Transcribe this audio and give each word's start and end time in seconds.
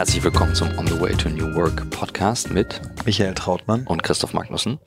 Herzlich 0.00 0.24
willkommen 0.24 0.54
zum 0.54 0.70
On 0.78 0.86
the 0.86 0.98
Way 0.98 1.14
to 1.14 1.28
New 1.28 1.54
Work 1.54 1.90
Podcast 1.90 2.50
mit 2.50 2.80
Michael 3.04 3.34
Trautmann 3.34 3.86
und 3.86 4.02
Christoph 4.02 4.32
Magnussen. 4.32 4.78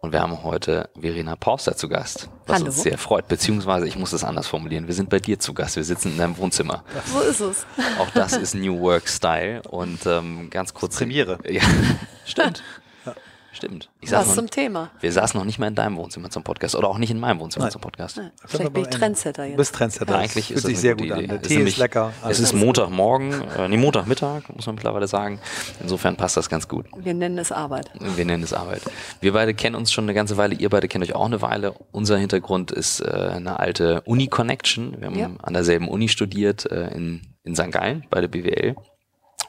Und 0.00 0.12
wir 0.12 0.22
haben 0.22 0.42
heute 0.44 0.88
Verena 0.98 1.36
Pauster 1.36 1.76
zu 1.76 1.90
Gast, 1.90 2.30
was 2.46 2.60
Hallo. 2.60 2.66
uns 2.68 2.82
sehr 2.82 2.96
freut. 2.96 3.28
Beziehungsweise, 3.28 3.86
ich 3.86 3.98
muss 3.98 4.12
das 4.12 4.24
anders 4.24 4.46
formulieren, 4.46 4.86
wir 4.86 4.94
sind 4.94 5.10
bei 5.10 5.18
dir 5.18 5.38
zu 5.38 5.52
Gast. 5.52 5.76
Wir 5.76 5.84
sitzen 5.84 6.12
in 6.12 6.16
deinem 6.16 6.38
Wohnzimmer. 6.38 6.84
So 7.04 7.20
ist 7.20 7.40
es. 7.40 7.66
Auch 7.98 8.08
das 8.14 8.32
ist 8.32 8.54
New 8.54 8.80
Work 8.80 9.10
Style. 9.10 9.60
Und 9.68 10.06
ähm, 10.06 10.48
ganz 10.48 10.72
kurz. 10.72 10.96
Premiere. 10.96 11.38
Ja, 11.46 11.60
stimmt. 12.24 12.62
Stimmt. 13.56 13.90
Ich 14.00 14.12
Was 14.12 14.34
zum 14.34 14.44
noch, 14.44 14.50
Thema. 14.50 14.90
wir 15.00 15.10
saßen 15.10 15.38
noch 15.38 15.44
nicht 15.46 15.58
mal 15.58 15.68
in 15.68 15.74
deinem 15.74 15.96
Wohnzimmer 15.96 16.28
zum 16.30 16.42
Podcast 16.42 16.76
oder 16.76 16.88
auch 16.88 16.98
nicht 16.98 17.10
in 17.10 17.18
meinem 17.18 17.40
Wohnzimmer 17.40 17.64
Nein. 17.64 17.72
zum 17.72 17.80
Podcast. 17.80 18.18
Ja, 18.18 18.30
vielleicht 18.44 18.72
bin 18.72 18.82
ich 18.82 18.88
Trendsetter 18.90 19.42
Du 19.44 19.48
jetzt. 19.48 19.56
bist 19.56 19.74
Trendsetter. 19.74 20.12
Ja, 20.12 20.18
eigentlich 20.20 20.46
Fühlt 20.48 20.56
ist 20.58 20.64
das 20.64 20.68
sich 20.70 20.78
sehr 20.78 20.94
gut 20.94 21.10
an. 21.10 21.26
Der 21.26 21.36
Es 21.36 21.42
Tee 21.42 21.54
ist 21.54 21.56
nämlich- 21.56 21.76
lecker. 21.78 22.12
Es 22.28 22.38
ist. 22.38 22.52
Montagmorgen, 22.52 23.32
äh, 23.58 23.68
nee, 23.68 23.76
Montagmittag, 23.76 24.42
muss 24.54 24.66
man 24.66 24.74
mittlerweile 24.74 25.08
sagen. 25.08 25.40
Insofern 25.80 26.16
passt 26.16 26.36
das 26.36 26.48
ganz 26.48 26.68
gut. 26.68 26.86
Wir 26.98 27.14
nennen 27.14 27.38
es 27.38 27.50
Arbeit. 27.52 27.90
Wir 27.98 28.24
nennen 28.24 28.42
es 28.42 28.52
Arbeit. 28.52 28.82
Wir 29.20 29.32
beide 29.32 29.54
kennen 29.54 29.74
uns 29.76 29.90
schon 29.92 30.04
eine 30.04 30.14
ganze 30.14 30.36
Weile. 30.36 30.54
Ihr 30.54 30.68
beide 30.68 30.86
kennt 30.88 31.02
euch 31.04 31.14
auch 31.14 31.26
eine 31.26 31.40
Weile. 31.42 31.74
Unser 31.92 32.18
Hintergrund 32.18 32.70
ist 32.70 33.00
äh, 33.00 33.06
eine 33.10 33.58
alte 33.58 34.02
Uni-Connection. 34.02 34.96
Wir 35.00 35.06
haben 35.06 35.18
Ja. 35.18 35.30
an 35.42 35.54
derselben 35.54 35.88
Uni 35.88 36.08
studiert, 36.08 36.70
äh, 36.70 36.88
in, 36.94 37.22
in 37.44 37.54
St. 37.56 37.70
Gallen, 37.72 38.04
bei 38.10 38.20
der 38.20 38.28
BWL. 38.28 38.76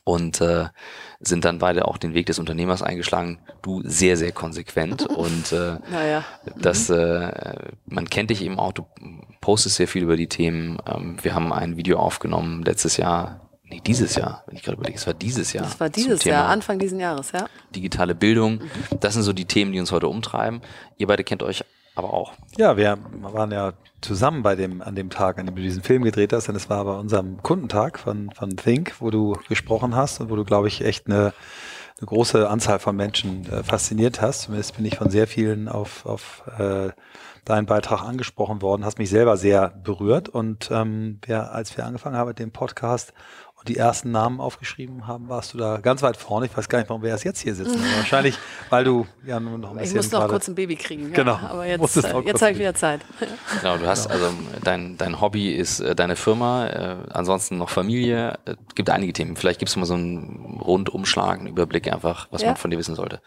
Und 0.08 0.40
äh, 0.40 0.68
sind 1.20 1.44
dann 1.44 1.60
beide 1.60 1.86
auch 1.86 1.98
den 1.98 2.14
Weg 2.14 2.28
des 2.28 2.40
Unternehmers 2.40 2.82
eingeschlagen. 2.82 3.40
Du 3.62 3.82
sehr, 3.84 4.16
sehr 4.16 4.32
konsequent. 4.32 5.06
Und 5.10 5.52
äh, 5.52 5.80
Naja. 5.92 6.24
das, 6.56 6.90
äh, 6.90 7.56
man 7.88 8.10
kennt 8.10 8.30
dich 8.30 8.42
eben 8.42 8.58
auch, 8.58 8.72
du 8.72 8.86
postest 9.42 9.76
sehr 9.76 9.88
viel 9.90 10.04
über 10.04 10.16
die 10.16 10.30
Themen. 10.30 10.78
Ähm, 10.90 11.18
wir 11.22 11.36
haben 11.36 11.52
ein 11.52 11.76
Video 11.76 12.00
aufgenommen 12.00 12.64
letztes 12.64 12.96
Jahr, 12.96 13.50
nee, 13.66 13.82
dieses 13.86 14.16
Jahr, 14.16 14.44
wenn 14.48 14.56
ich 14.56 14.64
gerade 14.64 14.78
überlege, 14.78 14.98
es 14.98 15.06
war 15.08 15.14
dieses 15.14 15.52
Jahr. 15.52 15.66
Das 15.66 15.78
war 15.78 15.90
dieses 15.90 16.24
Jahr, 16.24 16.48
Anfang 16.48 16.80
diesen 16.80 17.02
Jahres, 17.02 17.34
ja. 17.34 17.50
digitale 17.76 18.16
Bildung. 18.16 18.62
Das 19.02 19.14
sind 19.14 19.24
so 19.24 19.34
die 19.34 19.44
Themen, 19.44 19.74
die 19.74 19.80
uns 19.82 19.92
heute 19.92 20.08
umtreiben. 20.08 20.62
Ihr 20.98 21.08
beide 21.08 21.26
kennt 21.26 21.44
euch 21.44 21.66
aber 21.98 22.14
auch. 22.14 22.34
Ja, 22.58 22.78
wir 22.78 22.98
waren 23.22 23.52
ja 23.52 23.74
zusammen 24.02 24.44
bei 24.44 24.56
dem, 24.56 24.82
an 24.82 24.96
dem 24.96 25.10
Tag, 25.10 25.40
an 25.40 25.46
dem 25.46 25.56
du 25.56 25.62
diesen 25.62 25.84
Film 25.84 26.04
gedreht 26.04 26.34
hast. 26.34 26.50
Und 26.50 26.56
es 26.56 26.70
war 26.70 26.86
bei 26.86 26.94
unserem 26.94 27.42
Kundentag 27.42 28.00
von, 28.00 28.32
von 28.32 28.56
Think, 28.56 28.96
wo 29.00 29.10
du 29.10 29.38
gesprochen 29.50 29.96
hast 29.96 30.20
und 30.20 30.30
wo 30.30 30.36
du, 30.36 30.44
glaube 30.44 30.68
ich, 30.68 30.84
echt 30.84 31.08
eine, 31.08 31.34
eine 32.00 32.06
große 32.06 32.48
Anzahl 32.48 32.80
von 32.80 32.96
Menschen 32.96 33.52
äh, 33.52 33.64
fasziniert 33.64 34.22
hast. 34.22 34.44
Zumindest 34.44 34.76
bin 34.76 34.86
ich 34.86 34.98
von 34.98 35.10
sehr 35.10 35.28
vielen 35.28 35.68
auf, 35.68 36.06
auf 36.06 36.44
äh, 36.58 36.90
deinen 37.46 37.66
Beitrag 37.66 38.02
angesprochen 38.02 38.62
worden, 38.62 38.86
hast 38.86 39.00
mich 39.00 39.10
selber 39.10 39.38
sehr 39.38 39.70
berührt. 39.70 40.30
Und 40.30 40.70
ähm, 40.72 41.20
wir, 41.26 41.52
als 41.52 41.76
wir 41.78 41.86
angefangen 41.86 42.16
haben 42.16 42.28
mit 42.28 42.40
dem 42.40 42.52
Podcast 42.52 43.14
die 43.68 43.78
ersten 43.78 44.12
Namen 44.12 44.40
aufgeschrieben 44.42 45.08
haben, 45.08 45.30
warst 45.30 45.54
du 45.54 45.58
da 45.58 45.78
ganz 45.78 46.02
weit 46.02 46.18
vorne. 46.18 46.46
Ich 46.48 46.58
weiß 46.58 46.68
gar 46.70 46.80
nicht, 46.80 46.90
warum 46.90 47.02
wir 47.04 47.10
erst 47.10 47.24
jetzt 47.24 47.40
hier 47.42 47.54
sitzen. 47.56 47.76
Aber 47.80 47.98
wahrscheinlich, 47.98 48.38
weil 48.70 48.84
du 48.84 49.06
ja 49.26 49.40
nur 49.40 49.58
noch 49.58 49.72
ein 49.72 49.78
Ich 49.78 49.82
bisschen 49.84 49.98
muss 49.98 50.12
noch 50.12 50.20
gerade- 50.22 50.34
kurz 50.34 50.48
ein 50.48 50.56
Baby 50.56 50.76
kriegen. 50.76 51.10
Ja. 51.10 51.16
Genau. 51.16 51.36
Aber 51.36 51.66
jetzt, 51.66 51.98
äh, 51.98 52.14
noch 52.14 52.24
jetzt 52.26 52.42
habe 52.42 52.52
ich 52.54 52.60
wieder 52.60 52.74
Zeit. 52.74 53.02
Genau, 53.62 53.78
du 53.78 53.86
hast 53.86 54.08
also 54.08 54.30
dein, 54.64 54.98
dein 54.98 55.22
Hobby 55.22 55.54
ist 55.54 55.80
äh, 55.80 55.96
deine 55.96 56.16
Firma, 56.16 56.68
äh, 56.68 56.96
ansonsten 57.12 57.58
noch 57.58 57.70
Familie. 57.70 58.40
Äh, 58.46 58.56
gibt 58.76 58.90
einige 58.90 59.14
Themen. 59.14 59.36
Vielleicht 59.36 59.60
gibst 59.60 59.76
du 59.76 59.80
mal 59.80 59.86
so 59.86 59.94
einen 59.96 60.60
Rundumschlag, 60.64 61.40
einen 61.40 61.48
Überblick 61.48 61.92
einfach, 61.92 62.28
was 62.32 62.42
Ja. 62.42 62.50
man 62.50 62.58
von 62.58 62.72
dir 62.72 62.78
wissen 62.78 62.96
sollte. 62.96 63.22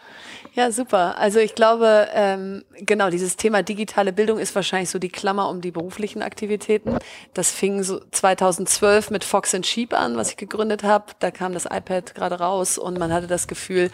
Ja, 0.55 0.73
super. 0.73 1.17
Also 1.19 1.39
ich 1.39 1.55
glaube, 1.55 2.09
ähm, 2.13 2.65
genau, 2.81 3.09
dieses 3.11 3.37
Thema 3.37 3.63
digitale 3.63 4.13
Bildung 4.13 4.39
ist 4.39 4.53
wahrscheinlich 4.57 4.91
so 4.91 4.99
die 4.99 5.09
Klammer 5.09 5.49
um 5.49 5.61
die 5.61 5.71
beruflichen 5.71 6.23
Aktivitäten. 6.23 6.99
Das 7.35 7.53
fing 7.53 7.85
so 7.85 8.01
2012 8.11 9.11
mit 9.11 9.23
Fox 9.23 9.55
and 9.55 9.65
Sheep 9.65 9.93
an, 9.93 10.17
was 10.17 10.30
ich 10.31 10.37
gegründet 10.37 10.83
habe. 10.83 11.07
Da 11.19 11.31
kam 11.31 11.53
das 11.53 11.67
iPad 11.67 12.15
gerade 12.15 12.39
raus 12.39 12.79
und 12.79 12.99
man 12.99 13.13
hatte 13.13 13.27
das 13.27 13.49
Gefühl, 13.49 13.91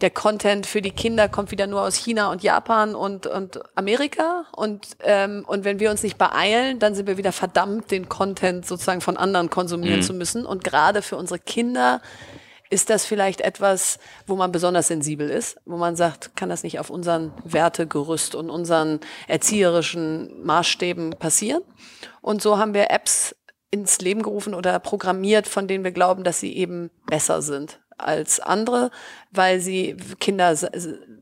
der 0.00 0.10
Content 0.10 0.66
für 0.66 0.82
die 0.82 0.90
Kinder 0.90 1.28
kommt 1.28 1.50
wieder 1.50 1.66
nur 1.66 1.82
aus 1.82 1.96
China 1.96 2.30
und 2.30 2.42
Japan 2.42 2.94
und, 2.94 3.26
und 3.26 3.60
Amerika. 3.74 4.46
Und, 4.56 4.96
ähm, 5.04 5.44
und 5.46 5.64
wenn 5.64 5.80
wir 5.80 5.90
uns 5.90 6.02
nicht 6.02 6.18
beeilen, 6.18 6.78
dann 6.78 6.94
sind 6.94 7.06
wir 7.06 7.16
wieder 7.16 7.32
verdammt, 7.32 7.90
den 7.90 8.08
Content 8.08 8.66
sozusagen 8.66 9.00
von 9.00 9.16
anderen 9.16 9.50
konsumieren 9.50 10.02
zu 10.02 10.14
müssen. 10.14 10.46
Und 10.46 10.64
gerade 10.64 11.02
für 11.02 11.16
unsere 11.16 11.38
Kinder 11.38 12.00
ist 12.72 12.88
das 12.88 13.04
vielleicht 13.04 13.42
etwas, 13.42 13.98
wo 14.26 14.34
man 14.34 14.50
besonders 14.50 14.88
sensibel 14.88 15.28
ist, 15.28 15.58
wo 15.66 15.76
man 15.76 15.94
sagt, 15.94 16.34
kann 16.36 16.48
das 16.48 16.62
nicht 16.62 16.78
auf 16.78 16.88
unseren 16.88 17.30
Wertegerüst 17.44 18.34
und 18.34 18.48
unseren 18.48 19.00
erzieherischen 19.28 20.42
Maßstäben 20.42 21.10
passieren? 21.18 21.62
Und 22.22 22.40
so 22.40 22.56
haben 22.56 22.72
wir 22.72 22.90
Apps 22.90 23.36
ins 23.72 24.00
Leben 24.00 24.22
gerufen 24.22 24.54
oder 24.54 24.78
programmiert, 24.78 25.48
von 25.48 25.66
denen 25.66 25.82
wir 25.82 25.90
glauben, 25.90 26.22
dass 26.22 26.38
sie 26.38 26.54
eben 26.56 26.90
besser 27.06 27.42
sind 27.42 27.80
als 27.98 28.38
andere, 28.38 28.90
weil 29.30 29.60
sie 29.60 29.96
Kinder 30.20 30.56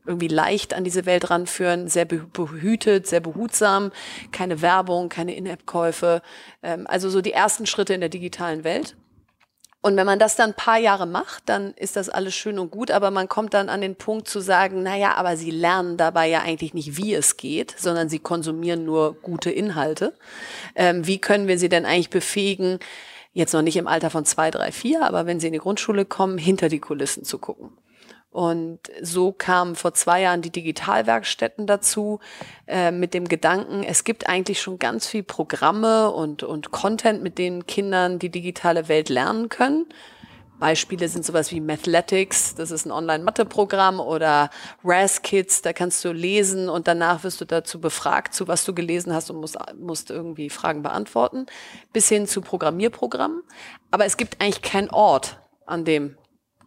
irgendwie 0.05 0.27
leicht 0.27 0.73
an 0.73 0.83
diese 0.83 1.05
Welt 1.05 1.29
ranführen, 1.29 1.87
sehr 1.87 2.05
be- 2.05 2.25
behütet, 2.33 3.07
sehr 3.07 3.19
behutsam, 3.19 3.91
keine 4.31 4.61
Werbung, 4.61 5.07
keine 5.09 5.35
In-App-Käufe, 5.35 6.21
ähm, 6.63 6.87
also 6.87 7.09
so 7.09 7.21
die 7.21 7.33
ersten 7.33 7.65
Schritte 7.65 7.93
in 7.93 7.99
der 8.01 8.09
digitalen 8.09 8.63
Welt. 8.63 8.95
Und 9.83 9.97
wenn 9.97 10.05
man 10.05 10.19
das 10.19 10.35
dann 10.35 10.51
ein 10.51 10.55
paar 10.55 10.77
Jahre 10.77 11.07
macht, 11.07 11.49
dann 11.49 11.73
ist 11.73 11.95
das 11.95 12.07
alles 12.07 12.35
schön 12.35 12.59
und 12.59 12.69
gut, 12.69 12.91
aber 12.91 13.09
man 13.09 13.27
kommt 13.27 13.55
dann 13.55 13.67
an 13.67 13.81
den 13.81 13.95
Punkt 13.95 14.27
zu 14.27 14.39
sagen, 14.39 14.83
naja, 14.83 15.15
aber 15.15 15.35
sie 15.37 15.49
lernen 15.49 15.97
dabei 15.97 16.27
ja 16.27 16.41
eigentlich 16.41 16.75
nicht, 16.75 16.97
wie 16.97 17.15
es 17.15 17.35
geht, 17.35 17.73
sondern 17.77 18.07
sie 18.07 18.19
konsumieren 18.19 18.85
nur 18.85 19.15
gute 19.15 19.49
Inhalte. 19.49 20.13
Ähm, 20.75 21.07
wie 21.07 21.17
können 21.17 21.47
wir 21.47 21.57
sie 21.57 21.69
denn 21.69 21.85
eigentlich 21.87 22.11
befähigen, 22.11 22.77
jetzt 23.33 23.53
noch 23.53 23.63
nicht 23.63 23.77
im 23.77 23.87
Alter 23.87 24.11
von 24.11 24.23
zwei, 24.23 24.51
drei, 24.51 24.71
vier, 24.71 25.03
aber 25.03 25.25
wenn 25.25 25.39
sie 25.39 25.47
in 25.47 25.53
die 25.53 25.59
Grundschule 25.59 26.05
kommen, 26.05 26.37
hinter 26.37 26.69
die 26.69 26.79
Kulissen 26.79 27.23
zu 27.23 27.39
gucken? 27.39 27.71
Und 28.31 28.79
so 29.01 29.33
kamen 29.33 29.75
vor 29.75 29.93
zwei 29.93 30.21
Jahren 30.21 30.41
die 30.41 30.51
Digitalwerkstätten 30.51 31.67
dazu, 31.67 32.21
äh, 32.65 32.91
mit 32.91 33.13
dem 33.13 33.27
Gedanken, 33.27 33.83
es 33.83 34.05
gibt 34.05 34.27
eigentlich 34.29 34.61
schon 34.61 34.79
ganz 34.79 35.05
viel 35.05 35.23
Programme 35.23 36.09
und, 36.11 36.41
und 36.41 36.71
Content, 36.71 37.21
mit 37.21 37.37
denen 37.37 37.67
Kindern 37.67 38.19
die 38.19 38.29
digitale 38.29 38.87
Welt 38.87 39.09
lernen 39.09 39.49
können. 39.49 39.85
Beispiele 40.61 41.09
sind 41.09 41.25
sowas 41.25 41.51
wie 41.51 41.59
Mathletics, 41.59 42.53
das 42.55 42.71
ist 42.71 42.85
ein 42.85 42.91
Online-Mathe-Programm, 42.91 43.99
oder 43.99 44.51
RAS-Kids, 44.83 45.63
da 45.63 45.73
kannst 45.73 46.05
du 46.05 46.13
lesen 46.13 46.69
und 46.69 46.87
danach 46.87 47.23
wirst 47.23 47.41
du 47.41 47.45
dazu 47.45 47.81
befragt, 47.81 48.35
zu 48.35 48.47
was 48.47 48.63
du 48.63 48.73
gelesen 48.73 49.11
hast 49.13 49.31
und 49.31 49.37
musst, 49.41 49.57
musst 49.77 50.11
irgendwie 50.11 50.51
Fragen 50.51 50.83
beantworten, 50.83 51.47
bis 51.93 52.07
hin 52.07 52.27
zu 52.27 52.41
Programmierprogrammen. 52.41 53.41
Aber 53.89 54.05
es 54.05 54.17
gibt 54.17 54.39
eigentlich 54.39 54.61
keinen 54.61 54.91
Ort, 54.91 55.39
an 55.65 55.83
dem 55.83 56.15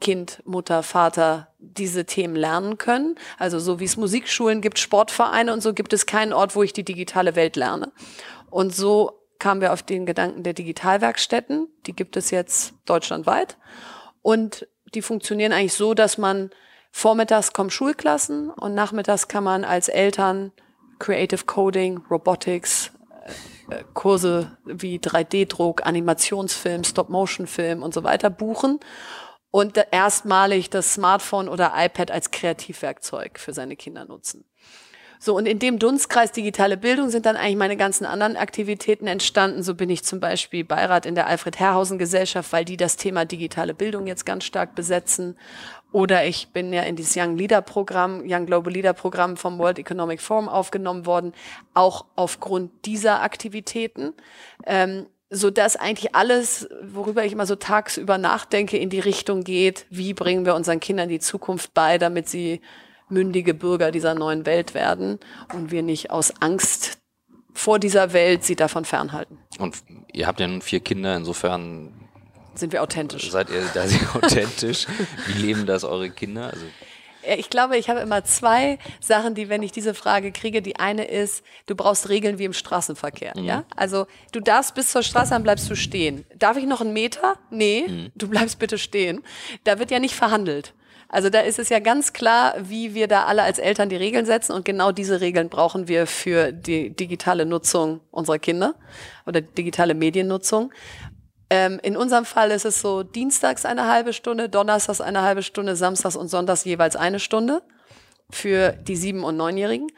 Kind, 0.01 0.43
Mutter, 0.45 0.83
Vater 0.83 1.49
diese 1.59 2.05
Themen 2.05 2.37
lernen 2.37 2.79
können. 2.79 3.17
Also 3.39 3.59
so 3.59 3.81
wie 3.81 3.85
es 3.85 3.97
Musikschulen 3.97 4.61
gibt, 4.61 4.79
Sportvereine 4.79 5.53
und 5.53 5.63
so 5.63 5.73
gibt 5.73 5.93
es 5.93 6.07
keinen 6.07 6.33
Ort, 6.33 6.57
wo 6.57 6.63
ich 6.63 6.73
die 6.73 6.85
digitale 6.85 7.37
Welt 7.37 7.57
lerne. 7.57 7.93
Und 8.51 8.75
so 8.75 9.21
kamen 9.39 9.61
wir 9.61 9.73
auf 9.73 9.83
den 9.83 10.07
Gedanken 10.07 10.43
der 10.43 10.53
Digitalwerkstätten. 10.53 11.69
Die 11.87 11.95
gibt 11.95 12.17
es 12.17 12.31
jetzt 12.31 12.75
deutschlandweit. 12.87 13.57
Und 14.23 14.67
die 14.95 15.03
funktionieren 15.03 15.53
eigentlich 15.53 15.75
so, 15.75 15.95
dass 15.95 16.19
man 16.19 16.51
vormittags 16.91 17.53
kommen 17.53 17.71
Schulklassen 17.71 18.51
und 18.51 18.75
nachmittags 18.75 19.27
kann 19.29 19.45
man 19.45 19.65
als 19.65 19.89
Eltern 19.89 20.53
Creative 21.01 21.45
Coding, 21.45 21.99
Robotics, 22.09 22.93
äh, 23.69 23.83
Kurse 23.93 24.57
wie 24.65 24.99
3D-Druck, 24.99 25.85
Animationsfilm, 25.85 26.85
Stop-Motion-Film 26.85 27.83
und 27.83 27.93
so 27.93 28.05
weiter 28.05 28.31
buchen 28.31 28.79
und 29.55 29.79
erstmalig 29.93 30.69
das 30.69 30.95
Smartphone 30.95 31.49
oder 31.49 31.75
iPad 31.77 32.11
als 32.11 32.33
Kreativwerkzeug 32.33 33.39
für 33.39 33.53
seine 33.53 33.77
Kinder 33.77 34.05
nutzen. 34.05 34.45
So, 35.21 35.37
und 35.37 35.47
in 35.47 35.61
dem 35.61 35.79
Dunstkreis 35.79 36.33
digitale 36.33 36.77
Bildung 36.77 37.09
sind 37.09 37.25
dann 37.25 37.37
eigentlich 37.37 37.57
meine 37.57 37.77
ganzen 37.77 38.05
anderen 38.05 38.37
Aktivitäten 38.37 39.07
entstanden. 39.07 39.63
So 39.63 39.77
bin 39.77 39.91
ich 39.91 40.03
zum 40.03 40.19
Beispiel 40.19 40.65
Beirat 40.65 41.07
in 41.07 41.15
der 41.15 41.29
Alfred 41.29 41.61
Herrhausen 41.61 41.99
Gesellschaft, 41.99 42.53
weil 42.53 42.65
die 42.65 42.77
das 42.77 42.97
Thema 42.97 43.27
digitale 43.27 43.75
Bildung 43.75 44.09
jetzt 44.09 44.27
ganz 44.27 44.43
stark 44.43 44.75
besetzen. 44.75 45.39
Oder 45.93 46.27
ich 46.27 46.49
bin 46.49 46.73
ja 46.73 46.83
in 46.83 46.97
dieses 46.97 47.17
Young 47.17 47.37
Leader 47.37 47.63
Programm, 47.63 48.25
Young 48.27 48.47
Global 48.47 48.73
Leader 48.73 48.93
Programm 48.93 49.37
vom 49.37 49.61
World 49.61 49.79
Economic 49.79 50.21
Forum 50.21 50.49
aufgenommen 50.49 51.07
worden, 51.07 51.33
auch 51.75 52.07
aufgrund 52.17 52.73
dieser 52.87 53.23
Aktivitäten. 53.23 54.15
Ähm, 54.67 55.07
so 55.31 55.51
dass 55.51 55.77
eigentlich 55.77 56.15
alles, 56.15 56.69
worüber 56.83 57.25
ich 57.25 57.33
immer 57.33 57.47
so 57.47 57.57
tagsüber 57.57 58.19
nachdenke, 58.19 58.77
in 58.77 58.91
die 58.91 59.01
Richtung 59.01 59.43
geht, 59.43 59.87
wie 59.91 60.15
bringen 60.15 60.45
wir 60.45 60.55
unseren 60.55 60.81
Kindern 60.81 61.09
die 61.09 61.19
Zukunft 61.21 61.75
bei, 61.75 61.99
damit 61.99 62.29
sie 62.29 62.61
mündige 63.09 63.55
Bürger 63.55 63.91
dieser 63.91 64.15
neuen 64.15 64.47
Welt 64.47 64.75
werden 64.75 65.19
und 65.55 65.71
wir 65.71 65.83
nicht 65.83 66.11
aus 66.11 66.33
Angst 66.41 66.99
vor 67.53 67.79
dieser 67.79 68.13
Welt 68.13 68.45
sie 68.45 68.57
davon 68.57 68.85
fernhalten. 68.85 69.39
Und 69.59 69.77
ihr 70.13 70.27
habt 70.27 70.41
ja 70.41 70.47
nun 70.49 70.61
vier 70.63 70.81
Kinder, 70.81 71.17
insofern 71.17 71.93
Sind 72.55 72.73
wir 72.73 72.83
authentisch. 72.83 73.31
seid 73.31 73.51
ihr 73.51 73.63
da 73.75 73.87
sehr 73.87 74.15
authentisch. 74.17 74.87
Wie 75.27 75.41
leben 75.41 75.67
das 75.67 75.85
eure 75.85 76.11
Kinder? 76.11 76.47
Also, 76.53 76.65
Ich 77.37 77.51
glaube, 77.51 77.77
ich 77.77 77.89
habe 77.89 78.01
immer 78.01 78.25
zwei 78.25 78.79
Sachen, 79.01 79.35
die, 79.35 79.49
wenn 79.49 79.63
ich 79.63 79.73
diese 79.73 79.95
Frage 79.95 80.33
kriege, 80.33 80.63
die 80.63 80.77
eine 80.77 81.05
ist, 81.05 81.45
du 81.67 81.75
brauchst 81.75 82.09
Regeln 82.09 82.39
wie 82.39 82.45
im 82.45 82.53
Straßenverkehr. 82.53 83.33
Mhm. 83.37 83.45
Ja? 83.45 83.65
Also 83.77 84.07
du 84.33 84.41
darfst 84.41 84.75
bis 84.75 84.91
zur 84.93 85.03
Straße, 85.03 85.31
dann 85.31 85.43
bleibst 85.43 85.71
du 85.71 85.75
stehen. 85.75 86.25
Darf 86.37 86.57
ich 86.57 86.67
noch 86.67 86.81
einen 86.81 86.93
Meter? 86.93 87.37
Nee, 87.51 87.87
mhm. 87.89 88.13
du 88.15 88.29
bleibst 88.29 88.59
bitte 88.59 88.79
stehen. 88.79 89.23
Da 89.65 89.79
wird 89.79 89.91
ja 89.91 89.99
nicht 89.99 90.15
verhandelt. 90.15 90.75
Also 91.09 91.31
da 91.31 91.41
ist 91.41 91.61
es 91.61 91.69
ja 91.69 91.79
ganz 91.79 92.13
klar, 92.13 92.55
wie 92.59 92.95
wir 92.95 93.07
da 93.07 93.27
alle 93.27 93.43
als 93.43 93.61
Eltern 93.61 93.89
die 93.89 93.95
Regeln 93.95 94.27
setzen 94.27 94.53
und 94.53 94.65
genau 94.65 94.91
diese 94.91 95.21
Regeln 95.21 95.49
brauchen 95.49 95.87
wir 95.87 96.09
für 96.09 96.51
die 96.51 96.91
digitale 96.91 97.47
Nutzung 97.47 98.01
unserer 98.11 98.41
Kinder 98.41 98.75
oder 99.25 99.41
digitale 99.41 99.95
Mediennutzung. 99.95 100.73
Ähm, 101.51 101.79
in 101.83 101.97
unserem 101.97 102.25
Fall 102.25 102.51
ist 102.51 102.65
es 102.65 102.81
so 102.81 103.03
dienstags 103.03 103.65
eine 103.65 103.87
halbe 103.87 104.13
Stunde, 104.13 104.49
donnerstags 104.49 105.01
eine 105.01 105.23
halbe 105.23 105.43
Stunde, 105.43 105.77
samstags 105.77 106.17
und 106.17 106.29
sonntags 106.29 106.65
jeweils 106.65 106.97
eine 106.97 107.21
Stunde 107.21 107.63
für 108.31 108.73
die 108.73 108.97
sieben- 108.97 109.25
und 109.25 109.37
neunjährigen. 109.37 109.89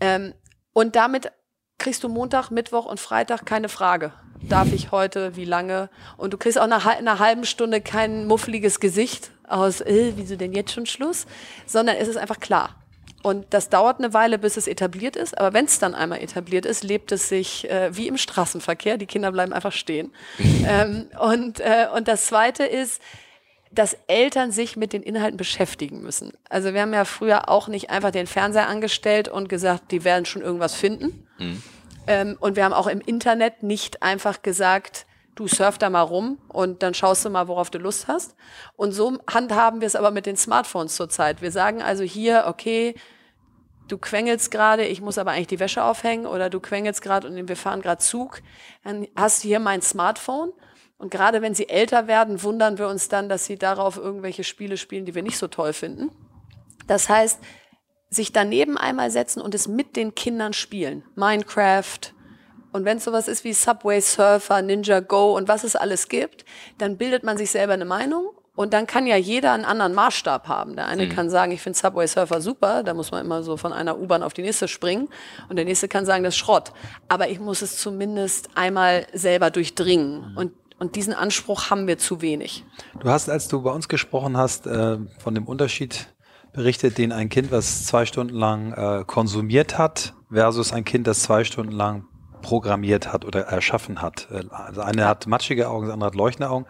Ähm, 0.00 0.34
und 0.72 0.96
damit 0.96 1.30
kriegst 1.78 2.02
du 2.04 2.08
Montag, 2.08 2.50
Mittwoch 2.50 2.86
und 2.86 3.00
Freitag 3.00 3.46
keine 3.46 3.68
Frage. 3.68 4.12
Darf 4.48 4.72
ich 4.72 4.90
heute, 4.90 5.36
wie 5.36 5.44
lange? 5.44 5.88
Und 6.16 6.32
du 6.32 6.38
kriegst 6.38 6.58
auch 6.58 6.66
nach 6.66 6.86
einer 6.86 7.20
halben 7.20 7.44
Stunde 7.44 7.80
kein 7.80 8.26
muffliges 8.26 8.80
Gesicht 8.80 9.30
aus, 9.48 9.80
äh, 9.80 10.12
wieso 10.16 10.36
denn 10.36 10.52
jetzt 10.52 10.72
schon 10.72 10.86
Schluss? 10.86 11.26
Sondern 11.66 11.96
es 11.96 12.08
ist 12.08 12.16
einfach 12.16 12.40
klar. 12.40 12.81
Und 13.22 13.46
das 13.50 13.68
dauert 13.68 13.98
eine 13.98 14.12
Weile, 14.12 14.38
bis 14.38 14.56
es 14.56 14.66
etabliert 14.66 15.16
ist. 15.16 15.38
Aber 15.38 15.52
wenn 15.52 15.66
es 15.66 15.78
dann 15.78 15.94
einmal 15.94 16.20
etabliert 16.20 16.66
ist, 16.66 16.82
lebt 16.82 17.12
es 17.12 17.28
sich 17.28 17.70
äh, 17.70 17.96
wie 17.96 18.08
im 18.08 18.18
Straßenverkehr. 18.18 18.98
Die 18.98 19.06
Kinder 19.06 19.30
bleiben 19.30 19.52
einfach 19.52 19.72
stehen. 19.72 20.12
ähm, 20.66 21.06
und, 21.20 21.60
äh, 21.60 21.86
und 21.94 22.08
das 22.08 22.26
Zweite 22.26 22.64
ist, 22.64 23.00
dass 23.70 23.96
Eltern 24.06 24.52
sich 24.52 24.76
mit 24.76 24.92
den 24.92 25.02
Inhalten 25.02 25.36
beschäftigen 25.36 26.02
müssen. 26.02 26.32
Also 26.50 26.74
wir 26.74 26.82
haben 26.82 26.92
ja 26.92 27.04
früher 27.04 27.48
auch 27.48 27.68
nicht 27.68 27.90
einfach 27.90 28.10
den 28.10 28.26
Fernseher 28.26 28.68
angestellt 28.68 29.28
und 29.28 29.48
gesagt, 29.48 29.92
die 29.92 30.04
werden 30.04 30.26
schon 30.26 30.42
irgendwas 30.42 30.74
finden. 30.74 31.26
Mhm. 31.38 31.62
Ähm, 32.06 32.36
und 32.40 32.56
wir 32.56 32.64
haben 32.64 32.74
auch 32.74 32.86
im 32.86 33.00
Internet 33.00 33.62
nicht 33.62 34.02
einfach 34.02 34.42
gesagt, 34.42 35.06
du 35.34 35.48
surf 35.48 35.78
da 35.78 35.90
mal 35.90 36.02
rum 36.02 36.38
und 36.48 36.82
dann 36.82 36.94
schaust 36.94 37.24
du 37.24 37.30
mal, 37.30 37.48
worauf 37.48 37.70
du 37.70 37.78
Lust 37.78 38.08
hast. 38.08 38.36
Und 38.76 38.92
so 38.92 39.18
handhaben 39.28 39.80
wir 39.80 39.86
es 39.86 39.96
aber 39.96 40.10
mit 40.10 40.26
den 40.26 40.36
Smartphones 40.36 40.94
zurzeit. 40.94 41.42
Wir 41.42 41.50
sagen 41.50 41.82
also 41.82 42.04
hier, 42.04 42.44
okay, 42.46 42.94
du 43.88 43.98
quengelst 43.98 44.50
gerade, 44.50 44.86
ich 44.86 45.00
muss 45.00 45.18
aber 45.18 45.32
eigentlich 45.32 45.48
die 45.48 45.60
Wäsche 45.60 45.84
aufhängen 45.84 46.26
oder 46.26 46.50
du 46.50 46.60
quengelst 46.60 47.02
gerade 47.02 47.28
und 47.28 47.48
wir 47.48 47.56
fahren 47.56 47.82
gerade 47.82 48.00
Zug, 48.00 48.40
dann 48.84 49.06
hast 49.16 49.44
du 49.44 49.48
hier 49.48 49.60
mein 49.60 49.82
Smartphone. 49.82 50.52
Und 50.98 51.10
gerade 51.10 51.42
wenn 51.42 51.54
sie 51.54 51.68
älter 51.68 52.06
werden, 52.06 52.42
wundern 52.42 52.78
wir 52.78 52.86
uns 52.86 53.08
dann, 53.08 53.28
dass 53.28 53.44
sie 53.44 53.58
darauf 53.58 53.96
irgendwelche 53.96 54.44
Spiele 54.44 54.76
spielen, 54.76 55.04
die 55.04 55.16
wir 55.16 55.22
nicht 55.22 55.36
so 55.36 55.48
toll 55.48 55.72
finden. 55.72 56.10
Das 56.86 57.08
heißt, 57.08 57.40
sich 58.08 58.32
daneben 58.32 58.78
einmal 58.78 59.10
setzen 59.10 59.40
und 59.40 59.54
es 59.54 59.66
mit 59.66 59.96
den 59.96 60.14
Kindern 60.14 60.52
spielen. 60.52 61.02
Minecraft, 61.16 62.12
und 62.72 62.84
wenn 62.84 62.96
es 62.96 63.04
sowas 63.04 63.28
ist 63.28 63.44
wie 63.44 63.52
Subway 63.52 64.00
Surfer, 64.00 64.62
Ninja 64.62 65.00
Go 65.00 65.36
und 65.36 65.48
was 65.48 65.64
es 65.64 65.76
alles 65.76 66.08
gibt, 66.08 66.44
dann 66.78 66.96
bildet 66.96 67.22
man 67.22 67.36
sich 67.36 67.50
selber 67.50 67.74
eine 67.74 67.84
Meinung 67.84 68.30
und 68.54 68.74
dann 68.74 68.86
kann 68.86 69.06
ja 69.06 69.16
jeder 69.16 69.52
einen 69.52 69.64
anderen 69.64 69.94
Maßstab 69.94 70.46
haben. 70.46 70.76
Der 70.76 70.86
eine 70.86 71.06
mhm. 71.06 71.10
kann 71.10 71.30
sagen, 71.30 71.52
ich 71.52 71.62
finde 71.62 71.78
Subway 71.78 72.06
Surfer 72.06 72.40
super, 72.40 72.82
da 72.82 72.92
muss 72.92 73.10
man 73.10 73.24
immer 73.24 73.42
so 73.42 73.56
von 73.56 73.72
einer 73.72 73.98
U-Bahn 73.98 74.22
auf 74.22 74.34
die 74.34 74.42
nächste 74.42 74.68
springen. 74.68 75.08
Und 75.48 75.56
der 75.56 75.64
nächste 75.64 75.88
kann 75.88 76.04
sagen, 76.04 76.22
das 76.22 76.34
ist 76.34 76.38
Schrott. 76.38 76.72
Aber 77.08 77.28
ich 77.28 77.40
muss 77.40 77.62
es 77.62 77.78
zumindest 77.78 78.50
einmal 78.54 79.06
selber 79.14 79.50
durchdringen. 79.50 80.32
Mhm. 80.32 80.36
Und, 80.36 80.52
und 80.78 80.96
diesen 80.96 81.14
Anspruch 81.14 81.70
haben 81.70 81.86
wir 81.86 81.96
zu 81.96 82.20
wenig. 82.20 82.64
Du 83.00 83.08
hast, 83.08 83.30
als 83.30 83.48
du 83.48 83.62
bei 83.62 83.70
uns 83.70 83.88
gesprochen 83.88 84.36
hast, 84.36 84.66
äh, 84.66 84.98
von 85.18 85.34
dem 85.34 85.46
Unterschied 85.46 86.08
berichtet, 86.52 86.98
den 86.98 87.12
ein 87.12 87.30
Kind, 87.30 87.50
was 87.50 87.86
zwei 87.86 88.04
Stunden 88.04 88.34
lang 88.34 88.72
äh, 88.74 89.04
konsumiert 89.06 89.78
hat, 89.78 90.12
versus 90.30 90.74
ein 90.74 90.84
Kind, 90.84 91.06
das 91.06 91.22
zwei 91.22 91.44
Stunden 91.44 91.72
lang 91.72 92.04
programmiert 92.42 93.12
hat 93.12 93.24
oder 93.24 93.42
erschaffen 93.42 94.02
hat. 94.02 94.28
Äh, 94.30 94.44
also 94.50 94.82
eine 94.82 95.06
hat 95.06 95.26
matschige 95.26 95.68
Augen, 95.68 95.86
das 95.86 95.94
andere 95.94 96.08
hat 96.08 96.14
leuchtende 96.14 96.50
Augen. 96.50 96.66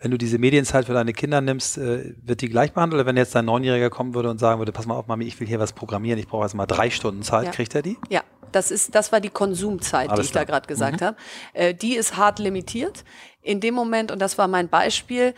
Wenn 0.00 0.12
du 0.12 0.18
diese 0.18 0.38
Medienzeit 0.38 0.84
für 0.84 0.92
deine 0.92 1.12
Kinder 1.12 1.40
nimmst, 1.40 1.78
äh, 1.78 2.14
wird 2.22 2.40
die 2.40 2.48
gleich 2.48 2.72
behandelt? 2.72 3.00
Oder 3.00 3.06
wenn 3.06 3.16
jetzt 3.16 3.34
dein 3.34 3.46
Neunjähriger 3.46 3.90
kommen 3.90 4.14
würde 4.14 4.30
und 4.30 4.38
sagen 4.38 4.60
würde, 4.60 4.70
pass 4.70 4.86
mal 4.86 4.94
auf, 4.94 5.08
Mami, 5.08 5.24
ich 5.24 5.40
will 5.40 5.48
hier 5.48 5.58
was 5.58 5.72
programmieren, 5.72 6.18
ich 6.18 6.28
brauche 6.28 6.44
jetzt 6.44 6.54
mal 6.54 6.66
drei 6.66 6.90
Stunden 6.90 7.22
Zeit, 7.22 7.46
ja. 7.46 7.50
kriegt 7.50 7.74
er 7.74 7.82
die? 7.82 7.96
Ja, 8.08 8.22
das 8.52 8.70
ist, 8.70 8.94
das 8.94 9.10
war 9.10 9.20
die 9.20 9.30
Konsumzeit, 9.30 10.10
Alles 10.10 10.20
die 10.20 10.26
ich 10.26 10.32
klar. 10.32 10.44
da 10.44 10.52
gerade 10.52 10.66
gesagt 10.68 11.00
mhm. 11.00 11.04
habe. 11.04 11.16
Äh, 11.52 11.74
die 11.74 11.96
ist 11.96 12.16
hart 12.16 12.38
limitiert. 12.38 13.04
In 13.42 13.60
dem 13.60 13.74
Moment, 13.74 14.12
und 14.12 14.20
das 14.20 14.38
war 14.38 14.46
mein 14.46 14.68
Beispiel, 14.68 15.34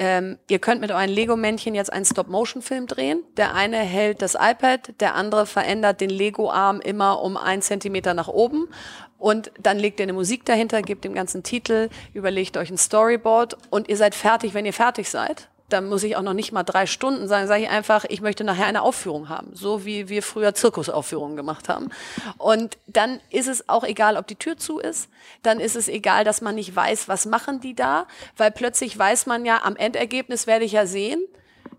ähm, 0.00 0.38
ihr 0.48 0.58
könnt 0.58 0.80
mit 0.80 0.90
euren 0.90 1.10
Lego-Männchen 1.10 1.74
jetzt 1.74 1.92
einen 1.92 2.06
Stop-Motion-Film 2.06 2.86
drehen. 2.86 3.22
Der 3.36 3.54
eine 3.54 3.76
hält 3.76 4.22
das 4.22 4.34
iPad, 4.34 4.98
der 4.98 5.14
andere 5.14 5.44
verändert 5.44 6.00
den 6.00 6.08
Lego-Arm 6.08 6.80
immer 6.80 7.20
um 7.20 7.36
einen 7.36 7.60
Zentimeter 7.60 8.14
nach 8.14 8.28
oben. 8.28 8.68
Und 9.18 9.52
dann 9.60 9.78
legt 9.78 10.00
ihr 10.00 10.04
eine 10.04 10.14
Musik 10.14 10.46
dahinter, 10.46 10.80
gebt 10.80 11.04
dem 11.04 11.12
ganzen 11.12 11.42
Titel, 11.42 11.90
überlegt 12.14 12.56
euch 12.56 12.70
ein 12.70 12.78
Storyboard 12.78 13.58
und 13.68 13.90
ihr 13.90 13.98
seid 13.98 14.14
fertig, 14.14 14.54
wenn 14.54 14.64
ihr 14.64 14.72
fertig 14.72 15.10
seid 15.10 15.50
dann 15.72 15.88
muss 15.88 16.02
ich 16.02 16.16
auch 16.16 16.22
noch 16.22 16.34
nicht 16.34 16.52
mal 16.52 16.62
drei 16.62 16.86
Stunden 16.86 17.28
sagen, 17.28 17.46
sage 17.46 17.62
ich 17.62 17.68
einfach, 17.68 18.04
ich 18.08 18.20
möchte 18.20 18.44
nachher 18.44 18.66
eine 18.66 18.82
Aufführung 18.82 19.28
haben, 19.28 19.50
so 19.54 19.84
wie 19.84 20.08
wir 20.08 20.22
früher 20.22 20.54
Zirkusaufführungen 20.54 21.36
gemacht 21.36 21.68
haben. 21.68 21.90
Und 22.38 22.78
dann 22.86 23.20
ist 23.30 23.48
es 23.48 23.68
auch 23.68 23.84
egal, 23.84 24.16
ob 24.16 24.26
die 24.26 24.36
Tür 24.36 24.56
zu 24.56 24.78
ist, 24.78 25.08
dann 25.42 25.60
ist 25.60 25.76
es 25.76 25.88
egal, 25.88 26.24
dass 26.24 26.40
man 26.40 26.54
nicht 26.54 26.74
weiß, 26.74 27.08
was 27.08 27.26
machen 27.26 27.60
die 27.60 27.74
da, 27.74 28.06
weil 28.36 28.50
plötzlich 28.50 28.98
weiß 28.98 29.26
man 29.26 29.44
ja, 29.44 29.62
am 29.62 29.76
Endergebnis 29.76 30.46
werde 30.46 30.64
ich 30.64 30.72
ja 30.72 30.86
sehen, 30.86 31.22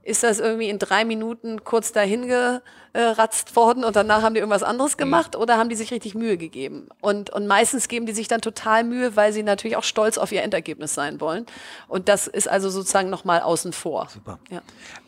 ist 0.04 0.24
das 0.24 0.40
irgendwie 0.40 0.70
in 0.70 0.80
drei 0.80 1.06
Minuten 1.06 1.64
kurz 1.64 1.92
dahin 1.92 2.28
geratzt 2.28 3.56
worden 3.56 3.84
und 3.84 3.96
danach 3.96 4.24
haben 4.24 4.34
die 4.34 4.40
irgendwas 4.40 4.64
anderes 4.64 4.94
mhm. 4.94 5.00
gemacht 5.00 5.36
oder 5.36 5.58
haben 5.58 5.70
die 5.70 5.76
sich 5.76 5.92
richtig 5.92 6.16
Mühe 6.16 6.38
gegeben? 6.38 6.90
Und, 7.02 7.30
und 7.30 7.48
meistens 7.48 7.88
geben 7.88 8.06
die 8.06 8.14
sich 8.14 8.28
dann 8.28 8.42
total 8.42 8.84
Mühe, 8.84 9.16
weil 9.16 9.32
sie 9.32 9.44
natürlich 9.44 9.78
auch 9.78 9.84
stolz 9.84 10.18
auf 10.18 10.32
ihr 10.32 10.42
Endergebnis 10.42 10.94
sein 10.96 11.22
wollen. 11.22 11.46
Und 11.88 12.10
das 12.10 12.28
ist 12.28 12.50
also 12.50 12.70
sozusagen 12.70 13.10
nochmal 13.10 13.42
außen 13.42 13.74
vor. 13.74 14.08
Super. 14.12 14.40
Ja. 14.50 14.62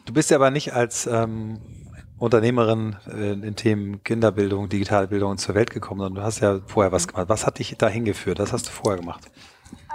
Du 0.06 0.14
bist 0.14 0.30
ja 0.30 0.38
aber 0.38 0.52
nicht 0.52 0.74
als 0.74 1.08
ähm, 1.08 1.60
Unternehmerin 2.20 2.96
äh, 3.08 3.34
in 3.34 3.56
Themen 3.56 4.04
Kinderbildung, 4.04 4.70
Digitalbildung 4.70 5.38
zur 5.38 5.56
Welt 5.56 5.72
gekommen, 5.72 6.02
sondern 6.02 6.22
du 6.22 6.26
hast 6.26 6.40
ja 6.40 6.60
vorher 6.68 6.92
was 6.92 7.08
mhm. 7.08 7.12
gemacht. 7.12 7.30
Was 7.30 7.48
hat 7.48 7.58
dich 7.58 7.76
dahin 7.78 8.06
geführt? 8.06 8.40
Was 8.40 8.54
hast 8.54 8.68
du 8.68 8.72
vorher 8.72 9.00
gemacht? 9.00 9.30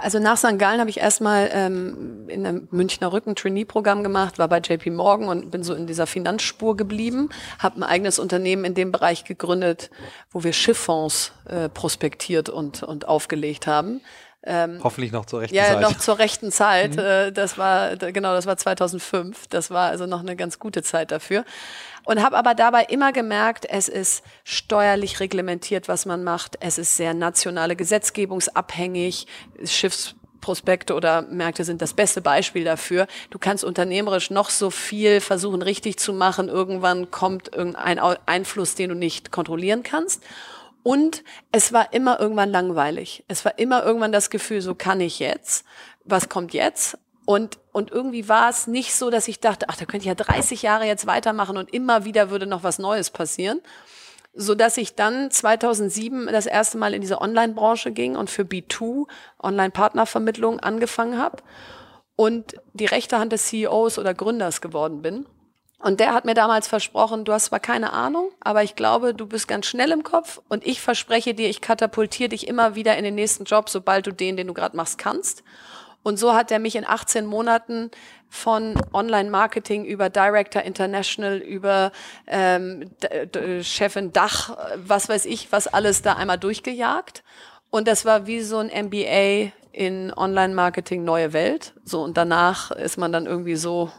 Also 0.01 0.19
nach 0.19 0.37
St. 0.37 0.57
Gallen 0.57 0.79
habe 0.79 0.89
ich 0.89 0.99
erstmal 0.99 1.49
ähm, 1.51 2.29
in 2.29 2.45
einem 2.45 2.67
Münchner 2.71 3.11
Rücken 3.11 3.35
Trainee-Programm 3.35 4.01
gemacht, 4.01 4.39
war 4.39 4.47
bei 4.47 4.59
JP 4.59 4.91
Morgan 4.91 5.27
und 5.27 5.51
bin 5.51 5.61
so 5.61 5.73
in 5.73 5.87
dieser 5.87 6.07
Finanzspur 6.07 6.77
geblieben, 6.77 7.29
habe 7.59 7.77
ein 7.77 7.83
eigenes 7.83 8.17
Unternehmen 8.17 8.63
in 8.63 8.73
dem 8.75 8.93
Bereich 8.93 9.25
gegründet, 9.25 9.89
wo 10.31 10.43
wir 10.43 10.53
Schifffonds 10.53 11.33
äh, 11.45 11.67
prospektiert 11.67 12.47
und, 12.47 12.81
und 12.81 13.09
aufgelegt 13.09 13.67
haben. 13.67 13.99
Ähm, 14.43 14.79
Hoffentlich 14.83 15.11
noch 15.11 15.25
zur 15.25 15.41
rechten 15.41 15.55
ja, 15.55 15.65
Zeit. 15.65 15.73
Ja, 15.73 15.79
noch 15.81 15.97
zur 15.97 16.17
rechten 16.17 16.51
Zeit. 16.51 16.93
Mhm. 16.93 16.99
Äh, 16.99 17.31
das 17.31 17.57
war, 17.57 17.95
genau, 17.97 18.33
das 18.33 18.45
war 18.45 18.55
2005. 18.55 19.47
Das 19.47 19.69
war 19.69 19.89
also 19.89 20.05
noch 20.05 20.21
eine 20.21 20.35
ganz 20.35 20.59
gute 20.59 20.81
Zeit 20.81 21.11
dafür 21.11 21.43
und 22.09 22.23
habe 22.23 22.37
aber 22.37 22.55
dabei 22.55 22.85
immer 22.85 23.11
gemerkt, 23.11 23.67
es 23.69 23.87
ist 23.87 24.23
steuerlich 24.43 25.19
reglementiert, 25.19 25.87
was 25.87 26.07
man 26.07 26.23
macht. 26.23 26.57
Es 26.59 26.77
ist 26.77 26.97
sehr 26.97 27.13
nationale 27.13 27.75
Gesetzgebungsabhängig. 27.75 29.27
Schiffsprospekte 29.63 30.95
oder 30.95 31.21
Märkte 31.23 31.63
sind 31.63 31.83
das 31.83 31.93
beste 31.93 32.21
Beispiel 32.21 32.63
dafür. 32.63 33.05
Du 33.29 33.37
kannst 33.37 33.63
unternehmerisch 33.63 34.31
noch 34.31 34.49
so 34.49 34.71
viel 34.71 35.21
versuchen 35.21 35.61
richtig 35.61 35.99
zu 35.99 36.13
machen. 36.13 36.49
Irgendwann 36.49 37.11
kommt 37.11 37.53
irgendein 37.53 37.99
Einfluss, 37.99 38.73
den 38.73 38.89
du 38.89 38.95
nicht 38.95 39.31
kontrollieren 39.31 39.83
kannst. 39.83 40.23
Und 40.83 41.23
es 41.51 41.73
war 41.73 41.93
immer 41.93 42.19
irgendwann 42.19 42.51
langweilig. 42.51 43.23
Es 43.27 43.43
war 43.45 43.59
immer 43.59 43.83
irgendwann 43.83 44.11
das 44.11 44.29
Gefühl, 44.29 44.61
so 44.61 44.75
kann 44.75 45.01
ich 45.01 45.19
jetzt. 45.19 45.65
Was 46.03 46.29
kommt 46.29 46.53
jetzt? 46.53 46.97
Und, 47.25 47.59
und 47.73 47.91
irgendwie 47.91 48.27
war 48.27 48.49
es 48.49 48.65
nicht 48.65 48.95
so, 48.95 49.09
dass 49.09 49.27
ich 49.27 49.39
dachte, 49.39 49.67
ach, 49.69 49.75
da 49.75 49.85
könnte 49.85 50.03
ich 50.03 50.05
ja 50.05 50.15
30 50.15 50.63
Jahre 50.63 50.85
jetzt 50.85 51.05
weitermachen 51.05 51.57
und 51.57 51.71
immer 51.71 52.05
wieder 52.05 52.31
würde 52.31 52.47
noch 52.47 52.63
was 52.63 52.79
Neues 52.79 53.11
passieren. 53.11 53.61
So 54.33 54.55
dass 54.55 54.77
ich 54.77 54.95
dann 54.95 55.29
2007 55.29 56.27
das 56.27 56.45
erste 56.45 56.77
Mal 56.77 56.93
in 56.93 57.01
diese 57.01 57.21
Online-Branche 57.21 57.91
ging 57.91 58.15
und 58.15 58.29
für 58.29 58.43
B2 58.43 59.05
Online-Partnervermittlung 59.43 60.59
angefangen 60.59 61.19
habe 61.19 61.43
und 62.15 62.55
die 62.73 62.85
rechte 62.85 63.19
Hand 63.19 63.31
des 63.31 63.45
CEOs 63.47 63.99
oder 63.99 64.13
Gründers 64.13 64.61
geworden 64.61 65.01
bin. 65.01 65.25
Und 65.81 66.01
der 66.01 66.13
hat 66.13 66.25
mir 66.25 66.33
damals 66.33 66.67
versprochen, 66.67 67.23
du 67.23 67.31
hast 67.31 67.45
zwar 67.45 67.61
keine 67.61 67.93
Ahnung, 67.93 68.31
aber 68.41 68.63
ich 68.63 68.75
glaube, 68.75 69.13
du 69.13 69.25
bist 69.25 69.47
ganz 69.47 69.65
schnell 69.65 69.91
im 69.91 70.03
Kopf 70.03 70.41
und 70.49 70.67
ich 70.67 70.81
verspreche 70.81 71.33
dir, 71.33 71.49
ich 71.49 71.61
katapultiere 71.61 72.29
dich 72.29 72.47
immer 72.47 72.75
wieder 72.75 72.97
in 72.97 73.05
den 73.05 73.15
nächsten 73.15 73.45
Job, 73.45 73.69
sobald 73.69 74.05
du 74.05 74.11
den, 74.11 74.35
den 74.35 74.47
du 74.47 74.53
gerade 74.53 74.75
machst, 74.75 74.97
kannst. 74.97 75.41
Und 76.03 76.19
so 76.19 76.33
hat 76.33 76.51
er 76.51 76.59
mich 76.59 76.75
in 76.75 76.85
18 76.85 77.25
Monaten 77.25 77.91
von 78.29 78.75
Online-Marketing 78.93 79.85
über 79.85 80.09
Director 80.09 80.61
International, 80.61 81.37
über 81.37 81.91
ähm, 82.27 82.91
Chefin 83.61 84.11
Dach, 84.11 84.57
was 84.75 85.07
weiß 85.07 85.25
ich, 85.25 85.51
was 85.51 85.67
alles 85.67 86.01
da 86.01 86.13
einmal 86.13 86.37
durchgejagt. 86.37 87.23
Und 87.69 87.87
das 87.87 88.05
war 88.05 88.27
wie 88.27 88.41
so 88.41 88.57
ein 88.57 88.67
MBA 88.67 89.51
in 89.71 90.13
Online-Marketing 90.13 91.03
Neue 91.03 91.33
Welt. 91.33 91.73
So, 91.83 92.01
und 92.01 92.17
danach 92.17 92.71
ist 92.71 92.97
man 92.97 93.11
dann 93.11 93.25
irgendwie 93.25 93.55
so 93.55 93.91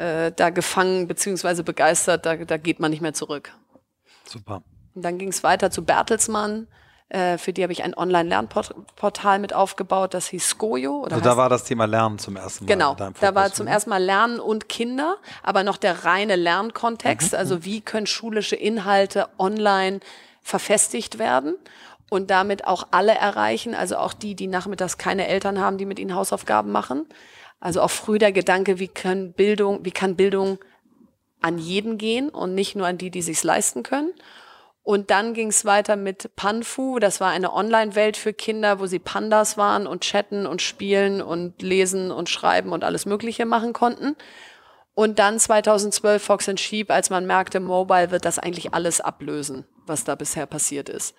äh, 0.00 0.32
da 0.34 0.50
gefangen 0.50 1.06
beziehungsweise 1.06 1.62
begeistert, 1.62 2.24
da, 2.24 2.36
da 2.36 2.56
geht 2.56 2.80
man 2.80 2.90
nicht 2.90 3.02
mehr 3.02 3.12
zurück. 3.12 3.52
Super. 4.24 4.62
Und 4.94 5.04
dann 5.04 5.18
ging 5.18 5.28
es 5.28 5.42
weiter 5.42 5.70
zu 5.70 5.84
Bertelsmann. 5.84 6.66
Äh, 7.10 7.38
für 7.38 7.52
die 7.52 7.62
habe 7.62 7.72
ich 7.72 7.82
ein 7.82 7.94
Online-Lernportal 7.94 9.40
mit 9.40 9.52
aufgebaut, 9.52 10.14
das 10.14 10.28
hieß 10.28 10.48
Skojo. 10.48 11.04
also 11.04 11.20
da 11.20 11.36
war 11.36 11.48
das 11.48 11.64
Thema 11.64 11.84
Lernen 11.84 12.18
zum 12.18 12.36
ersten 12.36 12.64
Mal. 12.64 12.72
Genau, 12.72 12.94
da 12.94 13.34
war 13.34 13.52
zum 13.52 13.66
ersten 13.66 13.90
Mal 13.90 14.02
Lernen 14.02 14.38
und 14.38 14.68
Kinder, 14.68 15.16
aber 15.42 15.64
noch 15.64 15.76
der 15.76 16.04
reine 16.04 16.36
Lernkontext. 16.36 17.32
Mhm. 17.32 17.38
Also 17.38 17.64
wie 17.64 17.80
können 17.80 18.06
schulische 18.06 18.56
Inhalte 18.56 19.28
online 19.38 20.00
verfestigt 20.42 21.18
werden? 21.18 21.56
und 22.10 22.28
damit 22.28 22.66
auch 22.66 22.88
alle 22.90 23.14
erreichen, 23.14 23.74
also 23.74 23.96
auch 23.96 24.12
die, 24.12 24.34
die 24.34 24.48
nachmittags 24.48 24.98
keine 24.98 25.28
Eltern 25.28 25.60
haben, 25.60 25.78
die 25.78 25.86
mit 25.86 25.98
ihnen 25.98 26.14
Hausaufgaben 26.14 26.72
machen. 26.72 27.06
Also 27.60 27.82
auch 27.82 27.90
früh 27.90 28.18
der 28.18 28.32
Gedanke, 28.32 28.78
wie 28.78 28.88
kann 28.88 29.32
Bildung, 29.32 29.84
wie 29.84 29.90
kann 29.90 30.16
Bildung 30.16 30.58
an 31.40 31.58
jeden 31.58 31.98
gehen 31.98 32.30
und 32.30 32.54
nicht 32.54 32.74
nur 32.74 32.86
an 32.86 32.98
die, 32.98 33.10
die 33.10 33.22
sich's 33.22 33.44
leisten 33.44 33.82
können. 33.82 34.12
Und 34.82 35.10
dann 35.10 35.34
ging 35.34 35.48
es 35.48 35.64
weiter 35.64 35.94
mit 35.96 36.34
Panfu. 36.36 36.98
Das 36.98 37.20
war 37.20 37.30
eine 37.30 37.52
Online-Welt 37.52 38.16
für 38.16 38.32
Kinder, 38.32 38.80
wo 38.80 38.86
sie 38.86 38.98
Pandas 38.98 39.58
waren 39.58 39.86
und 39.86 40.02
chatten 40.02 40.46
und 40.46 40.62
spielen 40.62 41.20
und 41.20 41.60
lesen 41.60 42.10
und 42.10 42.30
schreiben 42.30 42.72
und 42.72 42.82
alles 42.82 43.04
Mögliche 43.04 43.44
machen 43.44 43.72
konnten. 43.72 44.16
Und 44.94 45.18
dann 45.18 45.38
2012 45.38 46.22
Fox 46.22 46.48
and 46.48 46.58
Sheep, 46.58 46.90
als 46.90 47.10
man 47.10 47.26
merkte, 47.26 47.60
Mobile 47.60 48.10
wird 48.10 48.24
das 48.24 48.38
eigentlich 48.38 48.74
alles 48.74 49.00
ablösen, 49.00 49.64
was 49.86 50.04
da 50.04 50.14
bisher 50.14 50.46
passiert 50.46 50.88
ist. 50.88 51.14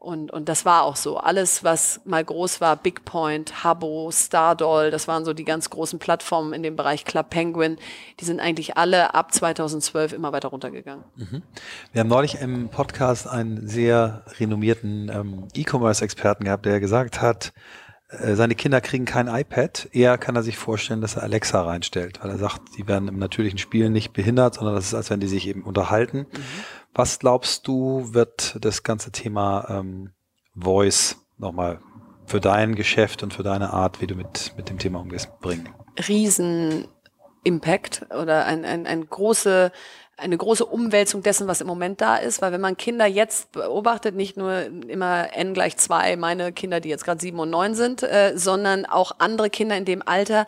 Und, 0.00 0.30
und 0.30 0.48
das 0.48 0.64
war 0.64 0.84
auch 0.84 0.96
so. 0.96 1.18
Alles, 1.18 1.62
was 1.62 2.00
mal 2.06 2.24
groß 2.24 2.62
war, 2.62 2.74
Big 2.76 3.04
Point, 3.04 3.62
Habbo, 3.64 4.10
Stardoll, 4.10 4.90
das 4.90 5.06
waren 5.06 5.26
so 5.26 5.34
die 5.34 5.44
ganz 5.44 5.68
großen 5.68 5.98
Plattformen 5.98 6.54
in 6.54 6.62
dem 6.62 6.74
Bereich 6.74 7.04
Club 7.04 7.28
Penguin, 7.28 7.76
die 8.18 8.24
sind 8.24 8.40
eigentlich 8.40 8.78
alle 8.78 9.12
ab 9.12 9.34
2012 9.34 10.14
immer 10.14 10.32
weiter 10.32 10.48
runtergegangen. 10.48 11.04
Mhm. 11.16 11.42
Wir 11.92 12.00
haben 12.00 12.08
neulich 12.08 12.40
im 12.40 12.70
Podcast 12.70 13.28
einen 13.28 13.68
sehr 13.68 14.24
renommierten 14.38 15.10
ähm, 15.10 15.48
E-Commerce-Experten 15.54 16.44
gehabt, 16.44 16.64
der 16.64 16.80
gesagt 16.80 17.20
hat, 17.20 17.52
äh, 18.08 18.36
seine 18.36 18.54
Kinder 18.54 18.80
kriegen 18.80 19.04
kein 19.04 19.28
iPad. 19.28 19.88
Eher 19.92 20.16
kann 20.16 20.34
er 20.34 20.42
sich 20.42 20.56
vorstellen, 20.56 21.02
dass 21.02 21.16
er 21.16 21.24
Alexa 21.24 21.62
reinstellt, 21.62 22.20
weil 22.22 22.30
er 22.30 22.38
sagt, 22.38 22.62
die 22.78 22.88
werden 22.88 23.06
im 23.06 23.18
natürlichen 23.18 23.58
Spielen 23.58 23.92
nicht 23.92 24.14
behindert, 24.14 24.54
sondern 24.54 24.74
das 24.74 24.86
ist, 24.86 24.94
als 24.94 25.10
wenn 25.10 25.20
die 25.20 25.28
sich 25.28 25.46
eben 25.46 25.62
unterhalten. 25.62 26.20
Mhm. 26.20 26.42
Was 26.94 27.18
glaubst 27.18 27.66
du, 27.66 28.12
wird 28.12 28.56
das 28.60 28.82
ganze 28.82 29.12
Thema 29.12 29.66
ähm, 29.68 30.10
Voice 30.56 31.16
nochmal 31.38 31.80
für 32.26 32.40
dein 32.40 32.74
Geschäft 32.74 33.22
und 33.22 33.34
für 33.34 33.42
deine 33.42 33.72
Art, 33.72 34.00
wie 34.00 34.06
du 34.06 34.14
mit, 34.14 34.54
mit 34.56 34.68
dem 34.68 34.78
Thema 34.78 35.00
umgehst, 35.00 35.28
bringen? 35.40 35.68
Riesen 36.08 36.86
Impact 37.42 38.06
oder 38.10 38.44
ein, 38.44 38.64
ein, 38.64 38.86
ein 38.86 39.08
große, 39.08 39.72
eine 40.16 40.36
große 40.36 40.66
Umwälzung 40.66 41.22
dessen, 41.22 41.48
was 41.48 41.60
im 41.60 41.66
Moment 41.66 42.00
da 42.00 42.16
ist, 42.16 42.42
weil 42.42 42.52
wenn 42.52 42.60
man 42.60 42.76
Kinder 42.76 43.06
jetzt 43.06 43.52
beobachtet, 43.52 44.14
nicht 44.14 44.36
nur 44.36 44.62
immer 44.88 45.34
n 45.34 45.54
gleich 45.54 45.76
zwei, 45.76 46.16
meine 46.16 46.52
Kinder, 46.52 46.80
die 46.80 46.88
jetzt 46.88 47.04
gerade 47.04 47.20
sieben 47.20 47.38
und 47.38 47.50
neun 47.50 47.74
sind, 47.74 48.02
äh, 48.02 48.32
sondern 48.36 48.84
auch 48.84 49.12
andere 49.18 49.50
Kinder 49.50 49.76
in 49.76 49.84
dem 49.84 50.06
Alter, 50.06 50.46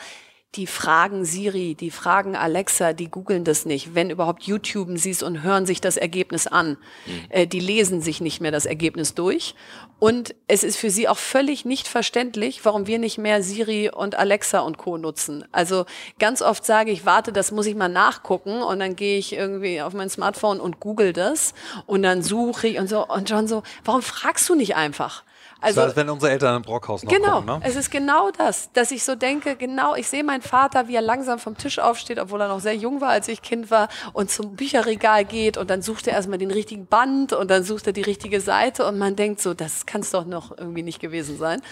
die 0.54 0.66
fragen 0.66 1.24
Siri, 1.24 1.74
die 1.74 1.90
fragen 1.90 2.36
Alexa, 2.36 2.92
die 2.92 3.10
googeln 3.10 3.42
das 3.42 3.64
nicht. 3.64 3.94
Wenn 3.94 4.10
überhaupt 4.10 4.42
YouTuben 4.42 4.98
sie 4.98 5.10
es 5.10 5.22
und 5.22 5.42
hören 5.42 5.64
sich 5.64 5.80
das 5.80 5.96
Ergebnis 5.96 6.46
an. 6.46 6.76
Mhm. 7.06 7.12
Äh, 7.30 7.46
die 7.46 7.60
lesen 7.60 8.02
sich 8.02 8.20
nicht 8.20 8.42
mehr 8.42 8.50
das 8.50 8.66
Ergebnis 8.66 9.14
durch. 9.14 9.54
Und 9.98 10.34
es 10.48 10.62
ist 10.62 10.76
für 10.76 10.90
sie 10.90 11.08
auch 11.08 11.16
völlig 11.16 11.64
nicht 11.64 11.88
verständlich, 11.88 12.64
warum 12.64 12.86
wir 12.86 12.98
nicht 12.98 13.16
mehr 13.16 13.42
Siri 13.42 13.88
und 13.88 14.14
Alexa 14.14 14.60
und 14.60 14.76
Co. 14.76 14.98
nutzen. 14.98 15.44
Also 15.52 15.86
ganz 16.18 16.42
oft 16.42 16.66
sage 16.66 16.90
ich, 16.90 17.06
warte, 17.06 17.32
das 17.32 17.50
muss 17.50 17.66
ich 17.66 17.74
mal 17.74 17.88
nachgucken 17.88 18.62
und 18.62 18.78
dann 18.78 18.94
gehe 18.94 19.18
ich 19.18 19.32
irgendwie 19.32 19.80
auf 19.80 19.94
mein 19.94 20.10
Smartphone 20.10 20.60
und 20.60 20.80
google 20.80 21.14
das 21.14 21.54
und 21.86 22.02
dann 22.02 22.22
suche 22.22 22.68
ich 22.68 22.78
und 22.78 22.88
so. 22.88 23.06
Und 23.06 23.30
John 23.30 23.48
so, 23.48 23.62
warum 23.84 24.02
fragst 24.02 24.48
du 24.50 24.54
nicht 24.54 24.76
einfach? 24.76 25.24
Also, 25.62 25.80
das 25.80 25.88
heißt, 25.88 25.96
wenn 25.96 26.10
unsere 26.10 26.32
Eltern 26.32 26.56
im 26.56 26.62
Brockhaus 26.62 27.04
noch 27.04 27.12
genau, 27.12 27.36
kommen, 27.36 27.46
ne? 27.46 27.60
es 27.62 27.76
ist 27.76 27.90
genau 27.90 28.30
das, 28.32 28.72
dass 28.72 28.90
ich 28.90 29.04
so 29.04 29.14
denke, 29.14 29.56
genau, 29.56 29.94
ich 29.94 30.08
sehe 30.08 30.24
meinen 30.24 30.42
Vater, 30.42 30.88
wie 30.88 30.96
er 30.96 31.02
langsam 31.02 31.38
vom 31.38 31.56
Tisch 31.56 31.78
aufsteht, 31.78 32.18
obwohl 32.18 32.40
er 32.40 32.48
noch 32.48 32.60
sehr 32.60 32.74
jung 32.74 33.00
war, 33.00 33.10
als 33.10 33.28
ich 33.28 33.42
Kind 33.42 33.70
war, 33.70 33.88
und 34.12 34.30
zum 34.30 34.56
Bücherregal 34.56 35.24
geht 35.24 35.56
und 35.56 35.70
dann 35.70 35.80
sucht 35.80 36.08
er 36.08 36.14
erstmal 36.14 36.38
den 36.38 36.50
richtigen 36.50 36.86
Band 36.86 37.32
und 37.32 37.50
dann 37.50 37.62
sucht 37.62 37.86
er 37.86 37.92
die 37.92 38.02
richtige 38.02 38.40
Seite 38.40 38.86
und 38.86 38.98
man 38.98 39.16
denkt 39.16 39.40
so, 39.40 39.54
das 39.54 39.86
kann 39.86 40.00
es 40.00 40.10
doch 40.10 40.26
noch 40.26 40.56
irgendwie 40.56 40.82
nicht 40.82 41.00
gewesen 41.00 41.38
sein. 41.38 41.62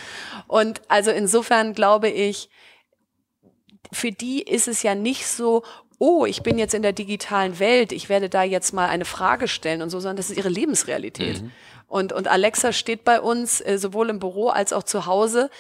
Und 0.47 0.83
also 0.89 1.11
insofern 1.11 1.75
glaube 1.75 2.09
ich, 2.09 2.49
für 3.93 4.13
die 4.13 4.43
ist 4.43 4.69
es 4.69 4.83
ja 4.83 4.95
nicht 4.95 5.27
so, 5.27 5.65
oh, 5.99 6.25
ich 6.25 6.43
bin 6.43 6.59
jetzt 6.59 6.75
in 6.75 6.83
der 6.83 6.93
digitalen 6.93 7.59
Welt, 7.59 7.93
ich 7.93 8.09
werde 8.09 8.29
da 8.29 8.43
jetzt 8.43 8.73
mal 8.73 8.89
eine 8.89 9.05
Frage 9.05 9.49
stellen 9.49 9.83
und 9.83 9.91
so, 9.91 10.01
sondern 10.01 10.17
das 10.17 10.31
ist 10.31 10.39
ihre 10.39 10.49
Lebensrealität. 10.49 11.43
Mhm. 11.43 11.53
Und, 11.91 12.13
und 12.13 12.29
Alexa 12.29 12.73
steht 12.73 13.03
bei 13.03 13.21
uns 13.21 13.61
äh, 13.61 13.77
sowohl 13.77 14.11
im 14.11 14.21
Büro 14.21 14.49
als 14.49 14.73
auch 14.73 14.85
zu 14.85 15.07
Hause. 15.07 15.51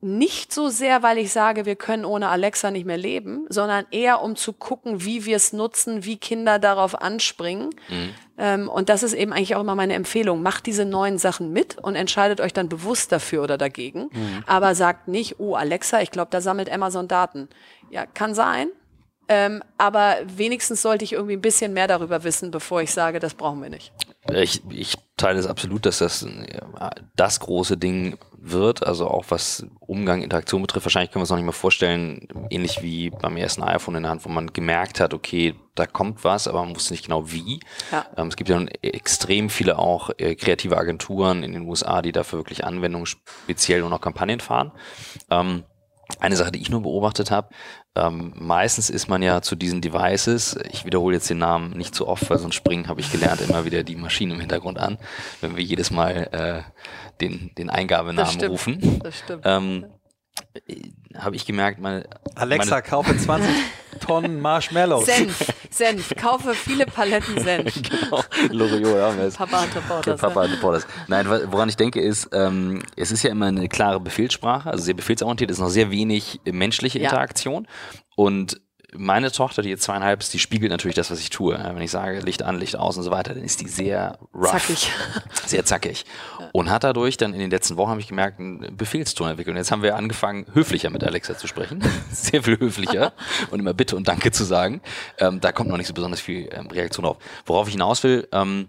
Nicht 0.00 0.52
so 0.52 0.68
sehr, 0.68 1.04
weil 1.04 1.18
ich 1.18 1.32
sage, 1.32 1.66
wir 1.66 1.76
können 1.76 2.04
ohne 2.04 2.28
Alexa 2.30 2.72
nicht 2.72 2.84
mehr 2.84 2.96
leben, 2.96 3.46
sondern 3.48 3.86
eher 3.92 4.20
um 4.20 4.34
zu 4.34 4.52
gucken, 4.52 5.04
wie 5.04 5.24
wir 5.24 5.36
es 5.36 5.52
nutzen, 5.52 6.04
wie 6.04 6.16
Kinder 6.16 6.58
darauf 6.58 7.00
anspringen. 7.00 7.70
Mhm. 7.88 8.14
Ähm, 8.38 8.68
und 8.68 8.88
das 8.88 9.04
ist 9.04 9.12
eben 9.12 9.32
eigentlich 9.32 9.54
auch 9.54 9.60
immer 9.60 9.76
meine 9.76 9.94
Empfehlung. 9.94 10.42
Macht 10.42 10.66
diese 10.66 10.84
neuen 10.84 11.16
Sachen 11.16 11.52
mit 11.52 11.78
und 11.78 11.94
entscheidet 11.94 12.40
euch 12.40 12.52
dann 12.52 12.68
bewusst 12.68 13.12
dafür 13.12 13.44
oder 13.44 13.56
dagegen. 13.56 14.10
Mhm. 14.12 14.44
Aber 14.48 14.74
sagt 14.74 15.06
nicht, 15.06 15.38
oh, 15.38 15.54
Alexa, 15.54 16.00
ich 16.00 16.10
glaube, 16.10 16.32
da 16.32 16.40
sammelt 16.40 16.70
Amazon 16.70 17.06
Daten. 17.06 17.48
Ja, 17.88 18.04
kann 18.04 18.34
sein. 18.34 18.68
Ähm, 19.28 19.62
aber 19.76 20.16
wenigstens 20.26 20.82
sollte 20.82 21.04
ich 21.04 21.12
irgendwie 21.12 21.34
ein 21.34 21.40
bisschen 21.40 21.72
mehr 21.72 21.86
darüber 21.86 22.24
wissen, 22.24 22.50
bevor 22.50 22.82
ich 22.82 22.92
sage, 22.92 23.20
das 23.20 23.34
brauchen 23.34 23.62
wir 23.62 23.70
nicht. 23.70 23.92
Ich, 24.34 24.62
ich 24.70 24.96
teile 25.16 25.38
es 25.38 25.46
absolut, 25.46 25.86
dass 25.86 25.98
das 25.98 26.26
das 27.16 27.40
große 27.40 27.76
Ding 27.76 28.18
wird, 28.40 28.86
also 28.86 29.08
auch 29.08 29.26
was 29.28 29.66
Umgang, 29.80 30.22
Interaktion 30.22 30.62
betrifft. 30.62 30.86
Wahrscheinlich 30.86 31.10
können 31.10 31.22
wir 31.22 31.24
es 31.24 31.30
noch 31.30 31.36
nicht 31.36 31.46
mal 31.46 31.52
vorstellen, 31.52 32.28
ähnlich 32.50 32.82
wie 32.82 33.10
beim 33.10 33.36
ersten 33.36 33.62
iPhone 33.62 33.96
in 33.96 34.02
der 34.04 34.10
Hand, 34.10 34.24
wo 34.24 34.28
man 34.28 34.52
gemerkt 34.52 35.00
hat, 35.00 35.12
okay, 35.14 35.54
da 35.74 35.86
kommt 35.86 36.24
was, 36.24 36.46
aber 36.46 36.64
man 36.64 36.74
wusste 36.74 36.92
nicht 36.92 37.06
genau 37.06 37.30
wie. 37.30 37.60
Ja. 37.90 38.06
Ähm, 38.16 38.28
es 38.28 38.36
gibt 38.36 38.48
ja 38.48 38.60
extrem 38.82 39.50
viele 39.50 39.78
auch 39.78 40.10
äh, 40.18 40.34
kreative 40.34 40.76
Agenturen 40.76 41.42
in 41.42 41.52
den 41.52 41.62
USA, 41.62 42.02
die 42.02 42.12
dafür 42.12 42.38
wirklich 42.38 42.64
Anwendungen 42.64 43.06
speziell 43.06 43.82
und 43.82 43.92
auch 43.92 44.00
Kampagnen 44.00 44.40
fahren. 44.40 44.72
Eine 46.20 46.36
Sache, 46.36 46.52
die 46.52 46.60
ich 46.60 46.70
nur 46.70 46.82
beobachtet 46.82 47.30
habe, 47.30 47.50
ähm, 47.94 48.32
meistens 48.36 48.88
ist 48.88 49.08
man 49.08 49.22
ja 49.22 49.42
zu 49.42 49.56
diesen 49.56 49.82
Devices, 49.82 50.58
ich 50.70 50.86
wiederhole 50.86 51.16
jetzt 51.16 51.28
den 51.28 51.38
Namen 51.38 51.70
nicht 51.76 51.94
zu 51.94 52.08
oft, 52.08 52.30
weil 52.30 52.38
sonst 52.38 52.54
springen, 52.54 52.88
habe 52.88 53.00
ich 53.00 53.12
gelernt, 53.12 53.42
immer 53.42 53.66
wieder 53.66 53.82
die 53.82 53.96
Maschine 53.96 54.34
im 54.34 54.40
Hintergrund 54.40 54.78
an, 54.78 54.98
wenn 55.42 55.56
wir 55.56 55.62
jedes 55.62 55.90
Mal 55.90 56.28
äh, 56.32 56.62
den, 57.20 57.50
den 57.58 57.68
Eingabenamen 57.68 58.38
das 58.38 58.48
rufen. 58.48 59.00
Das 59.02 59.18
stimmt. 59.18 59.42
Ähm, 59.44 59.86
habe 61.16 61.36
ich 61.36 61.46
gemerkt, 61.46 61.80
meine 61.80 62.04
Alexa, 62.34 62.70
meine 62.70 62.82
kaufe 62.82 63.16
20 63.16 63.48
Tonnen 64.00 64.40
Marshmallows. 64.40 65.06
Senf, 65.06 65.52
Senf, 65.70 66.14
kaufe 66.16 66.54
viele 66.54 66.86
Paletten 66.86 67.38
Senf. 67.42 67.74
genau, 67.82 68.22
Loriot 68.50 69.00
haben 69.00 69.18
wir 69.18 69.24
es. 69.24 69.34
Papa 69.36 69.62
hatte 69.62 69.80
Borders. 69.80 70.20
Papa 70.20 70.42
hatte 70.42 70.56
Borders. 70.58 70.86
Nein, 71.08 71.26
woran 71.28 71.68
ich 71.68 71.76
denke 71.76 72.00
ist, 72.00 72.28
ähm, 72.32 72.82
es 72.96 73.10
ist 73.10 73.22
ja 73.22 73.30
immer 73.30 73.46
eine 73.46 73.68
klare 73.68 74.00
Befehlssprache, 74.00 74.70
also 74.70 74.84
sehr 74.84 74.94
befehlsorientiert, 74.94 75.50
es 75.50 75.58
ist 75.58 75.62
noch 75.62 75.70
sehr 75.70 75.90
wenig 75.90 76.40
menschliche 76.44 76.98
Interaktion 76.98 77.64
ja. 77.64 78.02
und 78.16 78.60
meine 78.94 79.30
Tochter, 79.30 79.62
die 79.62 79.68
jetzt 79.68 79.82
zweieinhalb 79.82 80.20
ist, 80.20 80.32
die 80.32 80.38
spiegelt 80.38 80.70
natürlich 80.70 80.94
das, 80.94 81.10
was 81.10 81.20
ich 81.20 81.28
tue. 81.30 81.58
Wenn 81.58 81.82
ich 81.82 81.90
sage 81.90 82.20
Licht 82.20 82.42
an, 82.42 82.58
Licht 82.58 82.76
aus 82.76 82.96
und 82.96 83.02
so 83.02 83.10
weiter, 83.10 83.34
dann 83.34 83.44
ist 83.44 83.60
die 83.60 83.68
sehr 83.68 84.18
rough. 84.34 84.50
Zackig. 84.50 84.90
Sehr 85.46 85.64
zackig. 85.64 86.04
Ja. 86.38 86.50
Und 86.52 86.70
hat 86.70 86.84
dadurch 86.84 87.16
dann 87.16 87.32
in 87.32 87.40
den 87.40 87.50
letzten 87.50 87.76
Wochen, 87.76 87.90
habe 87.90 88.00
ich 88.00 88.08
gemerkt, 88.08 88.38
einen 88.38 88.76
Befehlston 88.76 89.30
entwickelt. 89.30 89.54
Und 89.54 89.58
jetzt 89.58 89.70
haben 89.70 89.82
wir 89.82 89.96
angefangen, 89.96 90.46
höflicher 90.52 90.90
mit 90.90 91.02
Alexa 91.04 91.38
zu 91.38 91.46
sprechen. 91.46 91.82
Sehr 92.12 92.42
viel 92.42 92.58
höflicher 92.58 93.12
und 93.50 93.58
immer 93.60 93.74
Bitte 93.74 93.96
und 93.96 94.08
Danke 94.08 94.30
zu 94.30 94.44
sagen. 94.44 94.80
Ähm, 95.18 95.40
da 95.40 95.52
kommt 95.52 95.70
noch 95.70 95.78
nicht 95.78 95.86
so 95.86 95.94
besonders 95.94 96.20
viel 96.20 96.48
ähm, 96.52 96.66
Reaktion 96.66 97.06
auf. 97.06 97.18
Worauf 97.46 97.68
ich 97.68 97.74
hinaus 97.74 98.02
will, 98.04 98.28
ähm, 98.32 98.68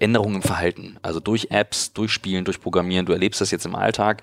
Änderungen 0.00 0.36
im 0.36 0.42
Verhalten. 0.42 0.98
Also 1.02 1.20
durch 1.20 1.50
Apps, 1.50 1.92
durch 1.92 2.12
Spielen, 2.12 2.44
durch 2.44 2.60
Programmieren. 2.60 3.06
Du 3.06 3.12
erlebst 3.12 3.40
das 3.40 3.50
jetzt 3.50 3.66
im 3.66 3.74
Alltag. 3.74 4.22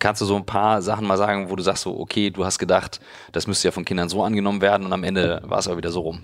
Kannst 0.00 0.20
du 0.20 0.24
so 0.24 0.34
ein 0.34 0.46
paar 0.46 0.82
Sachen 0.82 1.06
mal 1.06 1.16
sagen, 1.16 1.50
wo 1.50 1.56
du 1.56 1.62
sagst 1.62 1.84
so, 1.84 2.00
okay, 2.00 2.30
du 2.30 2.44
hast 2.44 2.58
gedacht, 2.58 3.00
das 3.32 3.46
müsste 3.46 3.68
ja 3.68 3.72
von 3.72 3.84
Kindern 3.84 4.08
so 4.08 4.24
angenommen 4.24 4.60
werden 4.60 4.84
und 4.86 4.92
am 4.92 5.04
Ende 5.04 5.40
war 5.44 5.58
es 5.58 5.68
aber 5.68 5.76
wieder 5.76 5.92
so 5.92 6.00
rum? 6.00 6.22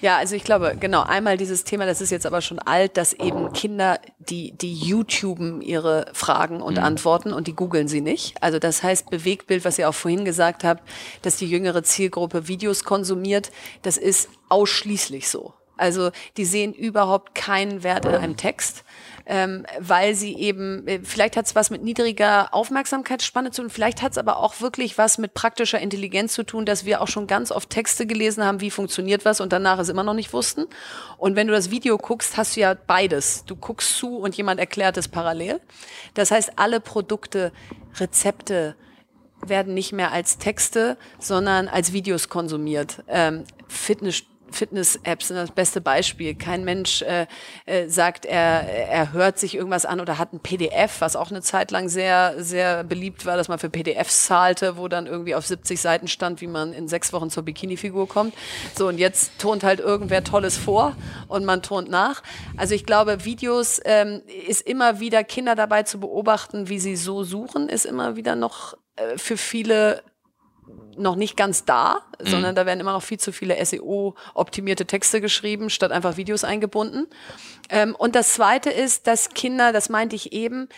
Ja, 0.00 0.16
also 0.16 0.36
ich 0.36 0.44
glaube, 0.44 0.76
genau, 0.78 1.02
einmal 1.02 1.36
dieses 1.36 1.64
Thema, 1.64 1.84
das 1.84 2.00
ist 2.00 2.10
jetzt 2.10 2.24
aber 2.24 2.40
schon 2.40 2.60
alt, 2.60 2.96
dass 2.96 3.12
eben 3.12 3.52
Kinder, 3.52 3.98
die, 4.18 4.52
die 4.52 4.72
YouTuben 4.72 5.60
ihre 5.60 6.06
Fragen 6.12 6.62
und 6.62 6.78
mhm. 6.78 6.84
Antworten 6.84 7.32
und 7.32 7.48
die 7.48 7.54
googeln 7.54 7.88
sie 7.88 8.00
nicht. 8.00 8.40
Also 8.40 8.60
das 8.60 8.82
heißt, 8.82 9.10
Bewegtbild, 9.10 9.64
was 9.64 9.78
ihr 9.78 9.88
auch 9.88 9.94
vorhin 9.94 10.24
gesagt 10.24 10.62
habt, 10.62 10.88
dass 11.22 11.36
die 11.36 11.46
jüngere 11.46 11.82
Zielgruppe 11.82 12.46
Videos 12.46 12.84
konsumiert, 12.84 13.50
das 13.82 13.96
ist 13.96 14.30
ausschließlich 14.48 15.28
so. 15.28 15.52
Also 15.76 16.10
die 16.36 16.44
sehen 16.44 16.72
überhaupt 16.72 17.34
keinen 17.34 17.82
Wert 17.82 18.04
in 18.04 18.14
einem 18.14 18.36
Text 18.36 18.84
ähm, 19.28 19.66
weil 19.78 20.14
sie 20.14 20.34
eben, 20.36 20.86
äh, 20.88 21.00
vielleicht 21.04 21.36
hat 21.36 21.44
es 21.44 21.54
was 21.54 21.68
mit 21.68 21.82
niedriger 21.82 22.54
Aufmerksamkeitsspanne 22.54 23.50
zu 23.50 23.60
tun, 23.60 23.70
vielleicht 23.70 24.00
hat 24.00 24.12
es 24.12 24.18
aber 24.18 24.38
auch 24.38 24.62
wirklich 24.62 24.96
was 24.96 25.18
mit 25.18 25.34
praktischer 25.34 25.78
Intelligenz 25.78 26.32
zu 26.32 26.44
tun, 26.44 26.64
dass 26.64 26.86
wir 26.86 27.02
auch 27.02 27.08
schon 27.08 27.26
ganz 27.26 27.52
oft 27.52 27.68
Texte 27.68 28.06
gelesen 28.06 28.42
haben, 28.42 28.62
wie 28.62 28.70
funktioniert 28.70 29.26
was 29.26 29.42
und 29.42 29.52
danach 29.52 29.78
es 29.78 29.90
immer 29.90 30.02
noch 30.02 30.14
nicht 30.14 30.32
wussten. 30.32 30.64
Und 31.18 31.36
wenn 31.36 31.46
du 31.46 31.52
das 31.52 31.70
Video 31.70 31.98
guckst, 31.98 32.38
hast 32.38 32.56
du 32.56 32.60
ja 32.60 32.74
beides. 32.74 33.44
Du 33.44 33.54
guckst 33.54 33.98
zu 33.98 34.16
und 34.16 34.34
jemand 34.34 34.60
erklärt 34.60 34.96
es 34.96 35.08
parallel. 35.08 35.60
Das 36.14 36.30
heißt, 36.30 36.52
alle 36.56 36.80
Produkte, 36.80 37.52
Rezepte, 37.96 38.76
werden 39.46 39.74
nicht 39.74 39.92
mehr 39.92 40.10
als 40.10 40.38
Texte, 40.38 40.96
sondern 41.18 41.68
als 41.68 41.92
Videos 41.92 42.28
konsumiert. 42.28 43.04
Ähm, 43.06 43.44
Fitness 43.68 44.24
Fitness-Apps 44.52 45.28
sind 45.28 45.36
das 45.36 45.50
beste 45.50 45.80
Beispiel. 45.80 46.34
Kein 46.34 46.64
Mensch 46.64 47.02
äh, 47.02 47.26
äh, 47.66 47.88
sagt, 47.88 48.26
er, 48.26 48.68
er 48.88 49.12
hört 49.12 49.38
sich 49.38 49.54
irgendwas 49.54 49.86
an 49.86 50.00
oder 50.00 50.18
hat 50.18 50.32
ein 50.32 50.40
PDF, 50.40 51.00
was 51.00 51.16
auch 51.16 51.30
eine 51.30 51.42
Zeit 51.42 51.70
lang 51.70 51.88
sehr, 51.88 52.34
sehr 52.42 52.84
beliebt 52.84 53.26
war, 53.26 53.36
dass 53.36 53.48
man 53.48 53.58
für 53.58 53.70
PDFs 53.70 54.26
zahlte, 54.26 54.76
wo 54.76 54.88
dann 54.88 55.06
irgendwie 55.06 55.34
auf 55.34 55.46
70 55.46 55.80
Seiten 55.80 56.08
stand, 56.08 56.40
wie 56.40 56.46
man 56.46 56.72
in 56.72 56.88
sechs 56.88 57.12
Wochen 57.12 57.30
zur 57.30 57.42
Bikini-Figur 57.42 58.08
kommt. 58.08 58.34
So, 58.76 58.88
und 58.88 58.98
jetzt 58.98 59.38
tont 59.38 59.64
halt 59.64 59.80
irgendwer 59.80 60.24
Tolles 60.24 60.56
vor 60.56 60.96
und 61.28 61.44
man 61.44 61.62
tont 61.62 61.90
nach. 61.90 62.22
Also 62.56 62.74
ich 62.74 62.84
glaube, 62.84 63.24
Videos 63.24 63.80
ähm, 63.84 64.22
ist 64.46 64.62
immer 64.62 65.00
wieder 65.00 65.24
Kinder 65.24 65.54
dabei 65.54 65.82
zu 65.82 66.00
beobachten, 66.00 66.68
wie 66.68 66.78
sie 66.78 66.96
so 66.96 67.24
suchen, 67.24 67.68
ist 67.68 67.86
immer 67.86 68.16
wieder 68.16 68.36
noch 68.36 68.76
äh, 68.96 69.16
für 69.18 69.36
viele 69.36 70.02
noch 70.96 71.16
nicht 71.16 71.36
ganz 71.36 71.64
da, 71.64 72.02
mhm. 72.20 72.26
sondern 72.26 72.54
da 72.54 72.66
werden 72.66 72.80
immer 72.80 72.92
noch 72.92 73.02
viel 73.02 73.18
zu 73.18 73.32
viele 73.32 73.64
SEO-optimierte 73.64 74.86
Texte 74.86 75.20
geschrieben, 75.20 75.70
statt 75.70 75.92
einfach 75.92 76.16
Videos 76.16 76.44
eingebunden. 76.44 77.06
Ähm, 77.70 77.94
und 77.94 78.14
das 78.14 78.34
Zweite 78.34 78.70
ist, 78.70 79.06
dass 79.06 79.30
Kinder, 79.30 79.72
das 79.72 79.88
meinte 79.88 80.16
ich 80.16 80.32
eben, 80.32 80.68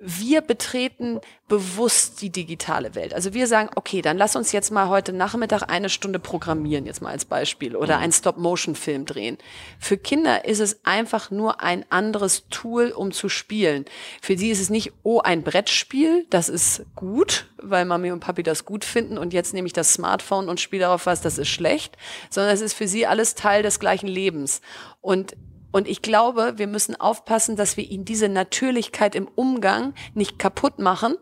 wir 0.00 0.40
betreten 0.40 1.20
bewusst 1.48 2.20
die 2.20 2.30
digitale 2.30 2.94
Welt. 2.94 3.14
Also 3.14 3.32
wir 3.32 3.46
sagen, 3.46 3.70
okay, 3.76 4.02
dann 4.02 4.18
lass 4.18 4.34
uns 4.34 4.52
jetzt 4.52 4.70
mal 4.70 4.88
heute 4.88 5.12
Nachmittag 5.12 5.62
eine 5.70 5.88
Stunde 5.88 6.18
programmieren, 6.18 6.84
jetzt 6.84 7.00
mal 7.00 7.10
als 7.10 7.24
Beispiel, 7.24 7.76
oder 7.76 7.96
mhm. 7.96 8.02
einen 8.02 8.12
Stop-Motion-Film 8.12 9.06
drehen. 9.06 9.38
Für 9.78 9.96
Kinder 9.96 10.44
ist 10.44 10.60
es 10.60 10.84
einfach 10.84 11.30
nur 11.30 11.62
ein 11.62 11.84
anderes 11.90 12.48
Tool, 12.50 12.90
um 12.90 13.12
zu 13.12 13.28
spielen. 13.28 13.84
Für 14.20 14.36
sie 14.36 14.50
ist 14.50 14.60
es 14.60 14.68
nicht, 14.68 14.92
oh, 15.02 15.20
ein 15.20 15.42
Brettspiel, 15.42 16.26
das 16.28 16.48
ist 16.48 16.84
gut, 16.96 17.46
weil 17.62 17.84
Mami 17.84 18.10
und 18.10 18.20
Papi 18.20 18.42
das 18.42 18.64
gut 18.64 18.84
finden 18.84 19.16
und 19.16 19.32
jetzt 19.32 19.54
nehme 19.54 19.66
ich 19.66 19.72
das 19.72 19.92
Smartphone 19.92 20.48
und 20.48 20.60
spiele 20.60 20.82
darauf 20.82 21.06
was, 21.06 21.20
das 21.20 21.38
ist 21.38 21.48
schlecht, 21.48 21.96
sondern 22.30 22.52
es 22.52 22.60
ist 22.60 22.74
für 22.74 22.88
sie 22.88 23.06
alles 23.06 23.34
Teil 23.34 23.62
des 23.62 23.80
gleichen 23.80 24.08
Lebens. 24.08 24.60
Und 25.00 25.36
und 25.74 25.88
ich 25.88 26.02
glaube, 26.02 26.52
wir 26.56 26.68
müssen 26.68 26.94
aufpassen, 26.94 27.56
dass 27.56 27.76
wir 27.76 27.82
ihnen 27.82 28.04
diese 28.04 28.28
Natürlichkeit 28.28 29.16
im 29.16 29.26
Umgang 29.26 29.92
nicht 30.14 30.38
kaputt 30.38 30.78
machen, 30.78 31.16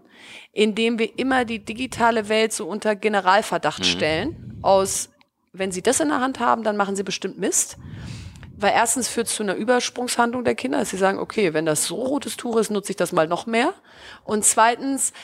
indem 0.53 0.99
wir 0.99 1.19
immer 1.19 1.47
die 1.47 1.65
digitale 1.65 2.29
Welt 2.29 2.53
so 2.53 2.69
unter 2.69 2.95
Generalverdacht 2.95 3.79
mhm. 3.79 3.85
stellen. 3.85 4.59
Aus, 4.61 5.09
wenn 5.55 5.73
sie 5.73 5.81
das 5.81 6.01
in 6.01 6.09
der 6.09 6.21
Hand 6.21 6.39
haben, 6.39 6.65
dann 6.65 6.77
machen 6.77 6.97
sie 6.97 7.03
bestimmt 7.03 7.39
Mist. 7.39 7.79
Weil 8.59 8.73
erstens 8.75 9.09
führt 9.09 9.29
es 9.29 9.37
zu 9.37 9.43
einer 9.43 9.55
Übersprungshandlung 9.55 10.45
der 10.45 10.55
Kinder, 10.55 10.81
dass 10.81 10.91
sie 10.91 10.99
sagen, 10.99 11.19
okay, 11.19 11.55
wenn 11.55 11.65
das 11.65 11.87
so 11.87 11.95
rotes 11.95 12.37
Tuch 12.37 12.59
ist, 12.59 12.71
nutze 12.71 12.93
ich 12.93 12.97
das 12.97 13.13
mal 13.13 13.27
noch 13.27 13.47
mehr. 13.47 13.73
Und 14.23 14.45
zweitens 14.45 15.15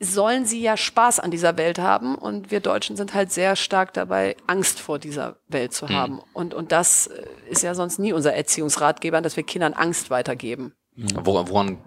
sollen 0.00 0.44
sie 0.44 0.60
ja 0.60 0.76
Spaß 0.76 1.20
an 1.20 1.30
dieser 1.30 1.56
Welt 1.56 1.78
haben. 1.78 2.14
Und 2.14 2.50
wir 2.50 2.60
Deutschen 2.60 2.96
sind 2.96 3.14
halt 3.14 3.32
sehr 3.32 3.56
stark 3.56 3.92
dabei, 3.92 4.36
Angst 4.46 4.80
vor 4.80 4.98
dieser 4.98 5.36
Welt 5.48 5.72
zu 5.72 5.86
mhm. 5.86 5.92
haben. 5.92 6.20
Und, 6.32 6.54
und 6.54 6.72
das 6.72 7.06
äh, 7.06 7.24
ist 7.50 7.62
ja 7.62 7.74
sonst 7.74 7.98
nie 7.98 8.12
unser 8.12 8.34
Erziehungsratgeber, 8.34 9.20
dass 9.20 9.36
wir 9.36 9.44
Kindern 9.44 9.72
Angst 9.72 10.10
weitergeben. 10.10 10.72
Woran, 10.96 11.48
woran 11.48 11.78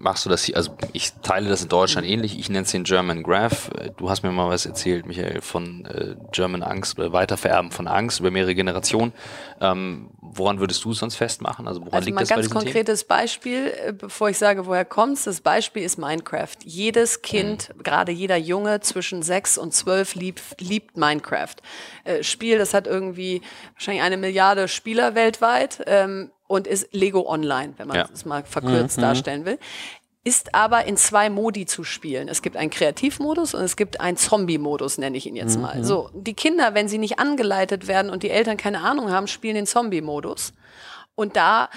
machst 0.00 0.24
du 0.24 0.30
das 0.30 0.42
hier? 0.44 0.56
Also 0.56 0.72
ich 0.92 1.12
teile 1.22 1.48
das 1.48 1.62
in 1.62 1.68
Deutschland 1.68 2.06
ähnlich. 2.06 2.38
Ich 2.38 2.48
nenne 2.48 2.64
es 2.64 2.72
den 2.72 2.84
German 2.84 3.22
Graph. 3.22 3.70
Du 3.98 4.10
hast 4.10 4.22
mir 4.22 4.32
mal 4.32 4.48
was 4.48 4.66
erzählt, 4.66 5.06
Michael, 5.06 5.42
von 5.42 5.84
äh, 5.84 6.16
German 6.32 6.62
Angst 6.62 6.98
oder 6.98 7.12
Weitervererben 7.12 7.70
von 7.70 7.86
Angst 7.86 8.20
über 8.20 8.30
mehrere 8.30 8.54
Generationen. 8.54 9.12
Ähm, 9.60 10.10
woran 10.20 10.58
würdest 10.58 10.84
du 10.84 10.92
es 10.92 10.98
sonst 10.98 11.16
festmachen? 11.16 11.68
Also 11.68 11.82
woran 11.82 11.94
also 11.94 12.06
liegt 12.06 12.14
mal 12.14 12.22
das 12.22 12.30
ganz 12.30 12.48
bei 12.48 12.54
konkretes 12.54 13.00
Themen? 13.00 13.08
Beispiel, 13.08 13.72
äh, 13.86 13.92
bevor 13.92 14.30
ich 14.30 14.38
sage, 14.38 14.66
woher 14.66 14.86
kommt's. 14.86 15.24
Das 15.24 15.42
Beispiel 15.42 15.82
ist 15.82 15.98
Minecraft. 15.98 16.56
Jedes 16.64 17.20
Kind, 17.22 17.70
mhm. 17.76 17.82
gerade 17.82 18.10
jeder 18.10 18.36
Junge 18.36 18.80
zwischen 18.80 19.22
sechs 19.22 19.58
und 19.58 19.74
zwölf 19.74 20.14
liebt, 20.14 20.60
liebt 20.60 20.96
Minecraft. 20.96 21.56
Äh, 22.04 22.22
Spiel, 22.22 22.58
das 22.58 22.72
hat 22.72 22.86
irgendwie 22.86 23.42
wahrscheinlich 23.74 24.02
eine 24.02 24.16
Milliarde 24.16 24.66
Spieler 24.66 25.14
weltweit. 25.14 25.82
Ähm, 25.86 26.30
und 26.50 26.66
ist 26.66 26.88
Lego 26.90 27.28
Online, 27.28 27.74
wenn 27.76 27.86
man 27.86 27.96
ja. 27.96 28.08
es 28.12 28.24
mal 28.24 28.42
verkürzt 28.42 28.96
mhm. 28.96 29.02
darstellen 29.02 29.44
will. 29.44 29.56
Ist 30.22 30.54
aber 30.54 30.84
in 30.84 30.98
zwei 30.98 31.30
Modi 31.30 31.64
zu 31.64 31.82
spielen. 31.82 32.28
Es 32.28 32.42
gibt 32.42 32.56
einen 32.56 32.68
Kreativmodus 32.68 33.54
und 33.54 33.62
es 33.62 33.76
gibt 33.76 34.00
einen 34.00 34.18
Zombie-Modus, 34.18 34.98
nenne 34.98 35.16
ich 35.16 35.26
ihn 35.26 35.36
jetzt 35.36 35.56
mhm. 35.56 35.62
mal. 35.62 35.84
So, 35.84 36.10
die 36.12 36.34
Kinder, 36.34 36.74
wenn 36.74 36.88
sie 36.88 36.98
nicht 36.98 37.18
angeleitet 37.18 37.88
werden 37.88 38.10
und 38.10 38.22
die 38.22 38.30
Eltern 38.30 38.58
keine 38.58 38.80
Ahnung 38.82 39.10
haben, 39.10 39.28
spielen 39.28 39.54
den 39.54 39.66
Zombie-Modus. 39.66 40.52
Und 41.14 41.36
da 41.36 41.70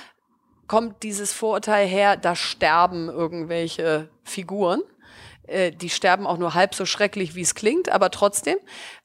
kommt 0.67 1.03
dieses 1.03 1.31
Vorurteil 1.31 1.87
her, 1.87 2.17
da 2.17 2.35
sterben 2.35 3.07
irgendwelche 3.07 4.09
Figuren. 4.23 4.81
Äh, 5.47 5.71
die 5.71 5.89
sterben 5.89 6.25
auch 6.25 6.37
nur 6.37 6.53
halb 6.53 6.75
so 6.75 6.85
schrecklich, 6.85 7.35
wie 7.35 7.41
es 7.41 7.55
klingt, 7.55 7.89
aber 7.89 8.11
trotzdem. 8.11 8.57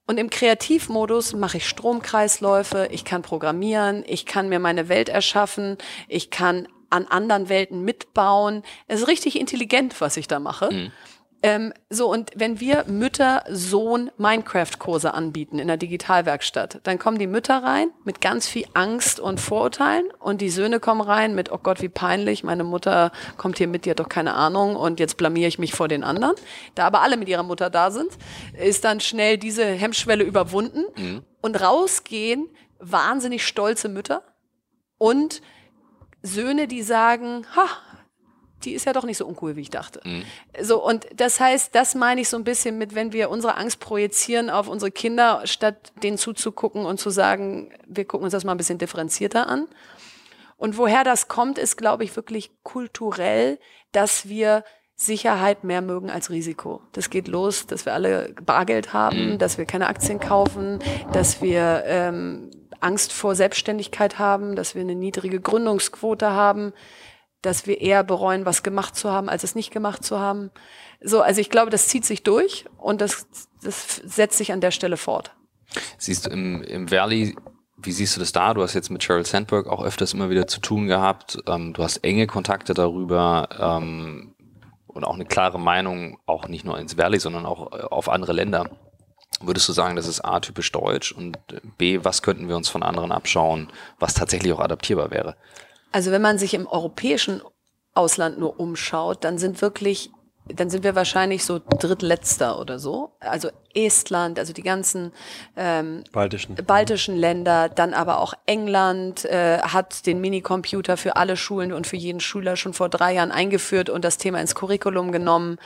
Und 0.06 0.18
im 0.18 0.30
Kreativmodus 0.30 1.34
mache 1.34 1.58
ich 1.58 1.68
Stromkreisläufe, 1.68 2.88
ich 2.90 3.04
kann 3.04 3.22
programmieren, 3.22 4.04
ich 4.06 4.26
kann 4.26 4.48
mir 4.48 4.58
meine 4.58 4.88
Welt 4.88 5.08
erschaffen, 5.08 5.76
ich 6.08 6.30
kann 6.30 6.66
an 6.90 7.06
anderen 7.06 7.48
Welten 7.48 7.84
mitbauen. 7.84 8.62
Es 8.86 9.00
ist 9.00 9.08
richtig 9.08 9.38
intelligent, 9.38 10.00
was 10.00 10.16
ich 10.16 10.28
da 10.28 10.38
mache. 10.38 10.72
Mhm. 10.72 10.92
Ähm, 11.40 11.72
so, 11.88 12.10
und 12.10 12.32
wenn 12.34 12.58
wir 12.58 12.84
Mütter 12.88 13.44
Sohn 13.48 14.10
Minecraft-Kurse 14.16 15.14
anbieten 15.14 15.60
in 15.60 15.68
der 15.68 15.76
Digitalwerkstatt, 15.76 16.80
dann 16.82 16.98
kommen 16.98 17.18
die 17.18 17.28
Mütter 17.28 17.62
rein 17.62 17.90
mit 18.04 18.20
ganz 18.20 18.48
viel 18.48 18.66
Angst 18.74 19.20
und 19.20 19.38
Vorurteilen 19.38 20.08
und 20.18 20.40
die 20.40 20.50
Söhne 20.50 20.80
kommen 20.80 21.00
rein 21.00 21.36
mit, 21.36 21.52
oh 21.52 21.58
Gott, 21.62 21.80
wie 21.80 21.88
peinlich, 21.88 22.42
meine 22.42 22.64
Mutter 22.64 23.12
kommt 23.36 23.58
hier 23.58 23.68
mit, 23.68 23.84
die 23.84 23.90
hat 23.90 24.00
doch 24.00 24.08
keine 24.08 24.34
Ahnung 24.34 24.74
und 24.74 24.98
jetzt 24.98 25.16
blamier 25.16 25.46
ich 25.46 25.60
mich 25.60 25.74
vor 25.74 25.86
den 25.86 26.02
anderen. 26.02 26.34
Da 26.74 26.86
aber 26.86 27.02
alle 27.02 27.16
mit 27.16 27.28
ihrer 27.28 27.44
Mutter 27.44 27.70
da 27.70 27.92
sind, 27.92 28.10
ist 28.60 28.84
dann 28.84 28.98
schnell 28.98 29.38
diese 29.38 29.64
Hemmschwelle 29.64 30.24
überwunden 30.24 30.86
mhm. 30.96 31.22
und 31.40 31.60
rausgehen 31.60 32.48
wahnsinnig 32.80 33.46
stolze 33.46 33.88
Mütter 33.88 34.22
und 34.98 35.40
Söhne, 36.22 36.68
die 36.68 36.82
sagen, 36.82 37.46
ha, 37.54 37.68
die 38.64 38.74
ist 38.74 38.86
ja 38.86 38.92
doch 38.92 39.04
nicht 39.04 39.18
so 39.18 39.26
uncool, 39.26 39.56
wie 39.56 39.60
ich 39.60 39.70
dachte. 39.70 40.00
Mhm. 40.04 40.24
So, 40.60 40.84
und 40.84 41.06
das 41.14 41.38
heißt, 41.38 41.74
das 41.74 41.94
meine 41.94 42.20
ich 42.20 42.28
so 42.28 42.36
ein 42.36 42.44
bisschen 42.44 42.76
mit, 42.78 42.94
wenn 42.94 43.12
wir 43.12 43.30
unsere 43.30 43.56
Angst 43.56 43.80
projizieren 43.80 44.50
auf 44.50 44.68
unsere 44.68 44.90
Kinder, 44.90 45.42
statt 45.44 45.92
denen 46.02 46.18
zuzugucken 46.18 46.84
und 46.84 46.98
zu 46.98 47.10
sagen, 47.10 47.72
wir 47.86 48.04
gucken 48.04 48.24
uns 48.24 48.32
das 48.32 48.44
mal 48.44 48.52
ein 48.52 48.58
bisschen 48.58 48.78
differenzierter 48.78 49.48
an. 49.48 49.68
Und 50.56 50.76
woher 50.76 51.04
das 51.04 51.28
kommt, 51.28 51.56
ist, 51.56 51.76
glaube 51.76 52.02
ich, 52.02 52.16
wirklich 52.16 52.50
kulturell, 52.64 53.60
dass 53.92 54.28
wir 54.28 54.64
Sicherheit 54.96 55.62
mehr 55.62 55.80
mögen 55.80 56.10
als 56.10 56.28
Risiko. 56.28 56.82
Das 56.92 57.10
geht 57.10 57.28
los, 57.28 57.66
dass 57.66 57.86
wir 57.86 57.94
alle 57.94 58.34
Bargeld 58.44 58.92
haben, 58.92 59.34
mhm. 59.34 59.38
dass 59.38 59.56
wir 59.56 59.64
keine 59.64 59.86
Aktien 59.86 60.18
kaufen, 60.18 60.80
dass 61.12 61.40
wir 61.40 61.84
ähm, 61.86 62.50
Angst 62.80 63.12
vor 63.12 63.34
Selbstständigkeit 63.34 64.18
haben, 64.18 64.56
dass 64.56 64.74
wir 64.74 64.82
eine 64.82 64.94
niedrige 64.94 65.40
Gründungsquote 65.40 66.30
haben 66.30 66.72
dass 67.42 67.66
wir 67.66 67.80
eher 67.80 68.02
bereuen, 68.04 68.44
was 68.44 68.62
gemacht 68.62 68.96
zu 68.96 69.10
haben, 69.10 69.28
als 69.28 69.44
es 69.44 69.54
nicht 69.54 69.70
gemacht 69.70 70.04
zu 70.04 70.18
haben. 70.18 70.50
So, 71.00 71.22
also 71.22 71.40
ich 71.40 71.50
glaube, 71.50 71.70
das 71.70 71.86
zieht 71.86 72.04
sich 72.04 72.22
durch 72.22 72.64
und 72.76 73.00
das, 73.00 73.26
das 73.62 73.96
setzt 74.04 74.38
sich 74.38 74.52
an 74.52 74.60
der 74.60 74.72
Stelle 74.72 74.96
fort. 74.96 75.34
Siehst 75.98 76.26
du 76.26 76.30
im, 76.30 76.62
im 76.62 76.90
Valley, 76.90 77.36
wie 77.76 77.92
siehst 77.92 78.16
du 78.16 78.20
das 78.20 78.32
da? 78.32 78.54
Du 78.54 78.62
hast 78.62 78.74
jetzt 78.74 78.90
mit 78.90 79.04
Sheryl 79.04 79.24
Sandberg 79.24 79.68
auch 79.68 79.84
öfters 79.84 80.14
immer 80.14 80.30
wieder 80.30 80.48
zu 80.48 80.60
tun 80.60 80.88
gehabt. 80.88 81.38
Ähm, 81.46 81.74
du 81.74 81.82
hast 81.82 81.98
enge 81.98 82.26
Kontakte 82.26 82.74
darüber 82.74 83.48
ähm, 83.60 84.34
und 84.88 85.04
auch 85.04 85.14
eine 85.14 85.26
klare 85.26 85.60
Meinung, 85.60 86.18
auch 86.26 86.48
nicht 86.48 86.64
nur 86.64 86.78
ins 86.78 86.96
Valley, 86.96 87.20
sondern 87.20 87.46
auch 87.46 87.72
äh, 87.72 87.82
auf 87.82 88.08
andere 88.08 88.32
Länder. 88.32 88.68
Würdest 89.40 89.68
du 89.68 89.72
sagen, 89.72 89.96
das 89.96 90.08
ist 90.08 90.20
A, 90.20 90.40
typisch 90.40 90.72
deutsch 90.72 91.12
und 91.12 91.38
B, 91.76 92.00
was 92.02 92.22
könnten 92.22 92.48
wir 92.48 92.56
uns 92.56 92.68
von 92.68 92.82
anderen 92.82 93.12
abschauen, 93.12 93.68
was 93.98 94.14
tatsächlich 94.14 94.52
auch 94.52 94.60
adaptierbar 94.60 95.10
wäre? 95.10 95.36
Also 95.92 96.10
wenn 96.10 96.22
man 96.22 96.38
sich 96.38 96.54
im 96.54 96.66
europäischen 96.66 97.40
Ausland 97.94 98.38
nur 98.38 98.58
umschaut, 98.58 99.24
dann 99.24 99.38
sind 99.38 99.62
wirklich, 99.62 100.10
dann 100.46 100.70
sind 100.70 100.82
wir 100.82 100.94
wahrscheinlich 100.94 101.44
so 101.44 101.60
drittletzter 101.60 102.58
oder 102.58 102.78
so. 102.78 103.12
Also 103.20 103.50
Estland, 103.74 104.38
also 104.38 104.52
die 104.52 104.62
ganzen 104.62 105.12
ähm, 105.56 106.04
baltischen. 106.12 106.56
baltischen 106.56 107.16
Länder, 107.16 107.68
dann 107.68 107.94
aber 107.94 108.20
auch 108.20 108.34
England 108.46 109.24
äh, 109.24 109.58
hat 109.60 110.06
den 110.06 110.20
Minicomputer 110.20 110.96
für 110.96 111.16
alle 111.16 111.36
Schulen 111.36 111.72
und 111.72 111.86
für 111.86 111.96
jeden 111.96 112.20
Schüler 112.20 112.56
schon 112.56 112.74
vor 112.74 112.88
drei 112.88 113.14
Jahren 113.14 113.32
eingeführt 113.32 113.88
und 113.88 114.04
das 114.04 114.18
Thema 114.18 114.40
ins 114.40 114.54
Curriculum 114.54 115.12
genommen. 115.12 115.58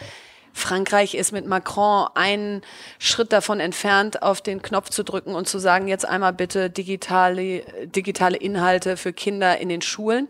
Frankreich 0.52 1.14
ist 1.14 1.32
mit 1.32 1.46
Macron 1.46 2.08
einen 2.14 2.62
Schritt 2.98 3.32
davon 3.32 3.60
entfernt, 3.60 4.22
auf 4.22 4.40
den 4.40 4.62
Knopf 4.62 4.90
zu 4.90 5.02
drücken 5.02 5.34
und 5.34 5.48
zu 5.48 5.58
sagen, 5.58 5.88
jetzt 5.88 6.06
einmal 6.06 6.32
bitte 6.32 6.70
digitale, 6.70 7.64
digitale 7.86 8.36
Inhalte 8.36 8.96
für 8.96 9.12
Kinder 9.12 9.58
in 9.58 9.68
den 9.68 9.82
Schulen. 9.82 10.28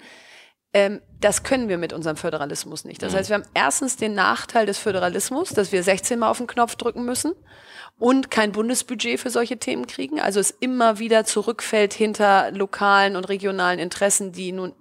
Ähm, 0.74 1.00
das 1.20 1.42
können 1.42 1.68
wir 1.68 1.78
mit 1.78 1.92
unserem 1.92 2.16
Föderalismus 2.16 2.85
nicht. 2.85 3.02
Das 3.02 3.12
mhm. 3.12 3.16
heißt, 3.16 3.30
wir 3.30 3.35
haben 3.35 3.48
erstens 3.54 3.96
den 3.96 4.14
Nachteil 4.14 4.66
des 4.66 4.78
Föderalismus, 4.78 5.50
dass 5.50 5.72
wir 5.72 5.82
16 5.82 6.18
Mal 6.18 6.30
auf 6.30 6.38
den 6.38 6.46
Knopf 6.46 6.76
drücken 6.76 7.04
müssen 7.04 7.35
und 7.98 8.30
kein 8.30 8.52
Bundesbudget 8.52 9.20
für 9.20 9.30
solche 9.30 9.58
Themen 9.58 9.87
kriegen. 9.87 10.20
Also 10.20 10.40
es 10.40 10.50
immer 10.50 10.98
wieder 10.98 11.24
zurückfällt 11.24 11.92
hinter 11.92 12.50
lokalen 12.52 13.16
und 13.16 13.28
regionalen 13.28 13.78
Interessen, 13.78 14.32
die 14.32 14.52
nun 14.52 14.72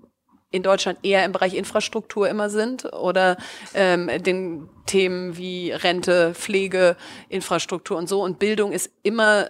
in 0.52 0.64
Deutschland 0.64 1.00
eher 1.04 1.26
im 1.26 1.32
Bereich 1.32 1.54
Infrastruktur 1.54 2.30
immer 2.30 2.50
sind 2.50 2.86
oder 2.94 3.38
ähm, 3.74 4.10
den 4.24 4.70
Themen 4.86 5.38
wie 5.38 5.72
Rente, 5.72 6.34
Pflege, 6.34 6.98
Infrastruktur 7.30 7.98
und 7.98 8.08
so. 8.08 8.22
Und 8.22 8.38
Bildung 8.40 8.74
ist 8.74 8.92
immer, 9.02 9.50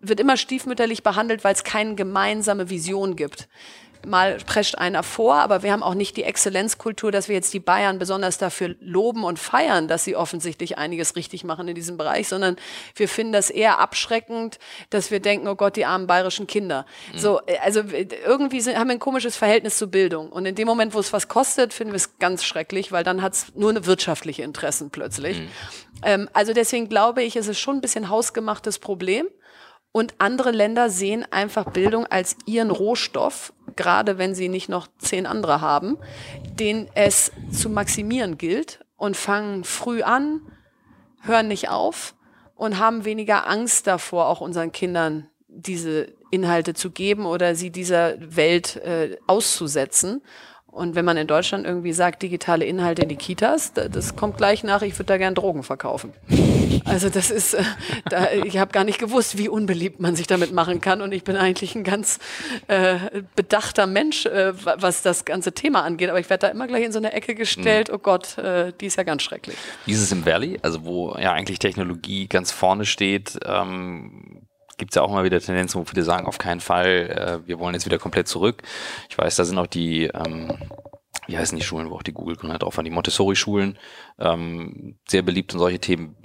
wird 0.00 0.20
immer 0.20 0.36
stiefmütterlich 0.36 1.02
behandelt, 1.02 1.44
weil 1.44 1.54
es 1.54 1.64
keine 1.64 1.94
gemeinsame 1.94 2.68
Vision 2.68 3.16
gibt 3.16 3.48
mal 4.06 4.38
prescht 4.46 4.76
einer 4.78 5.02
vor, 5.02 5.34
aber 5.36 5.62
wir 5.62 5.72
haben 5.72 5.82
auch 5.82 5.94
nicht 5.94 6.16
die 6.16 6.24
Exzellenzkultur, 6.24 7.12
dass 7.12 7.28
wir 7.28 7.34
jetzt 7.34 7.52
die 7.52 7.60
Bayern 7.60 7.98
besonders 7.98 8.38
dafür 8.38 8.76
loben 8.80 9.24
und 9.24 9.38
feiern, 9.38 9.88
dass 9.88 10.04
sie 10.04 10.16
offensichtlich 10.16 10.78
einiges 10.78 11.16
richtig 11.16 11.44
machen 11.44 11.68
in 11.68 11.74
diesem 11.74 11.96
Bereich, 11.96 12.28
sondern 12.28 12.56
wir 12.94 13.08
finden 13.08 13.32
das 13.32 13.50
eher 13.50 13.78
abschreckend, 13.78 14.58
dass 14.90 15.10
wir 15.10 15.20
denken, 15.20 15.48
oh 15.48 15.56
Gott, 15.56 15.76
die 15.76 15.84
armen 15.84 16.06
bayerischen 16.06 16.46
Kinder. 16.46 16.86
Mhm. 17.12 17.18
So, 17.18 17.40
äh, 17.46 17.58
also 17.58 17.82
irgendwie 18.24 18.60
sind, 18.60 18.78
haben 18.78 18.88
wir 18.88 18.94
ein 18.94 19.00
komisches 19.00 19.36
Verhältnis 19.36 19.76
zu 19.78 19.90
Bildung. 19.90 20.30
Und 20.30 20.46
in 20.46 20.54
dem 20.54 20.66
Moment, 20.66 20.94
wo 20.94 21.00
es 21.00 21.12
was 21.12 21.28
kostet, 21.28 21.72
finden 21.72 21.92
wir 21.92 21.96
es 21.96 22.18
ganz 22.18 22.44
schrecklich, 22.44 22.92
weil 22.92 23.04
dann 23.04 23.22
hat 23.22 23.34
es 23.34 23.54
nur 23.54 23.70
eine 23.70 23.86
wirtschaftliche 23.86 24.42
Interessen 24.42 24.90
plötzlich. 24.90 25.40
Mhm. 25.40 25.48
Ähm, 26.02 26.30
also 26.32 26.52
deswegen 26.52 26.88
glaube 26.88 27.22
ich, 27.22 27.36
es 27.36 27.48
ist 27.48 27.58
schon 27.58 27.76
ein 27.76 27.80
bisschen 27.80 28.08
hausgemachtes 28.08 28.78
Problem. 28.78 29.26
Und 29.96 30.16
andere 30.18 30.50
Länder 30.50 30.90
sehen 30.90 31.24
einfach 31.30 31.70
Bildung 31.70 32.04
als 32.04 32.36
ihren 32.44 32.70
Rohstoff, 32.70 33.54
gerade 33.76 34.18
wenn 34.18 34.34
sie 34.34 34.50
nicht 34.50 34.68
noch 34.68 34.88
zehn 34.98 35.24
andere 35.24 35.62
haben, 35.62 35.96
den 36.60 36.90
es 36.94 37.32
zu 37.50 37.70
maximieren 37.70 38.36
gilt 38.36 38.84
und 38.98 39.16
fangen 39.16 39.64
früh 39.64 40.02
an, 40.02 40.42
hören 41.22 41.48
nicht 41.48 41.70
auf 41.70 42.14
und 42.56 42.78
haben 42.78 43.06
weniger 43.06 43.48
Angst 43.48 43.86
davor, 43.86 44.26
auch 44.26 44.42
unseren 44.42 44.70
Kindern 44.70 45.30
diese 45.48 46.08
Inhalte 46.30 46.74
zu 46.74 46.90
geben 46.90 47.24
oder 47.24 47.54
sie 47.54 47.70
dieser 47.70 48.16
Welt 48.36 48.76
äh, 48.76 49.16
auszusetzen 49.26 50.20
und 50.66 50.94
wenn 50.94 51.06
man 51.06 51.16
in 51.16 51.26
Deutschland 51.26 51.64
irgendwie 51.64 51.94
sagt, 51.94 52.22
digitale 52.22 52.66
Inhalte 52.66 53.00
in 53.00 53.08
die 53.08 53.16
Kitas, 53.16 53.72
das 53.72 54.14
kommt 54.14 54.36
gleich 54.36 54.62
nach, 54.62 54.82
ich 54.82 54.92
würde 54.98 55.06
da 55.06 55.16
gern 55.16 55.34
Drogen 55.34 55.62
verkaufen. 55.62 56.12
Also 56.84 57.08
das 57.08 57.30
ist, 57.30 57.54
äh, 57.54 57.62
da, 58.08 58.30
ich 58.32 58.58
habe 58.58 58.72
gar 58.72 58.84
nicht 58.84 58.98
gewusst, 58.98 59.38
wie 59.38 59.48
unbeliebt 59.48 60.00
man 60.00 60.16
sich 60.16 60.26
damit 60.26 60.52
machen 60.52 60.80
kann. 60.80 61.00
Und 61.02 61.12
ich 61.12 61.24
bin 61.24 61.36
eigentlich 61.36 61.74
ein 61.74 61.84
ganz 61.84 62.18
äh, 62.68 62.98
bedachter 63.34 63.86
Mensch, 63.86 64.26
äh, 64.26 64.52
was 64.64 65.02
das 65.02 65.24
ganze 65.24 65.52
Thema 65.52 65.82
angeht. 65.82 66.10
Aber 66.10 66.20
ich 66.20 66.30
werde 66.30 66.46
da 66.46 66.52
immer 66.52 66.66
gleich 66.66 66.84
in 66.84 66.92
so 66.92 66.98
eine 66.98 67.12
Ecke 67.12 67.34
gestellt, 67.34 67.88
mhm. 67.88 67.94
oh 67.94 67.98
Gott, 67.98 68.38
äh, 68.38 68.72
die 68.80 68.86
ist 68.86 68.96
ja 68.96 69.02
ganz 69.02 69.22
schrecklich. 69.22 69.56
Wie 69.84 69.92
ist 69.92 70.00
es 70.00 70.12
im 70.12 70.24
Valley, 70.26 70.58
also 70.62 70.84
wo 70.84 71.16
ja 71.18 71.32
eigentlich 71.32 71.58
Technologie 71.58 72.26
ganz 72.28 72.52
vorne 72.52 72.84
steht, 72.84 73.38
ähm, 73.44 74.46
gibt 74.78 74.92
es 74.92 74.96
ja 74.96 75.02
auch 75.02 75.10
immer 75.10 75.24
wieder 75.24 75.40
Tendenzen, 75.40 75.80
wo 75.80 75.84
viele 75.84 76.02
sagen, 76.02 76.26
auf 76.26 76.38
keinen 76.38 76.60
Fall, 76.60 77.42
äh, 77.44 77.48
wir 77.48 77.58
wollen 77.58 77.74
jetzt 77.74 77.86
wieder 77.86 77.98
komplett 77.98 78.28
zurück. 78.28 78.62
Ich 79.08 79.16
weiß, 79.16 79.36
da 79.36 79.44
sind 79.44 79.58
auch 79.58 79.66
die, 79.66 80.04
ähm, 80.04 80.58
wie 81.26 81.38
heißen 81.38 81.58
die 81.58 81.64
Schulen, 81.64 81.90
wo 81.90 81.96
auch 81.96 82.02
die 82.02 82.12
Google-Gründer 82.12 82.58
drauf 82.58 82.76
waren, 82.76 82.84
die 82.84 82.90
Montessori-Schulen, 82.90 83.78
ähm, 84.18 84.98
sehr 85.08 85.22
beliebt 85.22 85.54
und 85.54 85.60
solche 85.60 85.78
Themen. 85.78 86.16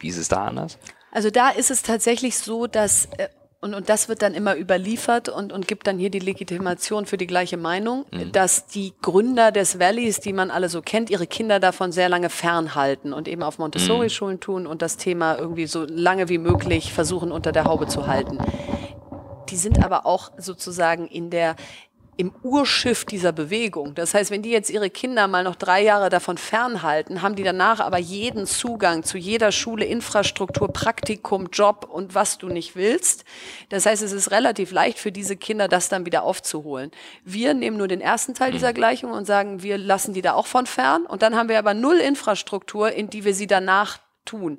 Wie 0.00 0.08
ist 0.08 0.18
es 0.18 0.28
da 0.28 0.44
anders? 0.44 0.78
Also 1.12 1.30
da 1.30 1.50
ist 1.50 1.70
es 1.70 1.82
tatsächlich 1.82 2.38
so, 2.38 2.66
dass 2.66 3.06
äh, 3.16 3.28
und, 3.62 3.74
und 3.74 3.90
das 3.90 4.08
wird 4.08 4.22
dann 4.22 4.32
immer 4.32 4.56
überliefert 4.56 5.28
und, 5.28 5.52
und 5.52 5.68
gibt 5.68 5.86
dann 5.86 5.98
hier 5.98 6.08
die 6.08 6.18
Legitimation 6.18 7.04
für 7.04 7.18
die 7.18 7.26
gleiche 7.26 7.58
Meinung, 7.58 8.06
mhm. 8.10 8.32
dass 8.32 8.66
die 8.66 8.94
Gründer 9.02 9.52
des 9.52 9.78
Valleys, 9.78 10.20
die 10.20 10.32
man 10.32 10.50
alle 10.50 10.70
so 10.70 10.80
kennt, 10.80 11.10
ihre 11.10 11.26
Kinder 11.26 11.60
davon 11.60 11.92
sehr 11.92 12.08
lange 12.08 12.30
fernhalten 12.30 13.12
und 13.12 13.28
eben 13.28 13.42
auf 13.42 13.58
Montessori-Schulen 13.58 14.36
mhm. 14.36 14.40
tun 14.40 14.66
und 14.66 14.80
das 14.80 14.96
Thema 14.96 15.36
irgendwie 15.36 15.66
so 15.66 15.84
lange 15.84 16.30
wie 16.30 16.38
möglich 16.38 16.94
versuchen 16.94 17.30
unter 17.30 17.52
der 17.52 17.64
Haube 17.64 17.86
zu 17.86 18.06
halten. 18.06 18.38
Die 19.50 19.56
sind 19.56 19.84
aber 19.84 20.06
auch 20.06 20.30
sozusagen 20.38 21.06
in 21.06 21.28
der, 21.28 21.56
im 22.20 22.34
Urschiff 22.42 23.06
dieser 23.06 23.32
Bewegung. 23.32 23.94
Das 23.94 24.12
heißt, 24.12 24.30
wenn 24.30 24.42
die 24.42 24.50
jetzt 24.50 24.68
ihre 24.68 24.90
Kinder 24.90 25.26
mal 25.26 25.42
noch 25.42 25.56
drei 25.56 25.82
Jahre 25.82 26.10
davon 26.10 26.36
fernhalten, 26.36 27.22
haben 27.22 27.34
die 27.34 27.42
danach 27.42 27.80
aber 27.80 27.96
jeden 27.96 28.46
Zugang 28.46 29.04
zu 29.04 29.16
jeder 29.16 29.52
Schule, 29.52 29.86
Infrastruktur, 29.86 30.68
Praktikum, 30.70 31.48
Job 31.50 31.88
und 31.90 32.14
was 32.14 32.36
du 32.36 32.48
nicht 32.48 32.76
willst. 32.76 33.24
Das 33.70 33.86
heißt, 33.86 34.02
es 34.02 34.12
ist 34.12 34.32
relativ 34.32 34.70
leicht 34.70 34.98
für 34.98 35.12
diese 35.12 35.34
Kinder, 35.34 35.66
das 35.66 35.88
dann 35.88 36.04
wieder 36.04 36.22
aufzuholen. 36.22 36.90
Wir 37.24 37.54
nehmen 37.54 37.78
nur 37.78 37.88
den 37.88 38.02
ersten 38.02 38.34
Teil 38.34 38.52
dieser 38.52 38.74
Gleichung 38.74 39.12
und 39.12 39.24
sagen, 39.24 39.62
wir 39.62 39.78
lassen 39.78 40.12
die 40.12 40.20
da 40.20 40.34
auch 40.34 40.46
von 40.46 40.66
fern. 40.66 41.06
Und 41.06 41.22
dann 41.22 41.34
haben 41.34 41.48
wir 41.48 41.58
aber 41.58 41.72
null 41.72 41.96
Infrastruktur, 41.96 42.92
in 42.92 43.08
die 43.08 43.24
wir 43.24 43.32
sie 43.32 43.46
danach 43.46 43.98
tun. 44.26 44.58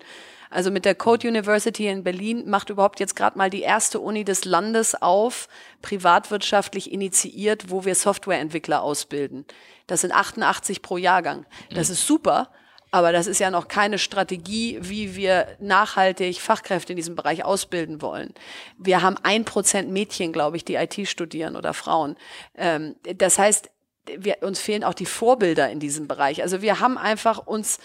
Also 0.52 0.70
mit 0.70 0.86
der 0.86 0.96
Code 0.96 1.28
University 1.28 1.88
in 1.88 2.04
Berlin 2.04 2.50
macht 2.50 2.70
überhaupt 2.70 3.00
jetzt 3.00 3.16
gerade 3.16 3.38
mal 3.38 3.50
die 3.50 3.62
erste 3.62 4.00
Uni 4.00 4.24
des 4.24 4.46
Landes 4.46 5.02
auf, 5.02 5.48
privatwirtschaftlich 5.82 6.92
initiiert, 6.92 7.72
wo 7.72 7.86
wir 7.86 7.96
Softwareentwickler 7.96 8.84
ausbilden. 8.84 9.46
Das 9.88 10.02
sind 10.02 10.12
88 10.12 10.82
pro 10.82 10.98
Jahrgang. 10.98 11.46
Das 11.74 11.88
mhm. 11.88 11.94
ist 11.94 12.06
super. 12.06 12.52
Aber 12.94 13.14
das 13.14 13.26
ist 13.26 13.40
ja 13.40 13.50
noch 13.50 13.70
keine 13.70 13.98
Strategie, 13.98 14.78
wie 14.82 15.16
wir 15.16 15.48
nachhaltig 15.60 16.42
Fachkräfte 16.42 16.92
in 16.92 16.98
diesem 16.98 17.16
Bereich 17.16 17.46
ausbilden 17.46 18.02
wollen. 18.02 18.34
Wir 18.78 19.02
haben 19.02 19.16
ein 19.24 19.46
Prozent 19.46 19.90
Mädchen, 19.90 20.34
glaube 20.34 20.58
ich, 20.58 20.66
die 20.66 20.76
IT 20.76 21.08
studieren 21.08 21.56
oder 21.56 21.74
Frauen. 21.74 22.18
Ähm, 22.58 22.98
das 23.16 23.40
heißt, 23.40 23.70
wir, 24.18 24.38
uns 24.42 24.60
fehlen 24.60 24.84
auch 24.84 24.94
die 24.94 25.06
Vorbilder 25.06 25.70
in 25.70 25.80
diesem 25.80 26.10
Bereich. 26.10 26.42
Also 26.42 26.62
wir 26.62 26.82
haben 26.82 26.98
einfach 26.98 27.48
uns 27.48 27.80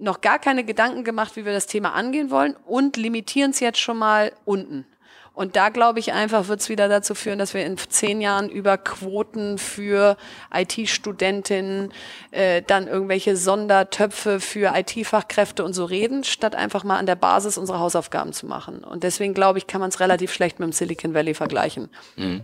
noch 0.00 0.20
gar 0.20 0.38
keine 0.38 0.64
Gedanken 0.64 1.04
gemacht, 1.04 1.36
wie 1.36 1.44
wir 1.44 1.52
das 1.52 1.66
Thema 1.66 1.92
angehen 1.92 2.30
wollen 2.30 2.56
und 2.66 2.96
limitieren 2.96 3.50
es 3.50 3.60
jetzt 3.60 3.78
schon 3.78 3.98
mal 3.98 4.32
unten. 4.44 4.86
Und 5.32 5.56
da 5.56 5.68
glaube 5.68 6.00
ich 6.00 6.12
einfach, 6.12 6.48
wird 6.48 6.60
es 6.60 6.68
wieder 6.68 6.88
dazu 6.88 7.14
führen, 7.14 7.38
dass 7.38 7.54
wir 7.54 7.64
in 7.64 7.78
zehn 7.78 8.20
Jahren 8.20 8.50
über 8.50 8.76
Quoten 8.76 9.58
für 9.58 10.16
IT-Studentinnen, 10.52 11.92
äh, 12.30 12.62
dann 12.62 12.88
irgendwelche 12.88 13.36
Sondertöpfe 13.36 14.40
für 14.40 14.74
IT-Fachkräfte 14.74 15.64
und 15.64 15.72
so 15.72 15.84
reden, 15.84 16.24
statt 16.24 16.54
einfach 16.54 16.84
mal 16.84 16.98
an 16.98 17.06
der 17.06 17.14
Basis 17.14 17.56
unsere 17.58 17.78
Hausaufgaben 17.78 18.32
zu 18.32 18.46
machen. 18.46 18.82
Und 18.84 19.04
deswegen 19.04 19.32
glaube 19.32 19.58
ich, 19.58 19.66
kann 19.66 19.80
man 19.80 19.90
es 19.90 20.00
relativ 20.00 20.32
schlecht 20.32 20.58
mit 20.58 20.66
dem 20.66 20.72
Silicon 20.72 21.14
Valley 21.14 21.34
vergleichen. 21.34 21.88
Mhm. 22.16 22.42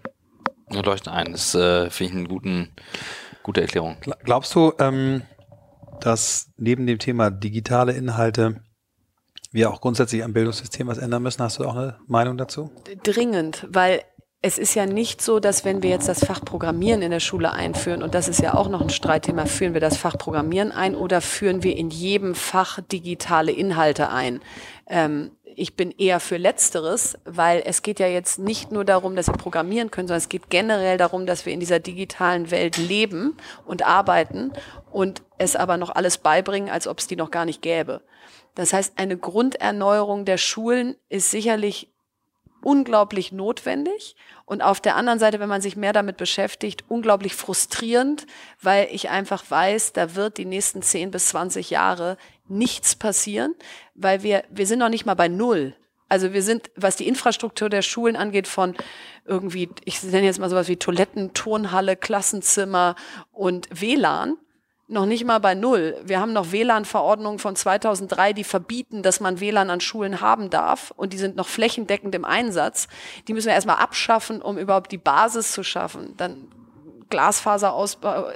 Ja, 0.70 0.80
leuchtet 0.80 1.12
ein. 1.12 1.32
Das 1.32 1.54
äh, 1.54 1.90
finde 1.90 2.12
ich 2.12 2.18
eine 2.18 2.28
guten, 2.28 2.72
gute 3.42 3.60
Erklärung. 3.60 3.96
Glaubst 4.24 4.54
du, 4.54 4.72
ähm, 4.78 5.22
dass 6.00 6.48
neben 6.56 6.87
dem 6.87 6.98
Thema 6.98 7.30
digitale 7.30 7.92
Inhalte 7.92 8.61
wir 9.52 9.70
auch 9.70 9.80
grundsätzlich 9.80 10.22
am 10.22 10.32
Bildungssystem 10.32 10.87
was 10.87 10.98
ändern 10.98 11.22
müssen. 11.22 11.42
Hast 11.42 11.59
du 11.59 11.64
auch 11.64 11.76
eine 11.76 11.96
Meinung 12.06 12.37
dazu? 12.37 12.70
Dringend, 13.02 13.66
weil 13.70 14.02
es 14.42 14.59
ist 14.59 14.74
ja 14.74 14.87
nicht 14.87 15.22
so, 15.22 15.40
dass 15.40 15.64
wenn 15.64 15.82
wir 15.82 15.90
jetzt 15.90 16.09
das 16.09 16.24
Fach 16.24 16.44
Programmieren 16.44 17.02
in 17.02 17.11
der 17.11 17.20
Schule 17.20 17.52
einführen, 17.52 18.02
und 18.02 18.14
das 18.14 18.28
ist 18.28 18.40
ja 18.40 18.54
auch 18.54 18.68
noch 18.68 18.80
ein 18.80 18.90
Streitthema, 18.90 19.46
führen 19.46 19.72
wir 19.72 19.80
das 19.80 19.96
Fach 19.96 20.18
Programmieren 20.18 20.72
ein 20.72 20.94
oder 20.94 21.20
führen 21.20 21.62
wir 21.62 21.76
in 21.76 21.90
jedem 21.90 22.35
Fach 22.35 22.80
digitale 22.80 23.50
Inhalte 23.50 24.11
ein? 24.11 24.40
Ähm, 24.88 25.32
ich 25.56 25.74
bin 25.74 25.90
eher 25.90 26.20
für 26.20 26.36
Letzteres, 26.36 27.18
weil 27.24 27.62
es 27.64 27.82
geht 27.82 27.98
ja 27.98 28.06
jetzt 28.06 28.38
nicht 28.38 28.72
nur 28.72 28.84
darum, 28.84 29.16
dass 29.16 29.26
sie 29.26 29.32
programmieren 29.32 29.90
können, 29.90 30.06
sondern 30.06 30.18
es 30.18 30.28
geht 30.28 30.50
generell 30.50 30.98
darum, 30.98 31.26
dass 31.26 31.46
wir 31.46 31.52
in 31.52 31.60
dieser 31.60 31.80
digitalen 31.80 32.50
Welt 32.50 32.76
leben 32.76 33.36
und 33.64 33.84
arbeiten 33.84 34.52
und 34.90 35.22
es 35.38 35.56
aber 35.56 35.78
noch 35.78 35.90
alles 35.90 36.18
beibringen, 36.18 36.68
als 36.68 36.86
ob 36.86 36.98
es 36.98 37.06
die 37.06 37.16
noch 37.16 37.30
gar 37.30 37.46
nicht 37.46 37.62
gäbe. 37.62 38.02
Das 38.54 38.72
heißt, 38.72 38.98
eine 38.98 39.16
Grunderneuerung 39.16 40.24
der 40.24 40.38
Schulen 40.38 40.94
ist 41.08 41.30
sicherlich 41.30 41.90
unglaublich 42.62 43.32
notwendig 43.32 44.16
und 44.44 44.60
auf 44.62 44.80
der 44.80 44.96
anderen 44.96 45.18
Seite, 45.18 45.40
wenn 45.40 45.48
man 45.48 45.60
sich 45.60 45.76
mehr 45.76 45.92
damit 45.92 46.16
beschäftigt, 46.16 46.84
unglaublich 46.88 47.34
frustrierend, 47.34 48.26
weil 48.60 48.88
ich 48.90 49.08
einfach 49.08 49.44
weiß, 49.48 49.92
da 49.92 50.14
wird 50.14 50.36
die 50.36 50.44
nächsten 50.44 50.82
10 50.82 51.10
bis 51.10 51.28
20 51.28 51.70
Jahre 51.70 52.16
nichts 52.48 52.96
passieren, 52.96 53.54
weil 53.94 54.22
wir, 54.22 54.44
wir 54.50 54.66
sind 54.66 54.78
noch 54.78 54.88
nicht 54.88 55.06
mal 55.06 55.14
bei 55.14 55.28
Null. 55.28 55.74
Also 56.09 56.32
wir 56.32 56.42
sind, 56.42 56.70
was 56.76 56.96
die 56.96 57.09
Infrastruktur 57.09 57.68
der 57.68 57.82
Schulen 57.82 58.16
angeht, 58.16 58.46
von 58.46 58.76
irgendwie, 59.24 59.68
ich 59.85 60.02
nenne 60.04 60.26
jetzt 60.26 60.38
mal 60.38 60.50
sowas 60.50 60.68
wie 60.68 60.76
Toiletten, 60.76 61.35
Turnhalle, 61.35 61.96
Klassenzimmer 61.96 62.94
und 63.32 63.68
WLAN, 63.72 64.37
noch 64.88 65.06
nicht 65.06 65.24
mal 65.24 65.40
bei 65.40 65.54
Null. 65.54 65.96
Wir 66.04 66.20
haben 66.20 66.32
noch 66.32 66.52
WLAN-Verordnungen 66.52 67.40
von 67.40 67.56
2003, 67.56 68.32
die 68.32 68.44
verbieten, 68.44 69.02
dass 69.02 69.18
man 69.18 69.40
WLAN 69.40 69.68
an 69.68 69.80
Schulen 69.80 70.20
haben 70.20 70.48
darf. 70.48 70.92
Und 70.96 71.12
die 71.12 71.18
sind 71.18 71.35
noch 71.35 71.48
flächendeckend 71.48 72.14
im 72.14 72.24
Einsatz. 72.24 72.87
Die 73.26 73.32
müssen 73.32 73.48
wir 73.48 73.54
erstmal 73.54 73.78
abschaffen, 73.78 74.40
um 74.40 74.59
überhaupt 74.59 74.92
die 74.92 74.98
Basis 74.98 75.50
zu 75.50 75.64
schaffen. 75.64 76.14
Dann 76.16 76.46
Glasfaserausbau, 77.16 78.29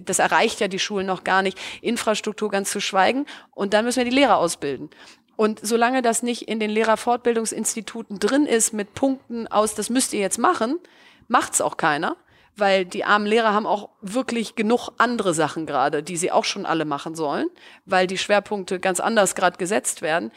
das 0.00 0.18
erreicht 0.18 0.58
ja 0.58 0.66
die 0.66 0.80
Schulen 0.80 1.06
noch 1.06 1.22
gar 1.22 1.42
nicht, 1.42 1.56
Infrastruktur 1.80 2.50
ganz 2.50 2.70
zu 2.70 2.80
schweigen. 2.80 3.24
Und 3.52 3.72
dann 3.72 3.84
müssen 3.84 3.98
wir 3.98 4.04
die 4.04 4.16
Lehrer 4.16 4.38
ausbilden. 4.38 4.90
Und 5.36 5.60
solange 5.62 6.02
das 6.02 6.24
nicht 6.24 6.42
in 6.42 6.58
den 6.58 6.70
Lehrerfortbildungsinstituten 6.70 8.18
drin 8.18 8.46
ist 8.46 8.72
mit 8.72 8.94
Punkten 8.94 9.46
aus, 9.46 9.76
das 9.76 9.90
müsst 9.90 10.12
ihr 10.12 10.20
jetzt 10.20 10.38
machen, 10.38 10.80
macht's 11.28 11.60
auch 11.60 11.76
keiner 11.76 12.16
weil 12.56 12.84
die 12.84 13.04
armen 13.04 13.26
Lehrer 13.26 13.52
haben 13.52 13.66
auch 13.66 13.88
wirklich 14.00 14.54
genug 14.54 14.90
andere 14.98 15.34
Sachen 15.34 15.66
gerade, 15.66 16.02
die 16.02 16.16
sie 16.16 16.30
auch 16.30 16.44
schon 16.44 16.66
alle 16.66 16.84
machen 16.84 17.14
sollen, 17.14 17.48
weil 17.84 18.06
die 18.06 18.18
Schwerpunkte 18.18 18.78
ganz 18.78 19.00
anders 19.00 19.34
gerade 19.34 19.58
gesetzt 19.58 20.02
werden. 20.02 20.30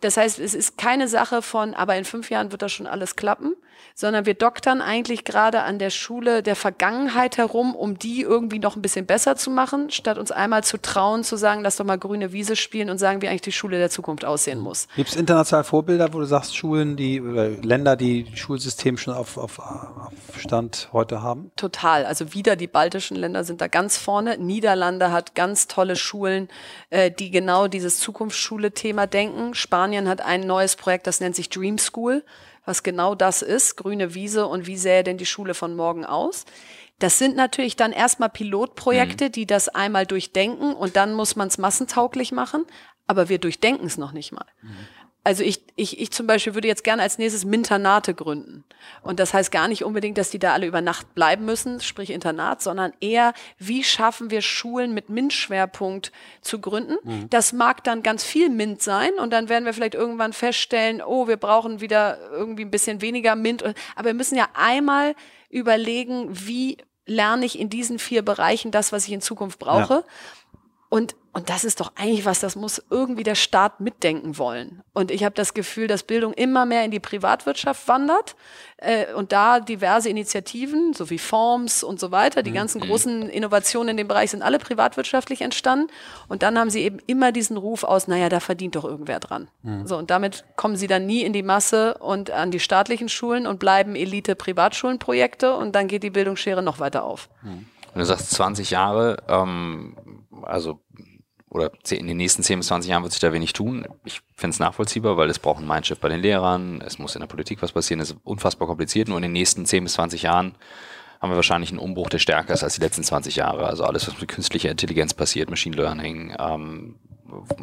Das 0.00 0.16
heißt, 0.16 0.38
es 0.38 0.54
ist 0.54 0.78
keine 0.78 1.08
Sache 1.08 1.42
von, 1.42 1.74
aber 1.74 1.96
in 1.96 2.04
fünf 2.04 2.30
Jahren 2.30 2.52
wird 2.52 2.62
das 2.62 2.72
schon 2.72 2.86
alles 2.86 3.16
klappen, 3.16 3.54
sondern 3.94 4.26
wir 4.26 4.34
doktern 4.34 4.80
eigentlich 4.80 5.24
gerade 5.24 5.62
an 5.62 5.78
der 5.78 5.90
Schule 5.90 6.42
der 6.42 6.56
Vergangenheit 6.56 7.36
herum, 7.36 7.74
um 7.74 7.98
die 7.98 8.22
irgendwie 8.22 8.58
noch 8.58 8.76
ein 8.76 8.82
bisschen 8.82 9.06
besser 9.06 9.36
zu 9.36 9.50
machen, 9.50 9.90
statt 9.90 10.18
uns 10.18 10.30
einmal 10.30 10.62
zu 10.62 10.80
trauen, 10.80 11.24
zu 11.24 11.36
sagen, 11.36 11.62
lass 11.62 11.76
doch 11.76 11.84
mal 11.84 11.98
grüne 11.98 12.32
Wiese 12.32 12.56
spielen 12.56 12.90
und 12.90 12.98
sagen, 12.98 13.22
wie 13.22 13.28
eigentlich 13.28 13.42
die 13.42 13.52
Schule 13.52 13.78
der 13.78 13.90
Zukunft 13.90 14.24
aussehen 14.24 14.60
muss. 14.60 14.86
Gibt 14.96 15.10
es 15.10 15.16
international 15.16 15.64
Vorbilder, 15.64 16.12
wo 16.12 16.20
du 16.20 16.26
sagst, 16.26 16.56
Schulen, 16.56 16.96
die 16.96 17.20
oder 17.20 17.48
Länder, 17.48 17.96
die 17.96 18.26
Schulsystem 18.34 18.96
schon 18.98 19.14
auf, 19.14 19.36
auf, 19.36 19.58
auf 19.58 20.12
Stand 20.38 20.90
heute 20.92 21.22
haben? 21.22 21.50
Total. 21.56 22.06
Also 22.06 22.34
wieder 22.34 22.54
die 22.56 22.68
baltischen 22.68 23.16
Länder 23.16 23.44
sind 23.44 23.60
da 23.60 23.66
ganz 23.66 23.96
vorne. 23.96 24.38
Niederlande 24.38 25.10
hat 25.10 25.34
ganz 25.34 25.66
tolle 25.66 25.96
Schulen, 25.96 26.48
äh, 26.90 27.10
die 27.10 27.30
genau 27.30 27.66
dieses 27.66 27.98
Zukunftsschule-Thema 27.98 29.06
denken. 29.06 29.54
Spanien 29.54 29.87
hat 30.08 30.20
ein 30.20 30.40
neues 30.40 30.76
Projekt, 30.76 31.06
das 31.06 31.20
nennt 31.20 31.36
sich 31.36 31.48
Dream 31.48 31.78
School 31.78 32.24
was 32.68 32.82
genau 32.82 33.14
das 33.14 33.40
ist, 33.40 33.76
grüne 33.76 34.14
Wiese 34.14 34.46
und 34.46 34.66
wie 34.66 34.76
sähe 34.76 35.02
denn 35.02 35.16
die 35.16 35.26
Schule 35.26 35.54
von 35.54 35.74
morgen 35.74 36.04
aus. 36.04 36.44
Das 36.98 37.18
sind 37.18 37.34
natürlich 37.34 37.76
dann 37.76 37.92
erstmal 37.92 38.28
Pilotprojekte, 38.28 39.26
mhm. 39.26 39.32
die 39.32 39.46
das 39.46 39.68
einmal 39.70 40.04
durchdenken 40.04 40.74
und 40.74 40.94
dann 40.94 41.14
muss 41.14 41.34
man 41.34 41.48
es 41.48 41.56
massentauglich 41.56 42.30
machen, 42.30 42.66
aber 43.06 43.30
wir 43.30 43.38
durchdenken 43.38 43.86
es 43.86 43.96
noch 43.96 44.12
nicht 44.12 44.32
mal. 44.32 44.44
Mhm. 44.60 44.76
Also 45.28 45.44
ich, 45.44 45.60
ich, 45.76 46.00
ich 46.00 46.10
zum 46.10 46.26
Beispiel 46.26 46.54
würde 46.54 46.68
jetzt 46.68 46.84
gerne 46.84 47.02
als 47.02 47.18
nächstes 47.18 47.44
Minternate 47.44 48.14
gründen. 48.14 48.64
Und 49.02 49.20
das 49.20 49.34
heißt 49.34 49.52
gar 49.52 49.68
nicht 49.68 49.84
unbedingt, 49.84 50.16
dass 50.16 50.30
die 50.30 50.38
da 50.38 50.54
alle 50.54 50.64
über 50.64 50.80
Nacht 50.80 51.14
bleiben 51.14 51.44
müssen, 51.44 51.82
sprich 51.82 52.08
Internat, 52.08 52.62
sondern 52.62 52.94
eher, 53.00 53.34
wie 53.58 53.84
schaffen 53.84 54.30
wir 54.30 54.40
Schulen 54.40 54.94
mit 54.94 55.10
MINT-Schwerpunkt 55.10 56.12
zu 56.40 56.62
gründen. 56.62 56.96
Mhm. 57.02 57.28
Das 57.28 57.52
mag 57.52 57.84
dann 57.84 58.02
ganz 58.02 58.24
viel 58.24 58.48
MINT 58.48 58.80
sein 58.80 59.12
und 59.18 59.30
dann 59.30 59.50
werden 59.50 59.66
wir 59.66 59.74
vielleicht 59.74 59.94
irgendwann 59.94 60.32
feststellen, 60.32 61.02
oh, 61.02 61.28
wir 61.28 61.36
brauchen 61.36 61.82
wieder 61.82 62.18
irgendwie 62.30 62.64
ein 62.64 62.70
bisschen 62.70 63.02
weniger 63.02 63.36
MINT. 63.36 63.62
Aber 63.96 64.06
wir 64.06 64.14
müssen 64.14 64.38
ja 64.38 64.48
einmal 64.54 65.14
überlegen, 65.50 66.28
wie 66.30 66.78
lerne 67.04 67.44
ich 67.44 67.58
in 67.58 67.68
diesen 67.68 67.98
vier 67.98 68.22
Bereichen 68.22 68.70
das, 68.70 68.92
was 68.92 69.06
ich 69.06 69.12
in 69.12 69.20
Zukunft 69.20 69.58
brauche. 69.58 69.94
Ja. 69.94 70.04
Und, 70.90 71.16
und 71.34 71.50
das 71.50 71.64
ist 71.64 71.80
doch 71.80 71.92
eigentlich 71.96 72.24
was, 72.24 72.40
das 72.40 72.56
muss 72.56 72.82
irgendwie 72.88 73.22
der 73.22 73.34
Staat 73.34 73.78
mitdenken 73.80 74.38
wollen. 74.38 74.82
Und 74.94 75.10
ich 75.10 75.22
habe 75.22 75.34
das 75.34 75.52
Gefühl, 75.52 75.86
dass 75.86 76.02
Bildung 76.02 76.32
immer 76.32 76.64
mehr 76.64 76.82
in 76.82 76.90
die 76.90 76.98
Privatwirtschaft 76.98 77.86
wandert 77.88 78.36
äh, 78.78 79.12
und 79.12 79.32
da 79.32 79.60
diverse 79.60 80.08
Initiativen, 80.08 80.94
so 80.94 81.10
wie 81.10 81.18
Forms 81.18 81.84
und 81.84 82.00
so 82.00 82.10
weiter, 82.10 82.42
die 82.42 82.52
mhm. 82.52 82.54
ganzen 82.54 82.80
großen 82.80 83.28
Innovationen 83.28 83.90
in 83.90 83.96
dem 83.98 84.08
Bereich 84.08 84.30
sind 84.30 84.40
alle 84.40 84.58
privatwirtschaftlich 84.58 85.42
entstanden. 85.42 85.92
Und 86.26 86.42
dann 86.42 86.58
haben 86.58 86.70
sie 86.70 86.80
eben 86.80 87.00
immer 87.06 87.32
diesen 87.32 87.58
Ruf 87.58 87.84
aus, 87.84 88.08
naja, 88.08 88.30
da 88.30 88.40
verdient 88.40 88.74
doch 88.74 88.84
irgendwer 88.84 89.20
dran. 89.20 89.48
Mhm. 89.62 89.86
So, 89.86 89.98
und 89.98 90.10
damit 90.10 90.44
kommen 90.56 90.76
sie 90.76 90.86
dann 90.86 91.04
nie 91.04 91.22
in 91.22 91.34
die 91.34 91.42
Masse 91.42 91.98
und 91.98 92.30
an 92.30 92.50
die 92.50 92.60
staatlichen 92.60 93.10
Schulen 93.10 93.46
und 93.46 93.58
bleiben 93.58 93.94
Elite-Privatschulenprojekte 93.94 95.54
und 95.54 95.74
dann 95.74 95.86
geht 95.86 96.02
die 96.02 96.10
Bildungsschere 96.10 96.62
noch 96.62 96.78
weiter 96.78 97.04
auf. 97.04 97.28
Mhm. 97.42 97.66
Wenn 97.92 98.00
du 98.00 98.06
sagst 98.06 98.30
20 98.30 98.70
Jahre, 98.70 99.22
ähm, 99.28 99.96
also 100.42 100.80
oder 101.50 101.70
in 101.90 102.06
den 102.06 102.16
nächsten 102.16 102.42
10 102.42 102.58
bis 102.58 102.68
20 102.68 102.90
Jahren 102.90 103.02
wird 103.02 103.12
sich 103.12 103.20
da 103.20 103.32
wenig 103.32 103.52
tun. 103.52 103.86
Ich 104.04 104.20
finde 104.36 104.54
es 104.54 104.58
nachvollziehbar, 104.58 105.16
weil 105.16 105.30
es 105.30 105.38
braucht 105.38 105.62
ein 105.62 105.66
Mindshift 105.66 106.00
bei 106.00 106.08
den 106.08 106.20
Lehrern, 106.20 106.82
es 106.82 106.98
muss 106.98 107.14
in 107.14 107.20
der 107.20 107.26
Politik 107.26 107.62
was 107.62 107.72
passieren, 107.72 108.00
es 108.00 108.10
ist 108.10 108.18
unfassbar 108.22 108.68
kompliziert. 108.68 109.08
Nur 109.08 109.16
in 109.16 109.22
den 109.22 109.32
nächsten 109.32 109.64
10 109.64 109.84
bis 109.84 109.94
20 109.94 110.22
Jahren 110.22 110.54
haben 111.20 111.30
wir 111.30 111.36
wahrscheinlich 111.36 111.70
einen 111.70 111.78
Umbruch, 111.78 112.10
der 112.10 112.18
stärker 112.18 112.54
ist 112.54 112.62
als 112.62 112.74
die 112.74 112.80
letzten 112.80 113.02
20 113.02 113.36
Jahre. 113.36 113.66
Also 113.66 113.84
alles, 113.84 114.06
was 114.06 114.20
mit 114.20 114.28
künstlicher 114.28 114.70
Intelligenz 114.70 115.14
passiert, 115.14 115.50
Machine 115.50 115.76
Learning, 115.76 116.36
ähm, 116.38 116.96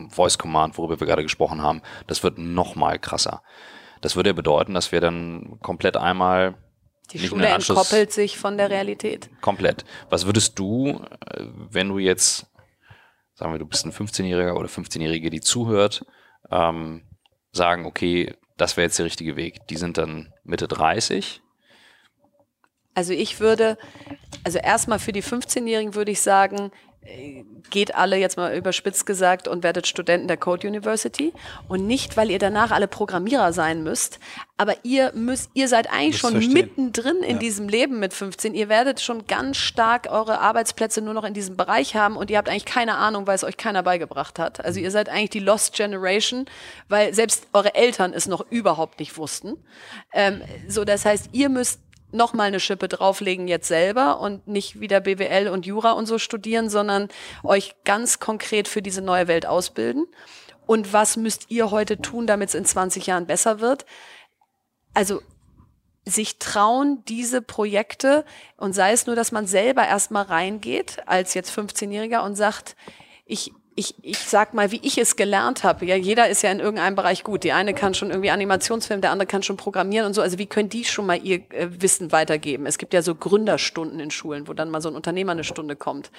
Voice 0.09 0.37
Command, 0.37 0.77
worüber 0.77 0.99
wir 0.99 1.07
gerade 1.07 1.23
gesprochen 1.23 1.61
haben, 1.61 1.81
das 2.07 2.23
wird 2.23 2.37
noch 2.37 2.75
mal 2.75 2.99
krasser. 2.99 3.41
Das 4.01 4.15
würde 4.15 4.29
ja 4.31 4.33
bedeuten, 4.33 4.73
dass 4.73 4.91
wir 4.91 5.01
dann 5.01 5.57
komplett 5.61 5.95
einmal 5.95 6.55
die 7.07 7.19
Schule 7.19 7.47
entkoppelt 7.47 8.11
sich 8.11 8.37
von 8.37 8.57
der 8.57 8.69
Realität. 8.69 9.29
Komplett. 9.41 9.85
Was 10.09 10.25
würdest 10.25 10.57
du, 10.59 11.01
äh, 11.29 11.45
wenn 11.69 11.89
du 11.89 11.99
jetzt, 11.99 12.47
sagen 13.33 13.51
wir, 13.51 13.59
du 13.59 13.65
bist 13.65 13.85
ein 13.85 13.91
15-Jähriger 13.91 14.55
oder 14.55 14.67
15-Jährige, 14.67 15.29
die 15.29 15.41
zuhört, 15.41 16.05
ähm, 16.51 17.03
sagen, 17.51 17.85
okay, 17.85 18.33
das 18.57 18.77
wäre 18.77 18.85
jetzt 18.85 18.99
der 18.99 19.05
richtige 19.05 19.35
Weg. 19.35 19.67
Die 19.67 19.77
sind 19.77 19.97
dann 19.97 20.33
Mitte 20.43 20.67
30. 20.67 21.41
Also 22.93 23.11
ich 23.11 23.39
würde, 23.39 23.77
also 24.43 24.57
erstmal 24.57 24.99
für 24.99 25.11
die 25.11 25.23
15-Jährigen 25.23 25.95
würde 25.95 26.11
ich 26.11 26.21
sagen, 26.21 26.71
geht 27.69 27.95
alle 27.95 28.17
jetzt 28.17 28.37
mal 28.37 28.55
überspitzt 28.55 29.05
gesagt 29.05 29.47
und 29.47 29.63
werdet 29.63 29.87
Studenten 29.87 30.27
der 30.27 30.37
Code 30.37 30.67
University 30.67 31.33
und 31.67 31.85
nicht, 31.85 32.17
weil 32.17 32.31
ihr 32.31 32.39
danach 32.39 32.71
alle 32.71 32.87
Programmierer 32.87 33.53
sein 33.53 33.83
müsst, 33.83 34.19
aber 34.57 34.75
ihr 34.83 35.11
müsst, 35.13 35.51
ihr 35.53 35.67
seid 35.67 35.91
eigentlich 35.91 36.17
schon 36.17 36.31
verstehen. 36.31 36.53
mittendrin 36.53 37.17
in 37.17 37.33
ja. 37.33 37.37
diesem 37.37 37.67
Leben 37.67 37.99
mit 37.99 38.13
15. 38.13 38.53
Ihr 38.55 38.69
werdet 38.69 39.01
schon 39.01 39.27
ganz 39.27 39.57
stark 39.57 40.07
eure 40.09 40.39
Arbeitsplätze 40.39 41.01
nur 41.01 41.13
noch 41.13 41.25
in 41.25 41.33
diesem 41.33 41.57
Bereich 41.57 41.95
haben 41.95 42.15
und 42.15 42.31
ihr 42.31 42.37
habt 42.37 42.49
eigentlich 42.49 42.65
keine 42.65 42.95
Ahnung, 42.95 43.27
weil 43.27 43.35
es 43.35 43.43
euch 43.43 43.57
keiner 43.57 43.83
beigebracht 43.83 44.39
hat. 44.39 44.63
Also 44.63 44.79
ihr 44.79 44.91
seid 44.91 45.09
eigentlich 45.09 45.31
die 45.31 45.39
Lost 45.39 45.75
Generation, 45.75 46.45
weil 46.87 47.13
selbst 47.13 47.47
eure 47.53 47.75
Eltern 47.75 48.13
es 48.13 48.27
noch 48.27 48.45
überhaupt 48.49 48.99
nicht 48.99 49.17
wussten. 49.17 49.57
Ähm, 50.13 50.41
so, 50.67 50.85
das 50.85 51.05
heißt, 51.05 51.29
ihr 51.33 51.49
müsst 51.49 51.81
noch 52.15 52.33
mal 52.33 52.45
eine 52.45 52.59
Schippe 52.59 52.87
drauflegen 52.87 53.47
jetzt 53.47 53.67
selber 53.67 54.19
und 54.19 54.47
nicht 54.47 54.79
wieder 54.79 54.99
BWL 54.99 55.49
und 55.49 55.65
Jura 55.65 55.91
und 55.91 56.05
so 56.05 56.17
studieren, 56.17 56.69
sondern 56.69 57.09
euch 57.43 57.75
ganz 57.83 58.19
konkret 58.19 58.67
für 58.67 58.81
diese 58.81 59.01
neue 59.01 59.27
Welt 59.27 59.45
ausbilden. 59.45 60.07
Und 60.65 60.93
was 60.93 61.17
müsst 61.17 61.51
ihr 61.51 61.71
heute 61.71 62.01
tun, 62.01 62.25
damit 62.25 62.49
es 62.49 62.55
in 62.55 62.65
20 62.65 63.05
Jahren 63.07 63.27
besser 63.27 63.59
wird? 63.59 63.85
Also 64.93 65.21
sich 66.05 66.37
trauen, 66.37 67.03
diese 67.07 67.41
Projekte 67.41 68.25
und 68.57 68.73
sei 68.73 68.91
es 68.91 69.07
nur, 69.07 69.15
dass 69.15 69.31
man 69.31 69.47
selber 69.47 69.87
erstmal 69.87 70.23
reingeht 70.23 71.03
als 71.07 71.33
jetzt 71.33 71.57
15-Jähriger 71.57 72.23
und 72.23 72.35
sagt, 72.35 72.75
ich 73.25 73.51
ich, 73.77 73.93
ich 74.01 74.19
sag 74.19 74.53
mal, 74.53 74.71
wie 74.71 74.79
ich 74.83 74.97
es 74.97 75.17
gelernt 75.17 75.65
habe. 75.65 75.85
Ja, 75.85 75.97
jeder 75.97 76.29
ist 76.29 76.41
ja 76.43 76.51
in 76.51 76.61
irgendeinem 76.61 76.95
Bereich 76.95 77.25
gut. 77.25 77.43
Die 77.43 77.51
eine 77.51 77.73
kann 77.73 77.93
schon 77.93 78.09
irgendwie 78.09 78.31
Animationsfilm, 78.31 79.01
der 79.01 79.11
andere 79.11 79.27
kann 79.27 79.43
schon 79.43 79.57
programmieren 79.57 80.07
und 80.07 80.13
so. 80.13 80.21
Also 80.21 80.37
wie 80.37 80.45
können 80.45 80.69
die 80.69 80.85
schon 80.85 81.05
mal 81.05 81.19
ihr 81.21 81.39
äh, 81.51 81.67
Wissen 81.81 82.13
weitergeben? 82.13 82.65
Es 82.67 82.77
gibt 82.77 82.93
ja 82.93 83.01
so 83.01 83.15
Gründerstunden 83.15 83.99
in 83.99 84.11
Schulen, 84.11 84.47
wo 84.47 84.53
dann 84.53 84.69
mal 84.69 84.81
so 84.81 84.87
ein 84.87 84.95
Unternehmer 84.95 85.33
eine 85.33 85.43
Stunde 85.43 85.75
kommt. 85.75 86.09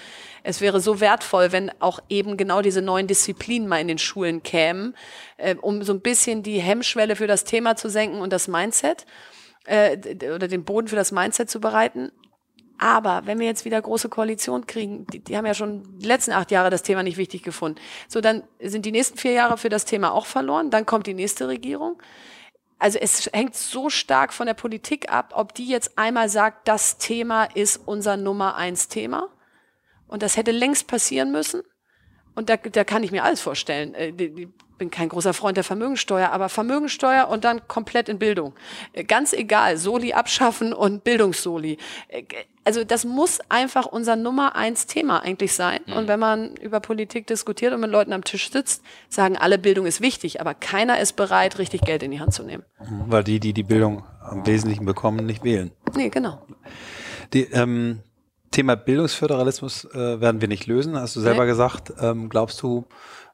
Es 0.42 0.60
wäre 0.60 0.80
so 0.80 1.00
wertvoll, 1.00 1.50
wenn 1.50 1.70
auch 1.80 2.00
eben 2.10 2.36
genau 2.36 2.60
diese 2.60 2.82
neuen 2.82 3.06
Disziplinen 3.06 3.68
mal 3.68 3.80
in 3.80 3.88
den 3.88 3.98
Schulen 3.98 4.42
kämen, 4.42 4.94
äh, 5.38 5.54
um 5.54 5.82
so 5.82 5.94
ein 5.94 6.00
bisschen 6.00 6.42
die 6.42 6.60
Hemmschwelle 6.60 7.16
für 7.16 7.26
das 7.26 7.44
Thema 7.44 7.74
zu 7.76 7.88
senken 7.88 8.20
und 8.20 8.34
das 8.34 8.48
Mindset 8.48 9.06
äh, 9.64 9.96
oder 10.34 10.46
den 10.46 10.64
Boden 10.64 10.88
für 10.88 10.96
das 10.96 11.10
Mindset 11.10 11.48
zu 11.48 11.58
bereiten. 11.58 12.12
Aber 12.78 13.22
wenn 13.24 13.38
wir 13.38 13.46
jetzt 13.46 13.64
wieder 13.64 13.80
große 13.80 14.08
Koalition 14.08 14.66
kriegen, 14.66 15.06
die, 15.06 15.20
die, 15.20 15.36
haben 15.36 15.46
ja 15.46 15.54
schon 15.54 15.98
die 15.98 16.06
letzten 16.06 16.32
acht 16.32 16.50
Jahre 16.50 16.70
das 16.70 16.82
Thema 16.82 17.02
nicht 17.02 17.16
wichtig 17.16 17.42
gefunden. 17.42 17.80
So, 18.08 18.20
dann 18.20 18.42
sind 18.60 18.84
die 18.84 18.92
nächsten 18.92 19.16
vier 19.16 19.32
Jahre 19.32 19.56
für 19.56 19.68
das 19.68 19.84
Thema 19.84 20.12
auch 20.12 20.26
verloren. 20.26 20.70
Dann 20.70 20.84
kommt 20.84 21.06
die 21.06 21.14
nächste 21.14 21.48
Regierung. 21.48 22.00
Also 22.78 22.98
es 22.98 23.30
hängt 23.32 23.54
so 23.54 23.88
stark 23.88 24.34
von 24.34 24.46
der 24.46 24.54
Politik 24.54 25.10
ab, 25.10 25.32
ob 25.34 25.54
die 25.54 25.66
jetzt 25.66 25.96
einmal 25.96 26.28
sagt, 26.28 26.68
das 26.68 26.98
Thema 26.98 27.44
ist 27.44 27.80
unser 27.86 28.18
Nummer 28.18 28.56
eins 28.56 28.88
Thema. 28.88 29.30
Und 30.06 30.22
das 30.22 30.36
hätte 30.36 30.50
längst 30.50 30.86
passieren 30.86 31.32
müssen. 31.32 31.62
Und 32.36 32.50
da, 32.50 32.56
da 32.56 32.84
kann 32.84 33.02
ich 33.02 33.10
mir 33.10 33.24
alles 33.24 33.40
vorstellen. 33.40 33.94
Äh, 33.94 34.12
ich 34.18 34.48
bin 34.78 34.90
kein 34.90 35.08
großer 35.08 35.32
Freund 35.32 35.56
der 35.56 35.64
Vermögensteuer, 35.64 36.30
aber 36.30 36.50
Vermögensteuer 36.50 37.28
und 37.28 37.44
dann 37.44 37.66
komplett 37.66 38.10
in 38.10 38.18
Bildung. 38.18 38.52
Äh, 38.92 39.04
ganz 39.04 39.32
egal, 39.32 39.78
Soli 39.78 40.12
abschaffen 40.12 40.72
und 40.74 41.02
Bildungssoli. 41.02 41.78
Äh, 42.08 42.24
also 42.64 42.84
das 42.84 43.04
muss 43.04 43.40
einfach 43.48 43.86
unser 43.86 44.16
Nummer 44.16 44.54
eins 44.54 44.86
Thema 44.86 45.22
eigentlich 45.22 45.54
sein. 45.54 45.80
Mhm. 45.86 45.92
Und 45.94 46.08
wenn 46.08 46.20
man 46.20 46.54
über 46.56 46.80
Politik 46.80 47.26
diskutiert 47.26 47.72
und 47.72 47.80
mit 47.80 47.90
Leuten 47.90 48.12
am 48.12 48.22
Tisch 48.22 48.50
sitzt, 48.50 48.82
sagen 49.08 49.38
alle, 49.38 49.56
Bildung 49.58 49.86
ist 49.86 50.02
wichtig, 50.02 50.40
aber 50.40 50.52
keiner 50.52 51.00
ist 51.00 51.14
bereit, 51.14 51.58
richtig 51.58 51.80
Geld 51.80 52.02
in 52.02 52.10
die 52.10 52.20
Hand 52.20 52.34
zu 52.34 52.42
nehmen. 52.42 52.64
Mhm. 52.80 53.04
Weil 53.06 53.24
die, 53.24 53.40
die 53.40 53.54
die 53.54 53.62
Bildung 53.62 54.04
am 54.20 54.46
Wesentlichen 54.46 54.84
bekommen, 54.84 55.24
nicht 55.24 55.42
wählen. 55.42 55.70
Nee, 55.94 56.10
genau. 56.10 56.42
Die, 57.32 57.44
ähm, 57.44 58.00
Thema 58.56 58.74
Bildungsföderalismus 58.74 59.84
äh, 59.84 60.18
werden 60.18 60.40
wir 60.40 60.48
nicht 60.48 60.66
lösen, 60.66 60.98
hast 60.98 61.14
du 61.14 61.20
selber 61.20 61.42
nee. 61.42 61.50
gesagt. 61.50 61.92
Ähm, 62.00 62.30
glaubst 62.30 62.62
du, 62.62 62.86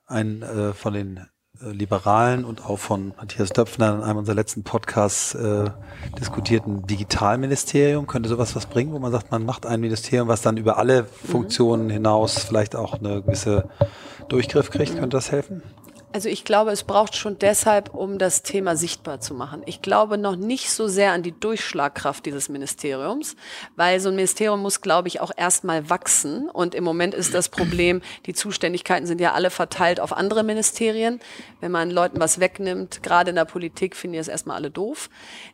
ein 0.09 0.43
äh, 0.43 0.73
von 0.73 0.95
den 0.95 1.19
äh, 1.61 1.71
Liberalen 1.71 2.45
und 2.45 2.65
auch 2.67 2.81
von 2.81 3.15
Matthias 3.17 3.51
Döpfner 3.51 3.95
in 3.95 4.03
einem 4.03 4.19
unserer 4.19 4.35
letzten 4.35 4.65
Podcasts 4.65 5.37
äh, 5.37 5.71
diskutierten 6.19 6.89
Digitalministerium. 6.89 8.09
Könnte 8.09 8.29
sowas 8.29 8.57
was 8.57 8.67
bringen, 8.67 8.93
wo 8.93 8.99
man 8.99 9.13
sagt, 9.13 9.31
man 9.31 9.47
macht 9.47 9.65
ein 9.65 9.81
Ministerium, 9.81 10.27
was 10.27 10.43
dann 10.43 10.57
über 10.57 10.77
alle 10.77 11.03
mhm. 11.03 11.07
Funktionen 11.29 11.89
hinaus 11.89 12.41
vielleicht 12.41 12.75
auch 12.75 12.95
eine 12.95 13.23
gewisse 13.23 13.69
Durchgriff 14.29 14.71
kriegt? 14.71 14.95
Könnte 14.95 15.17
das 15.17 15.31
helfen? 15.31 15.63
Also 16.12 16.29
ich 16.29 16.44
glaube, 16.44 16.70
es 16.72 16.85
braucht 16.85 17.16
schon 17.16 17.38
deshalb, 17.38 17.94
um 17.94 18.18
das 18.18 18.42
Thema 18.42 18.77
sichtbar 18.77 19.20
zu 19.20 19.35
machen. 19.35 19.62
Ich 19.66 19.81
glaube 19.81 20.18
noch 20.18 20.37
nicht 20.37 20.70
so 20.70 20.87
sehr 20.88 21.12
an 21.12 21.22
die 21.22 21.33
Durchschlagkraft 21.33 22.27
dieses 22.27 22.48
Ministeriums, 22.48 23.37
weil 23.77 23.98
so 24.01 24.11
ein 24.11 24.16
Ministerium 24.16 24.61
muss, 24.61 24.81
glaube 24.81 25.09
ich, 25.09 25.20
auch 25.20 25.31
erstmal 25.37 25.88
wachsen. 25.88 26.51
Und 26.51 26.75
im 26.75 26.85
Moment 26.85 27.14
ist 27.14 27.33
das 27.35 27.48
Problem, 27.48 28.03
die 28.27 28.35
Zuständigkeiten 28.35 29.07
sind 29.07 29.20
ja 29.20 29.33
alle 29.33 29.51
verteilt 29.51 30.01
auf 30.01 30.12
andere 30.12 30.42
Ministerien. 30.42 31.20
Wenn 31.61 31.72
man 31.72 31.90
Leuten 31.90 32.20
was 32.20 32.40
wegnimmt, 32.40 33.03
gerade 33.03 33.31
in 33.31 33.37
der 33.37 33.44
Politik, 33.44 33.96
finden 33.96 34.12
die 34.12 34.18
das 34.18 34.29
erstmal 34.29 34.57
alle 34.57 34.70
doof. 34.70 35.09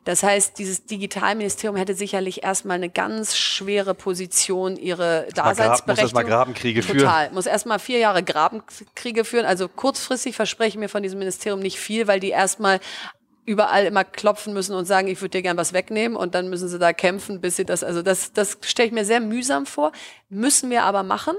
Das 0.04 0.22
heißt, 0.22 0.58
dieses 0.58 0.86
Digitalministerium 0.86 1.76
hätte 1.76 1.94
sicherlich 1.94 2.42
erstmal 2.42 2.76
eine 2.76 2.88
ganz 2.90 3.36
schwere 3.36 3.94
Position, 3.94 4.76
ihre 4.76 5.28
Daseinsberechtigung. 5.34 5.86
Muss 5.86 5.98
erstmal 5.98 6.24
Grabenkriege 6.24 6.82
führen. 6.82 6.98
Total. 6.98 7.30
Muss 7.30 7.46
erstmal 7.46 7.78
vier 7.78 7.98
Jahre 7.98 8.22
Grabenkriege 8.22 9.24
führen. 9.24 9.46
Also 9.46 9.68
kurzfristig 9.68 10.34
verspreche 10.48 10.78
mir 10.78 10.88
von 10.88 11.02
diesem 11.02 11.18
Ministerium 11.18 11.60
nicht 11.60 11.78
viel, 11.78 12.06
weil 12.06 12.20
die 12.20 12.30
erstmal 12.30 12.80
überall 13.44 13.86
immer 13.86 14.04
klopfen 14.04 14.52
müssen 14.52 14.74
und 14.74 14.86
sagen, 14.86 15.08
ich 15.08 15.20
würde 15.20 15.38
dir 15.38 15.42
gern 15.42 15.56
was 15.56 15.72
wegnehmen 15.72 16.16
und 16.16 16.34
dann 16.34 16.48
müssen 16.48 16.68
sie 16.68 16.78
da 16.78 16.92
kämpfen, 16.92 17.40
bis 17.40 17.56
sie 17.56 17.64
das, 17.64 17.84
also 17.84 18.02
das, 18.02 18.32
das 18.32 18.58
stelle 18.62 18.88
ich 18.88 18.92
mir 18.92 19.04
sehr 19.04 19.20
mühsam 19.20 19.66
vor, 19.66 19.92
müssen 20.28 20.70
wir 20.70 20.84
aber 20.84 21.02
machen, 21.02 21.34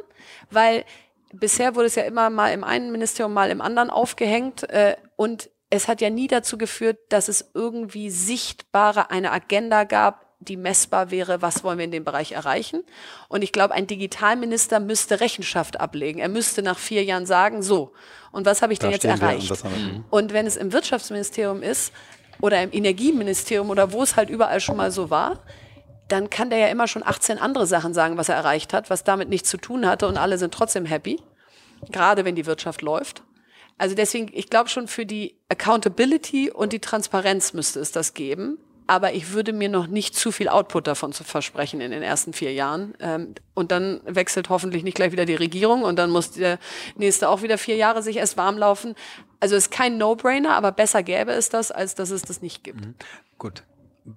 weil 0.50 0.86
bisher 1.34 1.76
wurde 1.76 1.88
es 1.88 1.96
ja 1.96 2.04
immer 2.04 2.30
mal 2.30 2.52
im 2.52 2.64
einen 2.64 2.92
Ministerium, 2.92 3.34
mal 3.34 3.52
im 3.52 3.62
anderen 3.62 3.90
aufgehängt 3.90 4.70
äh, 4.70 4.96
und 5.16 5.50
es 5.70 5.88
hat 5.88 6.02
ja 6.02 6.10
nie 6.10 6.28
dazu 6.28 6.58
geführt, 6.58 6.98
dass 7.10 7.28
es 7.28 7.52
irgendwie 7.54 8.10
sichtbare 8.10 9.12
eine 9.12 9.32
Agenda 9.32 9.84
gab, 9.84 10.26
die 10.40 10.56
messbar 10.56 11.12
wäre, 11.12 11.42
was 11.42 11.64
wollen 11.64 11.78
wir 11.78 11.86
in 11.86 11.92
dem 11.92 12.06
Bereich 12.06 12.32
erreichen. 12.32 12.84
Und 13.28 13.44
ich 13.44 13.52
glaube, 13.52 13.74
ein 13.74 13.88
Digitalminister 13.88 14.80
müsste 14.80 15.20
Rechenschaft 15.20 15.80
ablegen. 15.80 16.20
Er 16.20 16.30
müsste 16.30 16.62
nach 16.62 16.78
vier 16.78 17.04
Jahren 17.04 17.26
sagen, 17.26 17.62
so, 17.62 17.92
und 18.32 18.46
was 18.46 18.62
habe 18.62 18.72
ich 18.72 18.80
da 18.80 18.88
denn 18.88 18.94
jetzt 18.94 19.06
erreicht? 19.06 19.52
Und, 19.52 19.64
mhm. 19.66 20.04
und 20.10 20.34
wenn 20.34 20.48
es 20.48 20.56
im 20.56 20.72
Wirtschaftsministerium 20.72 21.62
ist 21.62 21.92
oder 22.40 22.64
im 22.64 22.72
Energieministerium 22.72 23.70
oder 23.70 23.92
wo 23.92 24.02
es 24.02 24.16
halt 24.16 24.30
überall 24.30 24.62
schon 24.62 24.78
mal 24.78 24.92
so 24.92 25.10
war, 25.10 25.44
dann 26.08 26.30
kann 26.30 26.50
der 26.50 26.60
ja 26.60 26.68
immer 26.68 26.88
schon 26.88 27.04
18 27.06 27.38
andere 27.38 27.68
Sachen 27.68 27.94
sagen, 27.94 28.18
was 28.18 28.30
er 28.30 28.36
erreicht 28.36 28.74
hat, 28.74 28.90
was 28.90 29.04
damit 29.04 29.30
nichts 29.30 29.50
zu 29.50 29.58
tun 29.58 29.86
hatte 29.86 30.08
und 30.08 30.18
alle 30.18 30.38
sind 30.38 30.54
trotzdem 30.54 30.86
happy, 30.86 31.22
gerade 31.92 32.24
wenn 32.24 32.36
die 32.36 32.46
Wirtschaft 32.46 32.82
läuft. 32.82 33.24
Also 33.78 33.94
deswegen, 33.94 34.30
ich 34.34 34.50
glaube 34.50 34.70
schon 34.70 34.88
für 34.88 35.06
die 35.06 35.36
Accountability 35.50 36.50
und 36.50 36.74
die 36.74 36.80
Transparenz 36.80 37.54
müsste 37.54 37.80
es 37.80 37.92
das 37.92 38.14
geben 38.14 38.58
aber 38.90 39.14
ich 39.14 39.34
würde 39.34 39.54
mir 39.54 39.70
noch 39.70 39.86
nicht 39.86 40.16
zu 40.16 40.32
viel 40.32 40.50
Output 40.50 40.88
davon 40.88 41.14
zu 41.14 41.24
versprechen 41.24 41.80
in 41.80 41.92
den 41.92 42.02
ersten 42.02 42.34
vier 42.34 42.54
Jahren. 42.54 42.96
Ähm, 43.00 43.36
und 43.54 43.72
dann 43.72 44.02
wechselt 44.04 44.50
hoffentlich 44.50 44.84
nicht 44.84 44.96
gleich 44.96 45.12
wieder 45.12 45.26
die 45.26 45.36
Regierung 45.36 45.84
und 45.84 45.98
dann 46.00 46.10
muss 46.10 46.32
der 46.32 46.58
nächste 46.96 47.30
auch 47.30 47.44
wieder 47.44 47.60
vier 47.60 47.76
Jahre 47.76 48.02
sich 48.02 48.18
erst 48.18 48.36
warm 48.36 48.58
laufen. 48.58 48.96
Also 49.40 49.56
ist 49.56 49.70
kein 49.70 50.00
No-Brainer, 50.00 50.56
aber 50.56 50.72
besser 50.72 51.04
gäbe 51.04 51.32
es 51.32 51.50
das, 51.50 51.72
als 51.72 51.94
dass 51.94 52.10
es 52.10 52.24
das 52.24 52.42
nicht 52.42 52.64
gibt. 52.64 52.84
Mhm. 52.84 52.96
Gut. 53.38 53.64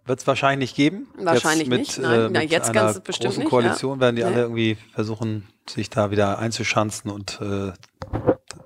Wird 0.07 0.21
es 0.21 0.27
wahrscheinlich 0.27 0.71
nicht 0.71 0.77
geben. 0.77 1.09
Wahrscheinlich 1.19 1.69
mit, 1.69 1.81
nicht. 1.81 1.99
Nein, 1.99 2.21
äh, 2.21 2.29
mit 2.41 2.51
jetzt 2.51 2.71
einer 2.71 2.81
ganz 2.81 3.01
bestimmt 3.01 3.35
großen 3.35 3.51
Koalition 3.51 4.01
werden 4.01 4.17
die 4.17 4.23
nee. 4.23 4.29
alle 4.29 4.41
irgendwie 4.41 4.79
versuchen, 4.95 5.49
sich 5.69 5.91
da 5.91 6.11
wieder 6.11 6.39
einzuschanzen 6.39 7.11
und 7.11 7.41
äh, 7.43 7.73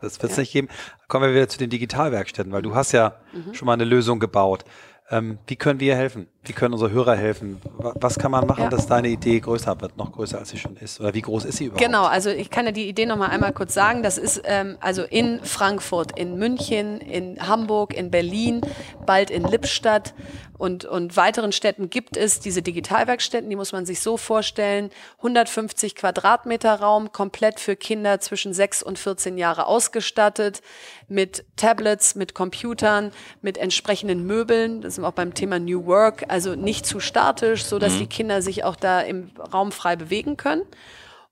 das 0.00 0.22
wird 0.22 0.30
es 0.30 0.36
ja. 0.36 0.42
nicht 0.42 0.52
geben. 0.52 0.68
Kommen 1.08 1.26
wir 1.26 1.34
wieder 1.34 1.48
zu 1.48 1.58
den 1.58 1.70
Digitalwerkstätten, 1.70 2.52
weil 2.52 2.62
du 2.62 2.76
hast 2.76 2.92
ja 2.92 3.16
mhm. 3.32 3.54
schon 3.54 3.66
mal 3.66 3.72
eine 3.72 3.84
Lösung 3.84 4.20
gebaut. 4.20 4.64
Ähm, 5.08 5.38
wie 5.46 5.54
können 5.54 5.78
wir 5.78 5.94
helfen? 5.94 6.26
Wie 6.42 6.52
können 6.52 6.74
unsere 6.74 6.90
Hörer 6.90 7.14
helfen? 7.14 7.60
Was 7.78 8.18
kann 8.18 8.32
man 8.32 8.46
machen, 8.46 8.64
ja. 8.64 8.68
dass 8.68 8.86
deine 8.88 9.08
Idee 9.08 9.38
größer 9.38 9.80
wird, 9.80 9.96
noch 9.96 10.12
größer 10.12 10.38
als 10.38 10.50
sie 10.50 10.58
schon 10.58 10.76
ist? 10.76 11.00
Oder 11.00 11.14
wie 11.14 11.22
groß 11.22 11.44
ist 11.44 11.58
sie 11.58 11.66
überhaupt? 11.66 11.84
Genau, 11.84 12.04
also 12.04 12.30
ich 12.30 12.50
kann 12.50 12.66
ja 12.66 12.72
die 12.72 12.88
Idee 12.88 13.06
noch 13.06 13.16
mal 13.16 13.28
einmal 13.28 13.52
kurz 13.52 13.72
sagen. 13.72 14.02
Das 14.02 14.18
ist 14.18 14.42
ähm, 14.44 14.76
also 14.80 15.02
in 15.02 15.40
Frankfurt, 15.44 16.18
in 16.18 16.36
München, 16.38 17.00
in 17.00 17.46
Hamburg, 17.46 17.94
in 17.94 18.10
Berlin, 18.10 18.62
bald 19.06 19.30
in 19.30 19.44
Lippstadt 19.44 20.12
und, 20.58 20.84
und 20.84 21.16
weiteren 21.16 21.52
Städten 21.52 21.90
gibt 21.90 22.16
es 22.16 22.40
diese 22.40 22.62
Digitalwerkstätten, 22.62 23.50
die 23.50 23.56
muss 23.56 23.72
man 23.72 23.84
sich 23.84 24.00
so 24.00 24.16
vorstellen. 24.16 24.90
150 25.18 25.94
Quadratmeter 25.94 26.80
Raum, 26.80 27.12
komplett 27.12 27.60
für 27.60 27.76
Kinder 27.76 28.20
zwischen 28.20 28.54
6 28.54 28.82
und 28.82 28.98
14 28.98 29.36
Jahre 29.36 29.66
ausgestattet, 29.66 30.62
mit 31.08 31.44
Tablets, 31.56 32.14
mit 32.14 32.34
Computern, 32.34 33.12
mit 33.42 33.58
entsprechenden 33.58 34.26
Möbeln. 34.26 34.80
Das 34.80 34.95
sind 34.96 35.04
auch 35.04 35.12
beim 35.12 35.34
Thema 35.34 35.58
New 35.58 35.86
Work, 35.86 36.24
also 36.28 36.54
nicht 36.54 36.86
zu 36.86 37.00
statisch, 37.00 37.64
so 37.64 37.78
dass 37.78 37.94
mhm. 37.94 37.98
die 38.00 38.06
Kinder 38.08 38.42
sich 38.42 38.64
auch 38.64 38.76
da 38.76 39.00
im 39.00 39.30
Raum 39.52 39.72
frei 39.72 39.96
bewegen 39.96 40.36
können. 40.36 40.62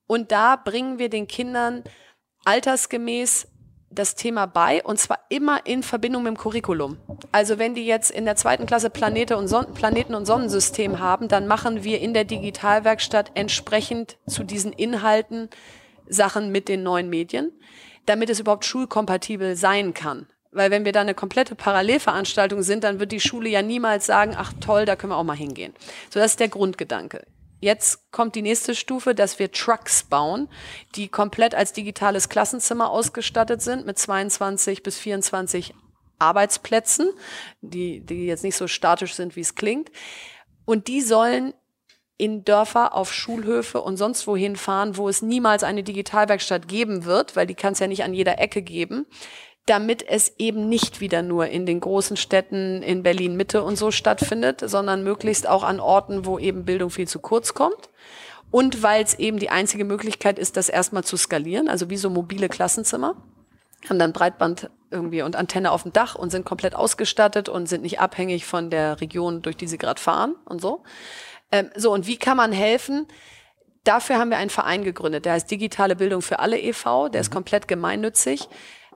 Und 0.07 0.33
da 0.33 0.57
bringen 0.57 0.99
wir 0.99 1.09
den 1.09 1.27
Kindern 1.27 1.83
altersgemäß 2.45 3.49
das 3.91 4.15
Thema 4.15 4.47
bei 4.47 4.83
und 4.83 4.99
zwar 4.99 5.21
immer 5.29 5.67
in 5.67 5.83
Verbindung 5.83 6.25
mit 6.25 6.35
dem 6.35 6.37
Curriculum. 6.37 6.99
Also 7.33 7.59
wenn 7.59 7.75
die 7.75 7.87
jetzt 7.87 8.11
in 8.11 8.25
der 8.25 8.37
zweiten 8.37 8.67
Klasse 8.67 8.91
Planete 8.91 9.37
und 9.37 9.49
Son 9.49 9.73
Planeten 9.75 10.15
und 10.15 10.27
Sonnensystem 10.27 10.99
haben, 10.99 11.29
dann 11.29 11.47
machen 11.47 11.85
wir 11.85 12.01
in 12.01 12.13
der 12.13 12.25
Digitalwerkstatt 12.25 13.33
entsprechend 13.35 14.17
zu 14.27 14.43
diesen 14.43 14.73
Inhalten 14.73 15.49
Sachen 16.09 16.51
mit 16.51 16.69
den 16.69 16.83
neuen 16.83 17.09
Medien, 17.09 17.53
damit 18.07 18.31
es 18.31 18.41
überhaupt 18.41 18.65
schulkompatibel 18.65 19.57
sein 19.57 19.95
kann. 19.95 20.27
Weil 20.55 20.71
wenn 20.71 20.85
wir 20.85 20.93
da 20.93 21.01
eine 21.01 21.15
komplette 21.15 21.57
Parallelveranstaltung 21.57 22.63
sind, 22.63 22.85
dann 22.85 23.01
wird 23.01 23.13
die 23.13 23.21
Schule 23.21 23.49
ja 23.49 23.61
niemals 23.61 24.07
sagen, 24.07 24.35
ach 24.37 24.53
toll, 24.61 24.85
da 24.85 24.95
können 24.95 25.13
wir 25.13 25.17
auch 25.17 25.25
mal 25.25 25.37
hingehen. 25.37 25.75
So, 26.11 26.21
das 26.21 26.33
ist 26.33 26.41
der 26.41 26.49
Grundgedanke. 26.49 27.27
Jetzt 27.61 28.13
kommt 28.13 28.35
die 28.35 28.43
nächste 28.43 28.75
Stufe, 28.75 29.15
dass 29.15 29.39
wir 29.39 29.51
Trucks 29.51 30.05
bauen, 30.05 30.49
die 30.95 31.09
komplett 31.09 31.55
als 31.55 31.73
digitales 31.73 32.29
Klassenzimmer 32.29 32.91
ausgestattet 32.91 33.63
sind 33.63 33.85
mit 33.85 33.99
22 33.99 34.83
bis 34.83 34.99
24 34.99 35.75
Arbeitsplätzen, 36.19 37.09
die, 37.61 38.01
die 38.01 38.27
jetzt 38.27 38.45
nicht 38.45 38.57
so 38.57 38.69
statisch 38.69 39.15
sind, 39.15 39.35
wie 39.35 39.41
es 39.41 39.55
klingt. 39.55 39.91
Und 40.65 40.89
die 40.89 41.01
sollen 41.01 41.53
in 42.17 42.45
Dörfer, 42.45 42.95
auf 42.95 43.13
Schulhöfe 43.13 43.81
und 43.81 43.97
sonst 43.97 44.27
wohin 44.29 44.55
fahren, 44.55 44.97
wo 44.97 45.09
es 45.09 45.21
niemals 45.21 45.65
eine 45.65 45.83
Digitalwerkstatt 45.83 46.69
geben 46.69 47.05
wird, 47.05 47.35
weil 47.35 47.47
die 47.47 47.57
kann 47.57 47.73
es 47.73 47.81
ja 47.81 47.89
nicht 47.89 48.05
an 48.05 48.15
jeder 48.15 48.39
Ecke 48.39 48.63
geben 48.63 49.07
damit 49.67 50.07
es 50.07 50.35
eben 50.39 50.69
nicht 50.69 51.01
wieder 51.01 51.23
nur 51.23 51.49
in 51.49 51.65
den 51.65 51.81
großen 51.81 52.17
Städten 52.17 52.83
in 52.83 53.03
Berlin 53.03 53.37
Mitte 53.37 53.63
und 53.63 53.77
so 53.77 53.91
stattfindet, 53.91 54.63
sondern 54.65 55.03
möglichst 55.03 55.49
auch 55.49 55.63
an 55.63 55.81
Orten, 55.81 56.27
wo 56.27 56.39
eben 56.39 56.65
Bildung 56.65 56.91
viel 56.91 57.09
zu 57.09 57.19
kurz 57.19 57.55
kommt. 57.55 57.89
Und 58.51 58.83
weil 58.83 59.03
es 59.03 59.15
eben 59.19 59.39
die 59.39 59.51
einzige 59.51 59.85
Möglichkeit 59.85 60.39
ist, 60.39 60.57
das 60.57 60.69
erstmal 60.69 61.03
zu 61.03 61.17
skalieren, 61.17 61.69
also 61.69 61.91
wie 61.91 61.97
so 61.97 62.11
mobile 62.11 62.49
Klassenzimmer, 62.49 63.17
haben 63.89 63.99
dann 63.99 64.13
Breitband 64.13 64.71
irgendwie 64.91 65.23
und 65.23 65.35
Antenne 65.35 65.73
auf 65.73 65.83
dem 65.83 65.93
Dach 65.93 66.15
und 66.15 66.31
sind 66.31 66.45
komplett 66.45 66.75
ausgestattet 66.75 67.49
und 67.49 67.69
sind 67.69 67.83
nicht 67.83 68.01
abhängig 68.01 68.47
von 68.47 68.71
der 68.71 69.01
Region, 69.01 69.43
durch 69.43 69.57
die 69.57 69.67
sie 69.67 69.79
gerade 69.79 70.01
fahren 70.01 70.37
und 70.45 70.61
so. 70.61 70.85
Ähm, 71.51 71.71
so, 71.75 71.93
und 71.93 72.07
wie 72.07 72.17
kann 72.17 72.37
man 72.37 72.53
helfen? 72.53 73.07
Dafür 73.83 74.19
haben 74.19 74.31
wir 74.31 74.39
einen 74.39 74.51
Verein 74.51 74.85
gegründet, 74.85 75.27
der 75.27 75.35
heißt 75.35 75.51
Digitale 75.51 75.97
Bildung 75.97 76.23
für 76.23 76.39
alle 76.39 76.59
e.V., 76.59 77.09
der 77.09 77.21
ist 77.21 77.31
mhm. 77.31 77.35
komplett 77.35 77.69
gemeinnützig. 77.69 78.49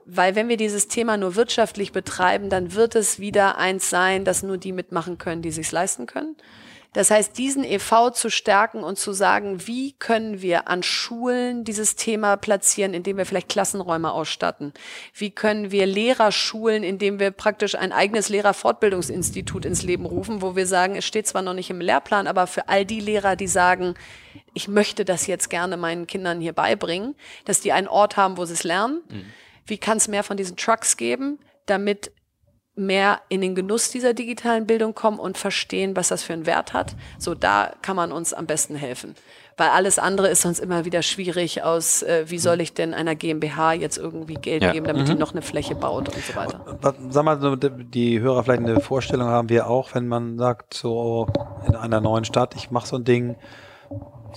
Weil 0.05 0.35
wenn 0.35 0.49
wir 0.49 0.57
dieses 0.57 0.87
Thema 0.87 1.17
nur 1.17 1.35
wirtschaftlich 1.35 1.91
betreiben, 1.91 2.49
dann 2.49 2.73
wird 2.73 2.95
es 2.95 3.19
wieder 3.19 3.57
eins 3.57 3.89
sein, 3.89 4.25
dass 4.25 4.43
nur 4.43 4.57
die 4.57 4.71
mitmachen 4.71 5.17
können, 5.17 5.41
die 5.41 5.51
sich 5.51 5.71
leisten 5.71 6.05
können. 6.05 6.35
Das 6.93 7.11
heißt, 7.11 7.37
diesen 7.37 7.63
EV 7.63 8.09
zu 8.13 8.31
stärken 8.31 8.83
und 8.83 8.97
zu 8.97 9.13
sagen, 9.13 9.67
wie 9.67 9.91
können 9.93 10.41
wir 10.41 10.67
an 10.67 10.81
Schulen 10.81 11.63
dieses 11.63 11.95
Thema 11.95 12.35
platzieren, 12.35 12.95
indem 12.95 13.17
wir 13.17 13.27
vielleicht 13.27 13.49
Klassenräume 13.49 14.11
ausstatten? 14.11 14.73
Wie 15.13 15.29
können 15.29 15.69
wir 15.69 15.85
Lehrer 15.85 16.31
schulen, 16.31 16.81
indem 16.81 17.19
wir 17.19 17.29
praktisch 17.29 17.75
ein 17.75 17.91
eigenes 17.91 18.29
Lehrerfortbildungsinstitut 18.29 19.65
ins 19.65 19.83
Leben 19.83 20.07
rufen, 20.07 20.41
wo 20.41 20.55
wir 20.55 20.65
sagen, 20.65 20.95
es 20.95 21.05
steht 21.05 21.27
zwar 21.27 21.43
noch 21.43 21.53
nicht 21.53 21.69
im 21.69 21.79
Lehrplan, 21.79 22.25
aber 22.25 22.47
für 22.47 22.67
all 22.69 22.85
die 22.85 23.01
Lehrer, 23.01 23.35
die 23.35 23.47
sagen, 23.47 23.93
ich 24.55 24.67
möchte 24.67 25.05
das 25.05 25.27
jetzt 25.27 25.51
gerne 25.51 25.77
meinen 25.77 26.07
Kindern 26.07 26.41
hier 26.41 26.53
beibringen, 26.53 27.13
dass 27.45 27.61
die 27.61 27.71
einen 27.71 27.87
Ort 27.87 28.17
haben, 28.17 28.35
wo 28.37 28.45
sie 28.45 28.53
es 28.53 28.63
lernen. 28.63 29.01
Mhm 29.09 29.25
wie 29.69 29.77
kann 29.77 29.97
es 29.97 30.07
mehr 30.07 30.23
von 30.23 30.37
diesen 30.37 30.57
Trucks 30.57 30.97
geben, 30.97 31.39
damit 31.65 32.11
mehr 32.75 33.21
in 33.29 33.41
den 33.41 33.55
Genuss 33.55 33.91
dieser 33.91 34.13
digitalen 34.13 34.65
Bildung 34.65 34.95
kommen 34.95 35.19
und 35.19 35.37
verstehen, 35.37 35.95
was 35.95 36.07
das 36.07 36.23
für 36.23 36.33
einen 36.33 36.45
Wert 36.45 36.73
hat. 36.73 36.95
So, 37.17 37.35
da 37.35 37.73
kann 37.81 37.95
man 37.95 38.11
uns 38.11 38.33
am 38.33 38.45
besten 38.47 38.75
helfen. 38.75 39.15
Weil 39.57 39.69
alles 39.69 39.99
andere 39.99 40.29
ist 40.29 40.43
sonst 40.43 40.59
immer 40.59 40.85
wieder 40.85 41.01
schwierig 41.01 41.63
aus, 41.63 42.01
äh, 42.01 42.23
wie 42.29 42.39
soll 42.39 42.61
ich 42.61 42.73
denn 42.73 42.93
einer 42.93 43.15
GmbH 43.15 43.73
jetzt 43.73 43.97
irgendwie 43.97 44.35
Geld 44.35 44.63
ja. 44.63 44.71
geben, 44.71 44.87
damit 44.87 45.03
mhm. 45.03 45.11
die 45.11 45.15
noch 45.15 45.33
eine 45.33 45.41
Fläche 45.41 45.75
baut 45.75 46.07
und 46.07 46.23
so 46.23 46.35
weiter. 46.35 46.79
Sag 47.09 47.25
mal, 47.25 47.57
die 47.57 48.21
Hörer 48.21 48.45
vielleicht 48.45 48.63
eine 48.63 48.79
Vorstellung 48.79 49.27
haben 49.27 49.49
wir 49.49 49.67
auch, 49.67 49.93
wenn 49.93 50.07
man 50.07 50.37
sagt, 50.37 50.73
so 50.73 51.27
in 51.67 51.75
einer 51.75 51.99
neuen 51.99 52.23
Stadt, 52.23 52.55
ich 52.55 52.71
mache 52.71 52.87
so 52.87 52.95
ein 52.95 53.03
Ding, 53.03 53.35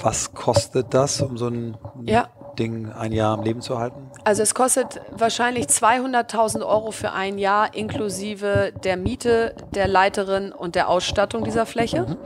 was 0.01 0.35
kostet 0.35 0.95
das, 0.95 1.21
um 1.21 1.37
so 1.37 1.49
ein 1.49 1.77
ja 2.05 2.29
Ding 2.59 2.91
ein 2.93 3.13
Jahr 3.13 3.39
am 3.39 3.45
Leben 3.45 3.61
zu 3.61 3.79
halten? 3.79 4.11
Also 4.25 4.43
es 4.43 4.55
kostet 4.55 5.01
wahrscheinlich 5.11 5.67
200.000 5.67 6.65
Euro 6.67 6.91
für 6.91 7.13
ein 7.13 7.39
Jahr 7.39 7.75
inklusive 7.75 8.73
der 8.85 8.97
Miete, 8.97 9.55
der 9.75 9.89
Leiterin 9.89 10.53
und 10.53 10.75
der 10.75 10.89
Ausstattung 10.89 11.45
dieser 11.45 11.67
Fläche. 11.67 12.03
Mhm. 12.03 12.17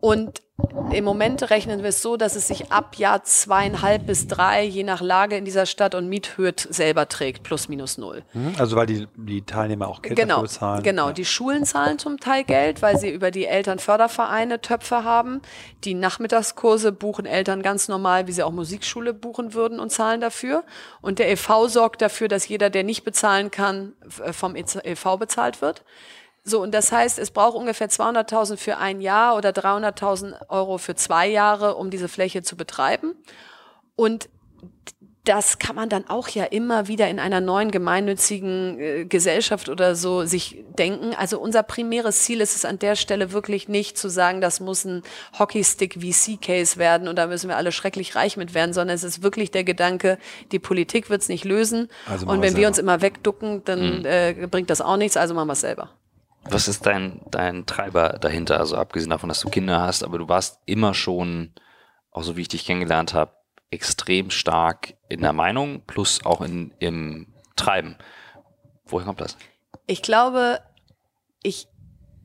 Und 0.00 0.42
im 0.90 1.04
Moment 1.04 1.50
rechnen 1.50 1.82
wir 1.82 1.90
es 1.90 2.02
so, 2.02 2.16
dass 2.16 2.34
es 2.34 2.48
sich 2.48 2.72
ab 2.72 2.96
Jahr 2.96 3.22
zweieinhalb 3.22 4.06
bis 4.06 4.26
drei, 4.26 4.64
je 4.64 4.82
nach 4.82 5.00
Lage 5.00 5.36
in 5.36 5.44
dieser 5.44 5.66
Stadt 5.66 5.94
und 5.94 6.08
Miethöhe 6.08 6.52
selber 6.56 7.08
trägt, 7.08 7.42
plus 7.42 7.68
minus 7.68 7.98
null. 7.98 8.24
Mhm. 8.32 8.54
Also 8.58 8.76
weil 8.76 8.86
die, 8.86 9.06
die 9.16 9.42
Teilnehmer 9.42 9.88
auch 9.88 10.02
Geld 10.02 10.16
genau, 10.16 10.42
bezahlen. 10.42 10.82
Genau, 10.82 11.08
ja. 11.08 11.12
die 11.12 11.24
Schulen 11.24 11.64
zahlen 11.64 11.98
zum 11.98 12.18
Teil 12.18 12.44
Geld, 12.44 12.82
weil 12.82 12.98
sie 12.98 13.10
über 13.10 13.30
die 13.30 13.46
Elternfördervereine 13.46 14.60
Töpfe 14.60 15.04
haben. 15.04 15.42
Die 15.84 15.94
Nachmittagskurse 15.94 16.92
buchen 16.92 17.26
Eltern 17.26 17.62
ganz 17.62 17.88
normal, 17.88 18.26
wie 18.26 18.32
sie 18.32 18.42
auch 18.42 18.52
Musikschule 18.52 19.14
buchen 19.14 19.54
würden 19.54 19.78
und 19.78 19.90
zahlen 19.90 20.20
dafür. 20.20 20.64
Und 21.00 21.18
der 21.18 21.30
EV 21.30 21.68
sorgt 21.68 22.02
dafür, 22.02 22.28
dass 22.28 22.48
jeder, 22.48 22.70
der 22.70 22.84
nicht 22.84 23.04
bezahlen 23.04 23.50
kann, 23.50 23.92
vom 24.08 24.56
EV 24.56 25.18
bezahlt 25.18 25.62
wird. 25.62 25.84
So, 26.48 26.62
und 26.62 26.72
das 26.72 26.92
heißt, 26.92 27.18
es 27.18 27.30
braucht 27.30 27.56
ungefähr 27.56 27.90
200.000 27.90 28.56
für 28.56 28.78
ein 28.78 29.00
Jahr 29.00 29.36
oder 29.36 29.50
300.000 29.50 30.48
Euro 30.48 30.78
für 30.78 30.94
zwei 30.94 31.28
Jahre, 31.28 31.74
um 31.74 31.90
diese 31.90 32.08
Fläche 32.08 32.42
zu 32.42 32.56
betreiben. 32.56 33.14
Und 33.96 34.30
das 35.28 35.58
kann 35.58 35.76
man 35.76 35.90
dann 35.90 36.08
auch 36.08 36.28
ja 36.28 36.44
immer 36.44 36.88
wieder 36.88 37.08
in 37.10 37.18
einer 37.18 37.42
neuen 37.42 37.70
gemeinnützigen 37.70 38.80
äh, 38.80 39.04
Gesellschaft 39.04 39.68
oder 39.68 39.94
so 39.94 40.24
sich 40.24 40.64
denken. 40.78 41.14
Also 41.14 41.38
unser 41.38 41.62
primäres 41.62 42.20
Ziel 42.20 42.40
ist 42.40 42.56
es 42.56 42.64
an 42.64 42.78
der 42.78 42.96
Stelle 42.96 43.30
wirklich 43.30 43.68
nicht 43.68 43.98
zu 43.98 44.08
sagen, 44.08 44.40
das 44.40 44.58
muss 44.60 44.86
ein 44.86 45.02
Hockeystick 45.38 45.98
VC-Case 46.00 46.78
werden 46.78 47.08
und 47.08 47.16
da 47.16 47.26
müssen 47.26 47.48
wir 47.48 47.58
alle 47.58 47.72
schrecklich 47.72 48.14
reich 48.14 48.38
mit 48.38 48.54
werden, 48.54 48.72
sondern 48.72 48.94
es 48.94 49.04
ist 49.04 49.22
wirklich 49.22 49.50
der 49.50 49.64
Gedanke, 49.64 50.16
die 50.50 50.58
Politik 50.58 51.10
wird 51.10 51.20
es 51.20 51.28
nicht 51.28 51.44
lösen. 51.44 51.88
Also 52.06 52.26
und 52.26 52.40
wenn 52.40 52.56
wir 52.56 52.66
uns 52.66 52.78
immer 52.78 53.02
wegducken, 53.02 53.62
dann 53.66 53.98
mhm. 53.98 54.06
äh, 54.06 54.46
bringt 54.50 54.70
das 54.70 54.80
auch 54.80 54.96
nichts, 54.96 55.18
also 55.18 55.34
machen 55.34 55.48
wir 55.48 55.52
es 55.52 55.60
selber. 55.60 55.90
Was 56.50 56.68
ist 56.68 56.86
dein, 56.86 57.20
dein 57.30 57.66
Treiber 57.66 58.18
dahinter? 58.20 58.58
Also 58.58 58.76
abgesehen 58.76 59.10
davon, 59.10 59.28
dass 59.28 59.40
du 59.40 59.50
Kinder 59.50 59.80
hast, 59.80 60.02
aber 60.02 60.18
du 60.18 60.28
warst 60.28 60.60
immer 60.66 60.94
schon, 60.94 61.52
auch 62.10 62.22
so 62.22 62.36
wie 62.36 62.42
ich 62.42 62.48
dich 62.48 62.64
kennengelernt 62.64 63.14
habe, 63.14 63.32
extrem 63.70 64.30
stark 64.30 64.94
in 65.08 65.20
der 65.20 65.32
Meinung 65.32 65.82
plus 65.86 66.24
auch 66.24 66.40
in, 66.40 66.72
im 66.78 67.34
Treiben. 67.56 67.96
Woher 68.86 69.06
kommt 69.06 69.20
das? 69.20 69.36
Ich 69.86 70.00
glaube, 70.02 70.60
ich 71.42 71.68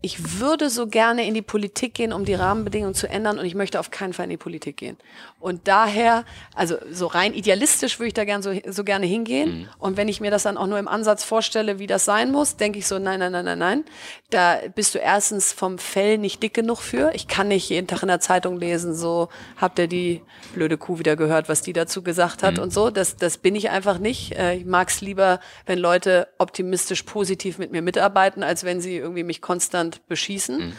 ich 0.05 0.41
würde 0.41 0.69
so 0.69 0.85
gerne 0.85 1.25
in 1.25 1.33
die 1.33 1.41
Politik 1.41 1.93
gehen, 1.93 2.11
um 2.11 2.25
die 2.25 2.33
Rahmenbedingungen 2.33 2.93
zu 2.93 3.07
ändern 3.07 3.39
und 3.39 3.45
ich 3.45 3.55
möchte 3.55 3.79
auf 3.79 3.89
keinen 3.89 4.11
Fall 4.11 4.25
in 4.25 4.31
die 4.31 4.37
Politik 4.37 4.75
gehen. 4.75 4.97
Und 5.39 5.69
daher, 5.69 6.25
also 6.53 6.75
so 6.91 7.07
rein 7.07 7.33
idealistisch 7.33 7.99
würde 7.99 8.07
ich 8.07 8.13
da 8.13 8.25
gern 8.25 8.41
so, 8.41 8.51
so 8.67 8.83
gerne 8.83 9.05
hingehen. 9.05 9.59
Mhm. 9.59 9.69
Und 9.79 9.95
wenn 9.95 10.09
ich 10.09 10.19
mir 10.19 10.29
das 10.29 10.43
dann 10.43 10.57
auch 10.57 10.67
nur 10.67 10.77
im 10.77 10.89
Ansatz 10.89 11.23
vorstelle, 11.23 11.79
wie 11.79 11.87
das 11.87 12.03
sein 12.03 12.33
muss, 12.33 12.57
denke 12.57 12.79
ich 12.79 12.87
so, 12.87 12.99
nein, 12.99 13.21
nein, 13.21 13.31
nein, 13.31 13.45
nein, 13.45 13.57
nein. 13.57 13.85
Da 14.29 14.57
bist 14.75 14.93
du 14.93 14.99
erstens 14.99 15.53
vom 15.53 15.77
Fell 15.77 16.17
nicht 16.17 16.43
dick 16.43 16.53
genug 16.53 16.79
für. 16.79 17.11
Ich 17.13 17.29
kann 17.29 17.47
nicht 17.47 17.69
jeden 17.69 17.87
Tag 17.87 18.01
in 18.01 18.09
der 18.09 18.19
Zeitung 18.19 18.57
lesen, 18.57 18.93
so 18.93 19.29
habt 19.55 19.79
ihr 19.79 19.87
die 19.87 20.21
blöde 20.53 20.77
Kuh 20.77 20.99
wieder 20.99 21.15
gehört, 21.15 21.47
was 21.47 21.61
die 21.61 21.71
dazu 21.71 22.03
gesagt 22.03 22.43
hat 22.43 22.57
mhm. 22.57 22.63
und 22.63 22.73
so. 22.73 22.89
Das, 22.89 23.15
das 23.15 23.37
bin 23.37 23.55
ich 23.55 23.69
einfach 23.69 23.99
nicht. 23.99 24.33
Äh, 24.33 24.55
ich 24.55 24.65
mag 24.65 24.89
es 24.89 24.99
lieber, 24.99 25.39
wenn 25.65 25.79
Leute 25.79 26.27
optimistisch 26.39 27.03
positiv 27.03 27.57
mit 27.57 27.71
mir 27.71 27.81
mitarbeiten, 27.81 28.43
als 28.43 28.65
wenn 28.65 28.81
sie 28.81 28.97
irgendwie 28.97 29.23
mich 29.23 29.41
konstant 29.41 29.92
beschießen. 30.07 30.67
Mhm. 30.67 30.73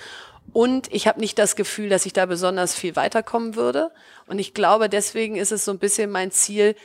Und 0.52 0.92
ich 0.92 1.06
habe 1.06 1.20
nicht 1.20 1.38
das 1.38 1.56
Gefühl, 1.56 1.88
dass 1.88 2.06
ich 2.06 2.12
da 2.12 2.26
besonders 2.26 2.74
viel 2.74 2.96
weiterkommen 2.96 3.56
würde. 3.56 3.90
Und 4.26 4.38
ich 4.38 4.54
glaube, 4.54 4.88
deswegen 4.88 5.36
ist 5.36 5.52
es 5.52 5.64
so 5.64 5.72
ein 5.72 5.78
bisschen 5.78 6.10
mein 6.10 6.30
Ziel, 6.30 6.76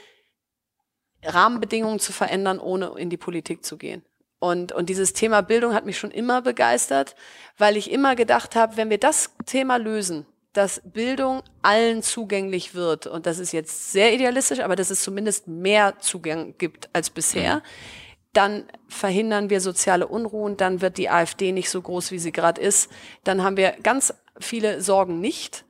Rahmenbedingungen 1.23 1.99
zu 1.99 2.13
verändern, 2.13 2.59
ohne 2.59 2.93
in 2.97 3.09
die 3.09 3.17
Politik 3.17 3.65
zu 3.65 3.77
gehen. 3.77 4.03
Und, 4.39 4.71
und 4.71 4.87
dieses 4.87 5.11
Thema 5.11 5.41
Bildung 5.41 5.73
hat 5.73 5.85
mich 5.85 5.97
schon 5.97 6.11
immer 6.11 6.41
begeistert, 6.41 7.15
weil 7.57 7.75
ich 7.75 7.91
immer 7.91 8.15
gedacht 8.15 8.55
habe, 8.55 8.77
wenn 8.77 8.89
wir 8.89 8.97
das 8.97 9.31
Thema 9.45 9.75
lösen, 9.75 10.25
dass 10.53 10.81
Bildung 10.85 11.43
allen 11.61 12.01
zugänglich 12.01 12.73
wird, 12.73 13.05
und 13.05 13.25
das 13.25 13.37
ist 13.37 13.51
jetzt 13.51 13.91
sehr 13.91 14.13
idealistisch, 14.13 14.61
aber 14.61 14.77
dass 14.77 14.89
es 14.89 15.03
zumindest 15.03 15.49
mehr 15.49 15.99
Zugang 15.99 16.55
gibt 16.57 16.89
als 16.93 17.09
bisher, 17.09 17.57
mhm 17.57 17.61
dann 18.33 18.65
verhindern 18.87 19.49
wir 19.49 19.61
soziale 19.61 20.07
Unruhen, 20.07 20.57
dann 20.57 20.81
wird 20.81 20.97
die 20.97 21.09
AfD 21.09 21.51
nicht 21.51 21.69
so 21.69 21.81
groß, 21.81 22.11
wie 22.11 22.19
sie 22.19 22.31
gerade 22.31 22.61
ist, 22.61 22.91
dann 23.23 23.43
haben 23.43 23.57
wir 23.57 23.71
ganz 23.83 24.13
viele 24.39 24.81
Sorgen 24.81 25.19
nicht. 25.19 25.65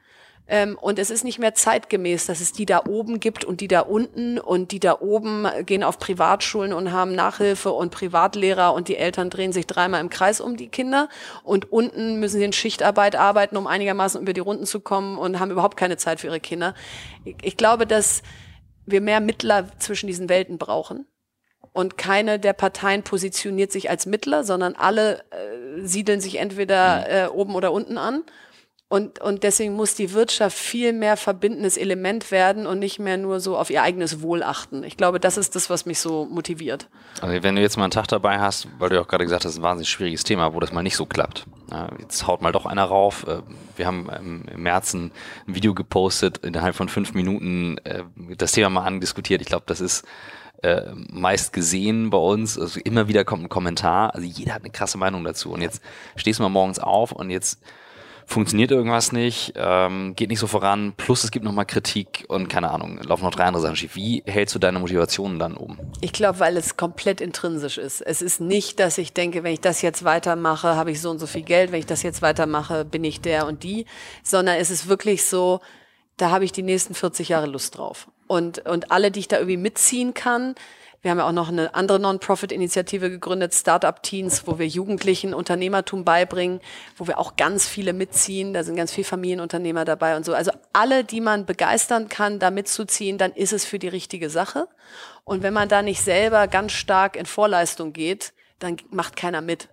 Ähm, 0.51 0.78
und 0.82 0.97
es 0.97 1.12
ist 1.12 1.24
nicht 1.24 1.38
mehr 1.38 1.53
zeitgemäß, 1.53 2.26
dass 2.26 2.41
es 2.41 2.51
die 2.51 2.66
da 2.66 2.82
oben 2.88 3.20
gibt 3.20 3.45
und 3.45 3.62
die 3.62 3.68
da 3.68 3.82
unten 3.82 4.39
und 4.39 4.72
die 4.72 4.80
da 4.80 4.99
oben 4.99 5.47
gehen 5.66 5.84
auf 5.84 5.99
Privatschulen 5.99 6.74
und 6.74 6.91
haben 6.91 7.14
Nachhilfe 7.14 7.72
und 7.72 7.91
Privatlehrer 7.91 8.74
und 8.74 8.88
die 8.88 8.97
Eltern 8.97 9.30
drehen 9.30 9.53
sich 9.53 9.68
dreimal 9.68 10.01
im 10.01 10.10
Kreis 10.10 10.41
um 10.41 10.57
die 10.57 10.68
Kinder 10.68 11.07
und 11.43 11.72
unten 11.72 12.20
müssen 12.20 12.39
sie 12.39 12.45
in 12.45 12.53
Schichtarbeit 12.53 13.16
arbeiten, 13.16 13.57
um 13.57 13.68
einigermaßen 13.68 14.20
über 14.22 14.34
die 14.34 14.41
Runden 14.41 14.66
zu 14.66 14.80
kommen 14.80 15.20
und 15.20 15.39
haben 15.39 15.51
überhaupt 15.51 15.78
keine 15.78 15.97
Zeit 15.97 16.20
für 16.20 16.28
ihre 16.28 16.39
Kinder. 16.39 16.74
Ich, 17.26 17.36
ich 17.43 17.57
glaube, 17.57 17.86
dass 17.86 18.24
wir 18.88 19.01
mehr 19.01 19.20
Mittler 19.20 19.68
zwischen 19.78 20.07
diesen 20.07 20.30
Welten 20.30 20.57
brauchen 20.57 21.05
und 21.74 21.97
keine 21.97 22.39
der 22.39 22.53
Parteien 22.53 23.03
positioniert 23.03 23.72
sich 23.72 23.89
als 23.89 24.05
Mittler, 24.05 24.43
sondern 24.43 24.76
alle 24.76 25.20
äh, 25.32 25.82
siedeln 25.82 26.22
sich 26.22 26.39
entweder 26.39 26.99
mhm. 26.99 27.05
äh, 27.07 27.28
oben 27.28 27.55
oder 27.55 27.72
unten 27.72 27.97
an. 27.97 28.24
Und, 28.91 29.22
und 29.22 29.43
deswegen 29.43 29.76
muss 29.76 29.93
die 29.93 30.13
Wirtschaft 30.13 30.57
viel 30.57 30.93
mehr 30.93 31.15
verbindendes 31.15 31.78
Element 31.78 32.32
werden 32.32 32.65
und 32.65 32.80
nicht 32.80 32.97
mehr 32.97 33.17
nur 33.17 33.39
so 33.39 33.55
auf 33.55 33.70
ihr 33.70 33.84
eigenes 33.84 34.24
Wohl 34.24 34.41
achten. 34.41 34.84
Ich 34.84 34.97
glaube, 34.97 35.20
das 35.20 35.38
ist 35.38 35.55
das, 35.55 35.70
was 35.70 35.86
mich 35.86 35.99
so 35.99 36.26
motiviert. 36.26 36.89
Also 37.22 37.43
wenn 37.43 37.55
du 37.55 37.61
jetzt 37.61 37.78
mal 37.78 37.84
einen 37.84 37.91
Tag 37.91 38.07
dabei 38.07 38.39
hast, 38.39 38.67
weil 38.80 38.89
du 38.89 38.95
ja 38.95 39.01
auch 39.01 39.07
gerade 39.07 39.26
gesagt 39.26 39.45
hast, 39.45 39.45
das 39.45 39.53
ist 39.53 39.59
ein 39.59 39.63
wahnsinnig 39.63 39.89
schwieriges 39.89 40.24
Thema, 40.24 40.55
wo 40.55 40.59
das 40.59 40.74
mal 40.74 40.82
nicht 40.82 40.95
so 40.95 41.05
klappt. 41.05 41.45
Jetzt 41.99 42.26
haut 42.26 42.41
mal 42.41 42.51
doch 42.51 42.65
einer 42.65 42.84
rauf. 42.84 43.28
Äh, 43.28 43.43
wir 43.76 43.86
haben 43.86 44.09
im 44.09 44.63
März 44.63 44.95
ein 44.95 45.11
Video 45.45 45.76
gepostet, 45.76 46.39
innerhalb 46.39 46.74
von 46.74 46.89
fünf 46.89 47.13
Minuten 47.13 47.78
äh, 47.84 48.01
das 48.38 48.53
Thema 48.53 48.72
mal 48.72 48.86
andiskutiert. 48.86 49.41
Ich 49.41 49.47
glaube, 49.47 49.65
das 49.67 49.82
ist 49.82 50.03
äh, 50.62 50.91
meist 50.93 51.53
gesehen 51.53 52.10
bei 52.10 52.18
uns. 52.18 52.60
Also 52.60 52.80
immer 52.82 53.07
wieder 53.07 53.26
kommt 53.26 53.43
ein 53.43 53.49
Kommentar. 53.49 54.14
Also 54.14 54.28
jeder 54.28 54.53
hat 54.53 54.64
eine 54.64 54.72
krasse 54.72 54.97
Meinung 54.97 55.24
dazu. 55.24 55.51
Und 55.51 55.62
jetzt 55.62 55.82
stehst 56.16 56.39
du 56.39 56.43
mal 56.43 56.49
morgens 56.49 56.80
auf 56.80 57.12
und 57.12 57.30
jetzt 57.30 57.60
funktioniert 58.30 58.70
irgendwas 58.70 59.12
nicht, 59.12 59.53
ähm, 59.55 60.14
geht 60.16 60.30
nicht 60.30 60.39
so 60.39 60.45
voran, 60.45 60.93
plus 60.95 61.24
es 61.24 61.32
gibt 61.32 61.43
nochmal 61.43 61.66
Kritik 61.66 62.26
und 62.28 62.47
keine 62.47 62.70
Ahnung, 62.70 62.99
laufen 63.01 63.24
noch 63.24 63.32
drei 63.32 63.45
andere 63.45 63.64
Sachen 63.64 63.76
schief. 63.76 63.95
Wie 63.95 64.22
hältst 64.26 64.53
du 64.53 64.60
deine 64.60 64.78
Motivation 64.78 65.39
dann 65.39 65.57
oben? 65.57 65.80
Ich 66.01 66.14
glaube, 66.14 66.39
weil 66.39 66.55
es 66.55 66.78
komplett 66.78 67.22
intrinsisch 67.22 67.80
ist. 67.80 68.01
Es 68.01 68.22
ist 68.22 68.39
nicht, 68.39 68.80
dass 68.80 68.99
ich 68.99 69.14
denke, 69.14 69.43
wenn 69.43 69.53
ich 69.53 69.62
das 69.62 69.82
jetzt 69.82 70.03
weitermache, 70.03 70.76
habe 70.76 70.91
ich 70.91 71.01
so 71.01 71.10
und 71.10 71.18
so 71.18 71.26
viel 71.26 71.41
Geld, 71.41 71.72
wenn 71.72 71.80
ich 71.80 71.88
das 71.88 72.03
jetzt 72.03 72.22
weitermache, 72.22 72.86
bin 72.86 73.03
ich 73.03 73.20
der 73.20 73.47
und 73.47 73.64
die, 73.64 73.86
sondern 74.24 74.57
es 74.57 74.70
ist 74.70 74.88
wirklich 74.88 75.26
so, 75.26 75.60
da 76.18 76.30
habe 76.30 76.45
ich 76.45 76.51
die 76.51 76.64
nächsten 76.64 76.93
40 76.93 77.30
Jahre 77.30 77.47
Lust 77.47 77.80
drauf. 77.80 78.07
Und, 78.30 78.59
und 78.67 78.91
alle, 78.91 79.09
die 79.09 79.21
ich 79.21 79.27
da 79.27 79.38
irgendwie 79.38 79.57
mitziehen 79.57 80.13
kann, 80.13 80.53
wir 81.01 81.09
haben 81.09 81.17
ja 81.17 81.27
auch 81.27 81.32
noch 81.32 81.47
eine 81.47 81.73
andere 81.73 81.99
Non-Profit-Initiative 81.99 83.09
gegründet, 83.09 83.55
Startup 83.55 84.03
Teens, 84.03 84.43
wo 84.45 84.59
wir 84.59 84.67
Jugendlichen 84.67 85.34
Unternehmertum 85.34 86.05
beibringen, 86.05 86.59
wo 86.95 87.07
wir 87.07 87.17
auch 87.17 87.38
ganz 87.38 87.67
viele 87.67 87.91
mitziehen. 87.91 88.53
Da 88.53 88.63
sind 88.63 88.75
ganz 88.75 88.93
viele 88.93 89.05
Familienunternehmer 89.05 89.84
dabei 89.84 90.15
und 90.15 90.25
so. 90.25 90.36
Also 90.36 90.51
alle, 90.73 91.03
die 91.03 91.21
man 91.21 91.47
begeistern 91.47 92.07
kann, 92.07 92.38
da 92.38 92.51
mitzuziehen, 92.51 93.17
dann 93.17 93.32
ist 93.32 93.51
es 93.51 93.65
für 93.65 93.80
die 93.80 93.88
richtige 93.88 94.30
Sache. 94.30 94.67
Und 95.23 95.41
wenn 95.41 95.53
man 95.53 95.69
da 95.69 95.82
nicht 95.82 96.01
selber 96.01 96.47
ganz 96.47 96.73
stark 96.73 97.15
in 97.15 97.25
Vorleistung 97.25 97.93
geht, 97.93 98.34
dann 98.59 98.77
macht 98.91 99.15
keiner 99.15 99.41
mit. 99.41 99.69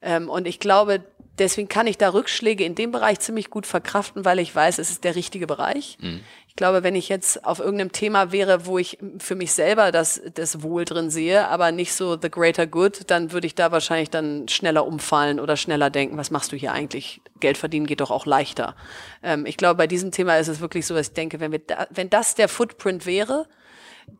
Ähm, 0.00 0.28
und 0.28 0.46
ich 0.46 0.60
glaube, 0.60 1.02
deswegen 1.38 1.68
kann 1.68 1.86
ich 1.86 1.98
da 1.98 2.10
Rückschläge 2.10 2.64
in 2.64 2.74
dem 2.74 2.92
Bereich 2.92 3.20
ziemlich 3.20 3.50
gut 3.50 3.66
verkraften, 3.66 4.24
weil 4.24 4.38
ich 4.38 4.54
weiß, 4.54 4.78
es 4.78 4.90
ist 4.90 5.04
der 5.04 5.14
richtige 5.14 5.46
Bereich. 5.46 5.98
Mhm. 6.00 6.20
Ich 6.56 6.58
glaube, 6.58 6.82
wenn 6.82 6.94
ich 6.94 7.10
jetzt 7.10 7.44
auf 7.44 7.58
irgendeinem 7.58 7.92
Thema 7.92 8.32
wäre, 8.32 8.64
wo 8.64 8.78
ich 8.78 8.96
für 9.18 9.34
mich 9.34 9.52
selber 9.52 9.92
das, 9.92 10.22
das 10.32 10.62
Wohl 10.62 10.86
drin 10.86 11.10
sehe, 11.10 11.48
aber 11.48 11.70
nicht 11.70 11.92
so 11.92 12.16
the 12.18 12.30
greater 12.30 12.66
good, 12.66 13.10
dann 13.10 13.30
würde 13.30 13.46
ich 13.46 13.54
da 13.54 13.72
wahrscheinlich 13.72 14.08
dann 14.08 14.48
schneller 14.48 14.86
umfallen 14.86 15.38
oder 15.38 15.58
schneller 15.58 15.90
denken, 15.90 16.16
was 16.16 16.30
machst 16.30 16.52
du 16.52 16.56
hier 16.56 16.72
eigentlich? 16.72 17.20
Geld 17.40 17.58
verdienen 17.58 17.86
geht 17.86 18.00
doch 18.00 18.10
auch 18.10 18.24
leichter. 18.24 18.74
Ähm, 19.22 19.44
ich 19.44 19.58
glaube, 19.58 19.76
bei 19.76 19.86
diesem 19.86 20.12
Thema 20.12 20.38
ist 20.38 20.48
es 20.48 20.60
wirklich 20.60 20.86
so, 20.86 20.94
dass 20.94 21.08
ich 21.08 21.12
denke, 21.12 21.40
wenn 21.40 21.52
wir 21.52 21.58
da, 21.58 21.88
wenn 21.90 22.08
das 22.08 22.34
der 22.34 22.48
Footprint 22.48 23.04
wäre, 23.04 23.46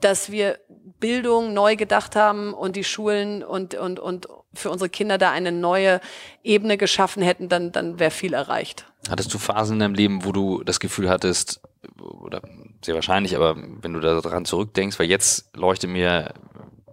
dass 0.03 0.31
wir 0.31 0.59
Bildung 1.01 1.55
neu 1.55 1.75
gedacht 1.75 2.17
haben 2.17 2.53
und 2.53 2.77
die 2.77 2.85
Schulen 2.85 3.43
und, 3.43 3.75
und, 3.77 3.99
und 3.99 4.29
für 4.53 4.69
unsere 4.69 4.91
Kinder 4.91 5.17
da 5.17 5.31
eine 5.31 5.53
neue 5.53 6.03
Ebene 6.45 6.77
geschaffen 6.77 7.23
hätten, 7.23 7.49
dann, 7.49 7.73
dann 7.73 7.99
wäre 7.99 8.11
viel 8.11 8.35
erreicht. 8.35 8.85
Hattest 9.11 9.33
du 9.33 9.39
Phasen 9.39 9.75
in 9.75 9.81
deinem 9.81 9.95
Leben, 9.95 10.25
wo 10.25 10.33
du 10.33 10.63
das 10.63 10.81
Gefühl 10.81 11.09
hattest, 11.09 11.61
oder 12.01 12.43
sehr 12.85 12.95
wahrscheinlich, 12.95 13.37
aber 13.37 13.57
wenn 13.57 13.93
du 13.93 14.01
daran 14.01 14.45
zurückdenkst, 14.45 14.99
weil 14.99 15.09
jetzt 15.09 15.57
leuchte 15.57 15.87
mir 15.87 16.35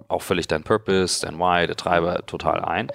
auch 0.08 0.22
völlig 0.22 0.48
dein 0.48 0.64
Purpose, 0.64 1.26
dein 1.26 1.40
Why, 1.40 1.66
der 1.66 1.76
Treiber 1.76 2.26
total 2.26 2.64
ein. 2.64 2.92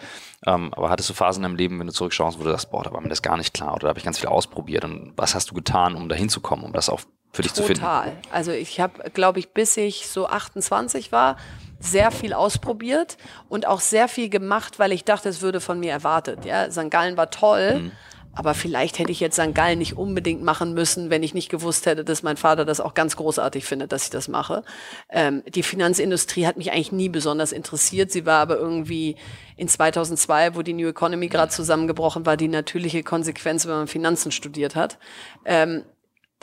Ähm, 0.46 0.72
aber 0.74 0.88
hattest 0.88 1.10
du 1.10 1.14
Phasen 1.14 1.42
in 1.42 1.50
deinem 1.50 1.56
Leben, 1.56 1.80
wenn 1.80 1.86
du 1.88 1.92
zurückschaust, 1.92 2.38
wo 2.38 2.44
du 2.44 2.50
sagst, 2.50 2.70
boah, 2.70 2.84
da 2.84 2.92
war 2.92 3.00
mir 3.00 3.08
das 3.08 3.22
gar 3.22 3.36
nicht 3.36 3.54
klar 3.54 3.72
oder 3.72 3.82
da 3.82 3.88
habe 3.88 3.98
ich 3.98 4.04
ganz 4.04 4.18
viel 4.18 4.28
ausprobiert 4.28 4.84
und 4.84 5.12
was 5.16 5.34
hast 5.34 5.50
du 5.50 5.54
getan, 5.54 5.96
um 5.96 6.08
da 6.08 6.14
hinzukommen, 6.14 6.64
um 6.64 6.72
das 6.72 6.88
auf 6.88 7.06
für 7.32 7.42
dich 7.42 7.52
Total. 7.52 7.66
zu 7.66 7.66
finden? 7.66 7.80
Total. 7.80 8.12
Also 8.30 8.52
ich 8.52 8.80
habe, 8.80 9.10
glaube 9.10 9.38
ich, 9.38 9.50
bis 9.50 9.76
ich 9.76 10.08
so 10.08 10.28
28 10.28 11.12
war, 11.12 11.36
sehr 11.80 12.10
viel 12.10 12.32
ausprobiert 12.32 13.16
und 13.48 13.66
auch 13.66 13.80
sehr 13.80 14.08
viel 14.08 14.28
gemacht, 14.28 14.78
weil 14.78 14.92
ich 14.92 15.04
dachte, 15.04 15.28
es 15.28 15.42
würde 15.42 15.60
von 15.60 15.78
mir 15.78 15.92
erwartet. 15.92 16.44
Ja, 16.44 16.70
St. 16.70 16.90
Gallen 16.90 17.16
war 17.16 17.30
toll. 17.30 17.80
Mhm. 17.80 17.92
Aber 18.38 18.54
vielleicht 18.54 19.00
hätte 19.00 19.10
ich 19.10 19.18
jetzt 19.18 19.34
St. 19.34 19.52
Gallen 19.52 19.80
nicht 19.80 19.96
unbedingt 19.96 20.44
machen 20.44 20.72
müssen, 20.72 21.10
wenn 21.10 21.24
ich 21.24 21.34
nicht 21.34 21.48
gewusst 21.48 21.86
hätte, 21.86 22.04
dass 22.04 22.22
mein 22.22 22.36
Vater 22.36 22.64
das 22.64 22.78
auch 22.78 22.94
ganz 22.94 23.16
großartig 23.16 23.64
findet, 23.64 23.90
dass 23.90 24.04
ich 24.04 24.10
das 24.10 24.28
mache. 24.28 24.62
Ähm, 25.10 25.42
die 25.48 25.64
Finanzindustrie 25.64 26.46
hat 26.46 26.56
mich 26.56 26.70
eigentlich 26.70 26.92
nie 26.92 27.08
besonders 27.08 27.50
interessiert. 27.50 28.12
Sie 28.12 28.26
war 28.26 28.38
aber 28.40 28.56
irgendwie 28.56 29.16
in 29.56 29.66
2002, 29.66 30.54
wo 30.54 30.62
die 30.62 30.72
New 30.72 30.86
Economy 30.86 31.26
gerade 31.26 31.50
zusammengebrochen 31.50 32.26
war, 32.26 32.36
die 32.36 32.46
natürliche 32.46 33.02
Konsequenz, 33.02 33.66
wenn 33.66 33.74
man 33.74 33.88
Finanzen 33.88 34.30
studiert 34.30 34.76
hat. 34.76 35.00
Ähm, 35.44 35.82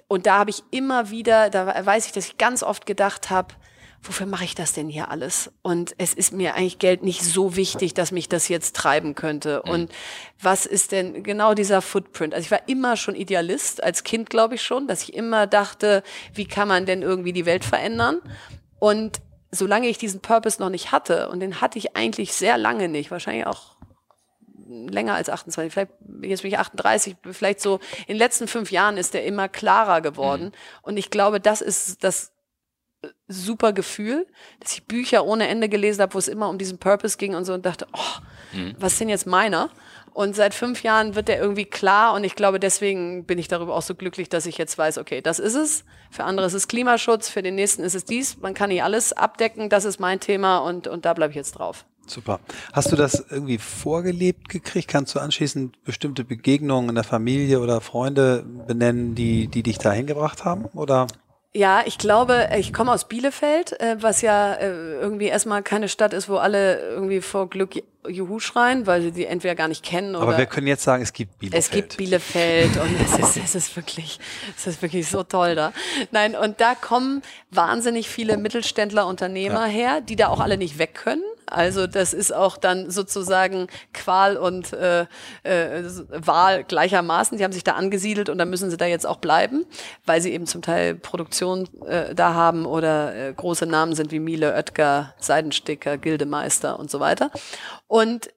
und 0.10 0.26
da 0.26 0.40
habe 0.40 0.50
ich 0.50 0.64
immer 0.72 1.12
wieder, 1.12 1.50
da 1.50 1.86
weiß 1.86 2.08
ich, 2.08 2.12
dass 2.12 2.28
ich 2.28 2.38
ganz 2.38 2.62
oft 2.62 2.86
gedacht 2.86 3.30
habe, 3.30 3.56
wofür 4.08 4.26
mache 4.28 4.44
ich 4.44 4.56
das 4.56 4.74
denn 4.74 4.88
hier 4.88 5.10
alles? 5.10 5.52
Und 5.62 5.96
es 5.98 6.14
ist 6.14 6.34
mir 6.34 6.56
eigentlich 6.56 6.80
Geld 6.80 7.04
nicht 7.04 7.24
so 7.24 7.56
wichtig, 7.56 7.94
dass 7.94 8.12
mich 8.12 8.30
das 8.30 8.48
jetzt 8.48 8.76
treiben 8.76 9.16
könnte. 9.16 9.62
Mhm. 9.66 9.72
Und 9.72 9.92
was 10.40 10.66
ist 10.66 10.92
denn 10.92 11.24
genau 11.24 11.54
dieser 11.54 11.82
Footprint? 11.82 12.34
Also 12.34 12.46
ich 12.46 12.52
war 12.52 12.68
immer 12.68 12.98
schon 12.98 13.16
Idealist, 13.16 13.84
als 13.84 14.04
Kind 14.04 14.30
glaube 14.30 14.56
ich 14.56 14.62
schon, 14.62 14.88
dass 14.88 15.04
ich 15.04 15.14
immer 15.14 15.48
dachte, 15.48 16.04
wie 16.34 16.46
kann 16.46 16.68
man 16.68 16.86
denn 16.86 17.02
irgendwie 17.02 17.34
die 17.34 17.46
Welt 17.46 17.66
verändern? 17.66 18.22
Und 18.80 19.22
solange 19.52 19.88
ich 19.88 19.98
diesen 19.98 20.22
Purpose 20.22 20.62
noch 20.62 20.70
nicht 20.70 20.92
hatte, 20.92 21.30
und 21.30 21.40
den 21.40 21.62
hatte 21.62 21.80
ich 21.80 21.96
eigentlich 21.96 22.34
sehr 22.34 22.58
lange 22.58 22.90
nicht, 22.90 23.12
wahrscheinlich 23.12 23.48
auch 23.48 23.76
länger 24.68 25.16
als 25.16 25.30
28, 25.30 25.72
vielleicht, 25.72 25.92
jetzt 26.22 26.42
bin 26.42 26.52
ich 26.52 26.60
38, 26.60 27.16
vielleicht 27.32 27.62
so 27.62 27.80
in 28.08 28.16
den 28.16 28.18
letzten 28.18 28.48
fünf 28.48 28.72
Jahren 28.72 28.98
ist 28.98 29.14
der 29.14 29.26
immer 29.26 29.48
klarer 29.48 30.02
geworden. 30.02 30.46
Mhm. 30.46 30.52
Und 30.82 30.98
ich 30.98 31.10
glaube, 31.10 31.40
das 31.40 31.62
ist 31.62 32.04
das 32.04 32.35
super 33.28 33.74
Gefühl, 33.74 34.28
dass 34.60 34.74
ich 34.74 34.86
Bücher 34.86 35.26
ohne 35.26 35.48
Ende 35.48 35.70
gelesen 35.70 36.02
habe, 36.02 36.14
wo 36.14 36.18
es 36.18 36.28
immer 36.28 36.50
um 36.50 36.58
diesen 36.58 36.78
Purpose 36.78 37.18
ging 37.18 37.36
und 37.36 37.46
so 37.46 37.54
und 37.54 37.66
dachte, 37.66 37.88
oh, 37.94 38.58
mhm. 38.58 38.76
was 38.80 38.98
sind 38.98 39.10
jetzt 39.10 39.28
meiner? 39.28 39.70
Und 40.14 40.36
seit 40.36 40.54
fünf 40.54 40.82
Jahren 40.84 41.16
wird 41.16 41.28
der 41.28 41.40
irgendwie 41.40 41.66
klar 41.66 42.14
und 42.14 42.24
ich 42.24 42.36
glaube, 42.36 42.60
deswegen 42.60 43.26
bin 43.26 43.38
ich 43.38 43.50
darüber 43.50 43.76
auch 43.76 43.82
so 43.82 43.96
glücklich, 43.96 44.30
dass 44.30 44.46
ich 44.46 44.58
jetzt 44.58 44.78
weiß, 44.78 44.98
okay, 44.98 45.22
das 45.22 45.40
ist 45.40 45.56
es. 45.56 45.84
Für 46.10 46.24
andere 46.24 46.48
ist 46.48 46.54
es 46.54 46.70
Klimaschutz, 46.70 47.28
für 47.28 47.42
den 47.42 47.56
nächsten 47.56 47.84
ist 47.84 47.96
es 47.96 48.06
dies. 48.06 48.38
Man 48.38 48.54
kann 48.54 48.70
nicht 48.70 48.82
alles 48.82 49.12
abdecken, 49.12 49.70
das 49.70 49.84
ist 49.84 50.00
mein 50.00 50.22
Thema 50.22 50.60
und, 50.60 50.88
und 50.88 51.04
da 51.04 51.14
bleibe 51.14 51.32
ich 51.32 51.36
jetzt 51.36 51.54
drauf. 51.54 51.86
Super. 52.08 52.40
Hast 52.72 52.92
du 52.92 52.96
das 52.96 53.26
irgendwie 53.30 53.58
vorgelebt 53.58 54.50
gekriegt? 54.50 54.88
Kannst 54.88 55.16
du 55.16 55.20
anschließend 55.20 55.84
bestimmte 55.84 56.24
Begegnungen 56.24 56.90
in 56.90 56.96
der 56.96 57.04
Familie 57.04 57.60
oder 57.60 57.82
Freunde 57.82 58.46
benennen, 58.68 59.16
die, 59.16 59.48
die 59.48 59.64
dich 59.64 59.80
dahin 59.80 60.06
gebracht 60.06 60.46
haben? 60.46 60.66
Oder? 60.74 61.08
Ja, 61.56 61.84
ich 61.86 61.98
glaube, 61.98 62.50
ich 62.58 62.74
komme 62.74 62.92
aus 62.92 63.08
Bielefeld, 63.08 63.80
äh, 63.80 63.96
was 64.02 64.22
ja 64.22 64.56
äh, 64.56 64.68
irgendwie 64.68 65.28
erstmal 65.28 65.64
keine 65.64 65.88
Stadt 65.88 66.12
ist, 66.14 66.28
wo 66.28 66.36
alle 66.36 66.80
irgendwie 66.90 67.22
vor 67.22 67.50
Glück 67.50 67.82
Juhu 68.10 68.40
schreien, 68.40 68.86
weil 68.88 69.02
sie 69.02 69.14
die 69.14 69.26
entweder 69.26 69.56
gar 69.56 69.70
nicht 69.70 69.82
kennen 69.82 70.18
oder. 70.18 70.24
Aber 70.24 70.38
wir 70.38 70.48
können 70.48 70.68
jetzt 70.68 70.84
sagen, 70.84 71.02
es 71.02 71.14
gibt 71.14 71.40
Bielefeld. 71.40 71.64
Es 71.64 71.72
gibt 71.72 71.96
Bielefeld 71.96 72.76
und 72.76 73.00
es 73.02 73.18
ist, 73.18 73.38
es 73.38 73.56
ist 73.56 73.76
wirklich, 73.78 74.20
es 74.58 74.68
ist 74.68 74.82
wirklich 74.82 75.08
so 75.08 75.24
toll 75.24 75.56
da. 75.56 75.72
Nein, 76.12 76.36
und 76.36 76.60
da 76.60 76.76
kommen 76.76 77.22
wahnsinnig 77.52 78.10
viele 78.10 78.36
Mittelständler, 78.36 79.08
Unternehmer 79.08 79.68
ja. 79.68 79.72
her, 79.72 80.02
die 80.02 80.18
da 80.18 80.28
auch 80.28 80.42
alle 80.42 80.58
nicht 80.58 80.78
weg 80.78 80.94
können. 80.94 81.24
Also 81.48 81.88
das 81.88 82.14
ist 82.14 82.34
auch 82.34 82.58
dann 82.58 82.90
sozusagen 82.90 83.68
Qual 83.94 84.38
und 84.38 84.74
äh, 84.74 85.06
äh, 85.44 85.84
Wahl 86.10 86.64
gleichermaßen. 86.64 87.38
Sie 87.38 87.44
haben 87.44 87.52
sich 87.52 87.64
da 87.64 87.74
angesiedelt 87.74 88.30
und 88.30 88.38
dann 88.38 88.50
müssen 88.50 88.70
sie 88.70 88.78
da 88.78 88.86
jetzt 88.86 89.06
auch 89.06 89.18
bleiben, 89.18 89.66
weil 90.06 90.22
sie 90.22 90.32
eben 90.32 90.46
zum 90.48 90.62
Teil 90.62 90.96
Produktion 90.96 91.68
äh, 91.86 92.16
da 92.16 92.34
haben 92.34 92.66
oder 92.66 93.16
äh, 93.16 93.34
große 93.34 93.66
Namen 93.66 93.96
sind 93.96 94.12
wie 94.12 94.20
Miele, 94.20 94.54
Oetker, 94.54 95.14
Seidensticker, 95.20 95.98
Gildemeister 95.98 96.80
und 96.80 96.90
so 96.90 97.00
weiter. 97.00 97.32
Und 97.88 98.30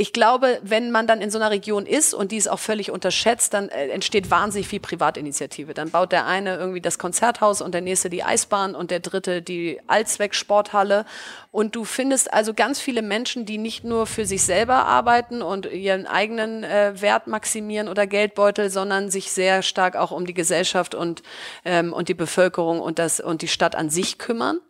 ich 0.00 0.14
glaube, 0.14 0.60
wenn 0.62 0.90
man 0.92 1.06
dann 1.06 1.20
in 1.20 1.30
so 1.30 1.38
einer 1.38 1.50
Region 1.50 1.84
ist 1.84 2.14
und 2.14 2.32
die 2.32 2.38
ist 2.38 2.48
auch 2.48 2.58
völlig 2.58 2.90
unterschätzt, 2.90 3.52
dann 3.52 3.68
äh, 3.68 3.88
entsteht 3.88 4.30
wahnsinnig 4.30 4.66
viel 4.66 4.80
Privatinitiative. 4.80 5.74
Dann 5.74 5.90
baut 5.90 6.10
der 6.10 6.24
eine 6.26 6.56
irgendwie 6.56 6.80
das 6.80 6.98
Konzerthaus 6.98 7.60
und 7.60 7.74
der 7.74 7.82
nächste 7.82 8.08
die 8.08 8.24
Eisbahn 8.24 8.74
und 8.74 8.90
der 8.90 9.00
dritte 9.00 9.42
die 9.42 9.78
Allzwecksporthalle. 9.88 11.04
Und 11.52 11.76
du 11.76 11.84
findest 11.84 12.32
also 12.32 12.54
ganz 12.54 12.80
viele 12.80 13.02
Menschen, 13.02 13.44
die 13.44 13.58
nicht 13.58 13.84
nur 13.84 14.06
für 14.06 14.24
sich 14.24 14.42
selber 14.42 14.86
arbeiten 14.86 15.42
und 15.42 15.66
ihren 15.66 16.06
eigenen 16.06 16.64
äh, 16.64 16.94
Wert 16.98 17.26
maximieren 17.26 17.86
oder 17.86 18.06
Geldbeutel, 18.06 18.70
sondern 18.70 19.10
sich 19.10 19.30
sehr 19.30 19.60
stark 19.60 19.96
auch 19.96 20.12
um 20.12 20.24
die 20.24 20.32
Gesellschaft 20.32 20.94
und, 20.94 21.22
ähm, 21.66 21.92
und 21.92 22.08
die 22.08 22.14
Bevölkerung 22.14 22.80
und, 22.80 22.98
das, 22.98 23.20
und 23.20 23.42
die 23.42 23.48
Stadt 23.48 23.74
an 23.74 23.90
sich 23.90 24.16
kümmern. 24.16 24.60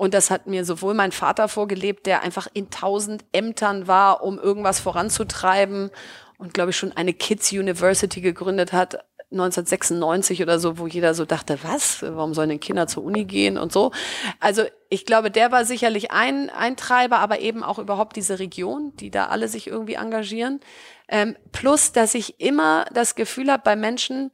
Und 0.00 0.14
das 0.14 0.30
hat 0.30 0.46
mir 0.46 0.64
sowohl 0.64 0.94
mein 0.94 1.12
Vater 1.12 1.46
vorgelebt, 1.46 2.06
der 2.06 2.22
einfach 2.22 2.48
in 2.54 2.70
tausend 2.70 3.22
Ämtern 3.32 3.86
war, 3.86 4.22
um 4.22 4.38
irgendwas 4.38 4.80
voranzutreiben 4.80 5.90
und 6.38 6.54
glaube 6.54 6.70
ich 6.70 6.76
schon 6.78 6.92
eine 6.92 7.12
Kids 7.12 7.52
University 7.52 8.22
gegründet 8.22 8.72
hat, 8.72 9.04
1996 9.30 10.40
oder 10.40 10.58
so, 10.58 10.78
wo 10.78 10.86
jeder 10.86 11.12
so 11.12 11.26
dachte, 11.26 11.58
was, 11.64 12.00
warum 12.00 12.32
sollen 12.32 12.48
denn 12.48 12.60
Kinder 12.60 12.86
zur 12.86 13.04
Uni 13.04 13.26
gehen 13.26 13.58
und 13.58 13.72
so. 13.72 13.92
Also 14.40 14.62
ich 14.88 15.04
glaube, 15.04 15.30
der 15.30 15.52
war 15.52 15.66
sicherlich 15.66 16.12
ein, 16.12 16.48
ein 16.48 16.78
Treiber, 16.78 17.18
aber 17.18 17.40
eben 17.40 17.62
auch 17.62 17.78
überhaupt 17.78 18.16
diese 18.16 18.38
Region, 18.38 18.94
die 18.96 19.10
da 19.10 19.26
alle 19.26 19.48
sich 19.48 19.66
irgendwie 19.66 19.94
engagieren. 19.94 20.60
Ähm, 21.08 21.36
plus, 21.52 21.92
dass 21.92 22.14
ich 22.14 22.40
immer 22.40 22.86
das 22.90 23.16
Gefühl 23.16 23.52
habe 23.52 23.64
bei 23.66 23.76
Menschen, 23.76 24.30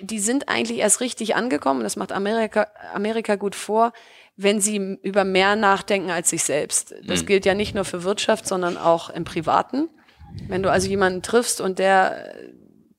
die 0.00 0.18
sind 0.18 0.50
eigentlich 0.50 0.80
erst 0.80 1.00
richtig 1.00 1.34
angekommen, 1.34 1.82
das 1.82 1.96
macht 1.96 2.12
Amerika, 2.12 2.66
Amerika 2.92 3.36
gut 3.36 3.54
vor, 3.54 3.92
wenn 4.42 4.60
sie 4.60 4.98
über 5.02 5.24
mehr 5.24 5.56
nachdenken 5.56 6.10
als 6.10 6.30
sich 6.30 6.44
selbst. 6.44 6.94
Das 7.04 7.22
mhm. 7.22 7.26
gilt 7.26 7.46
ja 7.46 7.54
nicht 7.54 7.74
nur 7.74 7.84
für 7.84 8.04
Wirtschaft, 8.04 8.46
sondern 8.46 8.76
auch 8.76 9.10
im 9.10 9.24
Privaten. 9.24 9.88
Wenn 10.48 10.62
du 10.62 10.70
also 10.70 10.88
jemanden 10.88 11.22
triffst 11.22 11.60
und 11.60 11.78
der 11.78 12.34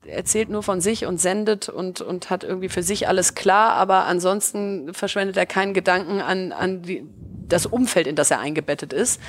erzählt 0.06 0.50
nur 0.50 0.64
von 0.64 0.82
sich 0.82 1.06
und 1.06 1.20
sendet 1.20 1.70
und, 1.70 2.02
und 2.02 2.30
hat 2.30 2.44
irgendwie 2.44 2.70
für 2.70 2.84
sich 2.84 3.08
alles 3.08 3.36
klar, 3.36 3.74
aber 3.74 4.06
ansonsten 4.06 4.94
verschwendet 4.94 5.38
er 5.38 5.46
keinen 5.46 5.74
Gedanken 5.74 6.22
an, 6.22 6.52
an 6.52 6.82
die, 6.82 7.08
das 7.48 7.66
Umfeld, 7.66 8.08
in 8.08 8.16
das 8.16 8.32
er 8.32 8.40
eingebettet 8.40 8.94
ist, 8.94 9.22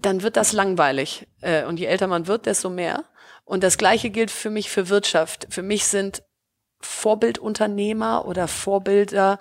dann 0.00 0.22
wird 0.22 0.36
das 0.36 0.52
langweilig. 0.52 1.26
Äh, 1.40 1.64
und 1.64 1.78
je 1.78 1.86
älter 1.86 2.06
man 2.06 2.26
wird, 2.26 2.46
desto 2.46 2.68
mehr. 2.68 3.04
Und 3.44 3.62
das 3.62 3.78
Gleiche 3.78 4.10
gilt 4.10 4.30
für 4.30 4.50
mich 4.50 4.70
für 4.70 4.88
Wirtschaft. 4.88 5.46
Für 5.50 5.62
mich 5.62 5.86
sind 5.86 6.22
Vorbildunternehmer 6.80 8.26
oder 8.26 8.46
Vorbilder 8.46 9.38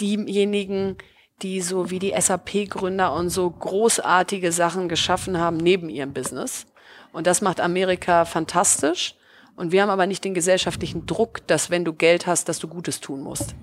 diejenigen, 0.00 0.98
die 1.42 1.60
so 1.60 1.90
wie 1.90 1.98
die 1.98 2.14
SAP-Gründer 2.18 3.12
und 3.12 3.30
so 3.30 3.48
großartige 3.48 4.52
Sachen 4.52 4.88
geschaffen 4.88 5.38
haben 5.38 5.56
neben 5.56 5.88
ihrem 5.88 6.12
Business. 6.12 6.66
Und 7.12 7.26
das 7.26 7.40
macht 7.40 7.60
Amerika 7.60 8.24
fantastisch. 8.24 9.14
Und 9.56 9.72
wir 9.72 9.82
haben 9.82 9.90
aber 9.90 10.06
nicht 10.06 10.24
den 10.24 10.34
gesellschaftlichen 10.34 11.06
Druck, 11.06 11.46
dass 11.46 11.70
wenn 11.70 11.84
du 11.84 11.92
Geld 11.92 12.26
hast, 12.26 12.48
dass 12.48 12.58
du 12.58 12.68
Gutes 12.68 13.00
tun 13.00 13.22
musst. 13.22 13.54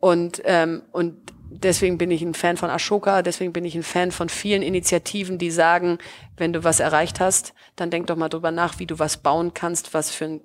Und, 0.00 0.40
ähm, 0.44 0.82
und 0.92 1.16
deswegen 1.50 1.98
bin 1.98 2.10
ich 2.10 2.22
ein 2.22 2.34
Fan 2.34 2.56
von 2.56 2.70
Ashoka, 2.70 3.22
deswegen 3.22 3.52
bin 3.52 3.64
ich 3.64 3.74
ein 3.74 3.82
Fan 3.82 4.12
von 4.12 4.28
vielen 4.28 4.62
Initiativen, 4.62 5.38
die 5.38 5.50
sagen, 5.50 5.98
wenn 6.36 6.52
du 6.52 6.64
was 6.64 6.80
erreicht 6.80 7.20
hast, 7.20 7.54
dann 7.76 7.90
denk 7.90 8.06
doch 8.06 8.16
mal 8.16 8.28
drüber 8.28 8.50
nach, 8.50 8.78
wie 8.78 8.86
du 8.86 8.98
was 8.98 9.18
bauen 9.18 9.54
kannst, 9.54 9.92
was 9.92 10.10
für 10.10 10.26
einen 10.26 10.40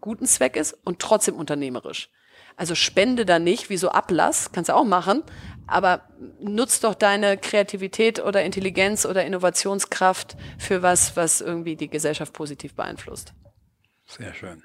guten 0.00 0.26
Zweck 0.26 0.56
ist 0.56 0.76
und 0.84 0.98
trotzdem 0.98 1.34
unternehmerisch. 1.34 2.10
Also 2.56 2.74
spende 2.74 3.24
da 3.24 3.38
nicht, 3.38 3.70
wie 3.70 3.76
so 3.76 3.90
Ablass, 3.90 4.50
kannst 4.52 4.68
du 4.68 4.74
auch 4.74 4.84
machen, 4.84 5.22
aber 5.68 6.08
nutz 6.40 6.80
doch 6.80 6.94
deine 6.94 7.36
Kreativität 7.36 8.20
oder 8.20 8.42
Intelligenz 8.42 9.06
oder 9.06 9.24
Innovationskraft 9.24 10.36
für 10.58 10.82
was, 10.82 11.16
was 11.16 11.40
irgendwie 11.40 11.76
die 11.76 11.88
Gesellschaft 11.88 12.32
positiv 12.32 12.74
beeinflusst. 12.74 13.34
Sehr 14.06 14.34
schön. 14.34 14.64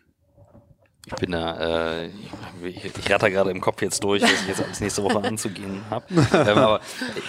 Ich 1.06 1.16
bin 1.16 1.32
da, 1.32 2.04
äh, 2.04 2.10
ich, 2.64 2.86
ich 2.86 3.12
ratter 3.12 3.30
gerade 3.30 3.52
im 3.52 3.60
Kopf 3.60 3.82
jetzt 3.82 4.02
durch, 4.06 4.24
was 4.24 4.32
ich 4.32 4.48
jetzt 4.48 4.64
alles 4.64 4.80
nächste 4.80 5.04
Woche 5.04 5.22
anzugehen 5.22 5.82
habe. 5.90 6.06
ähm, 6.34 6.58
aber 6.58 6.80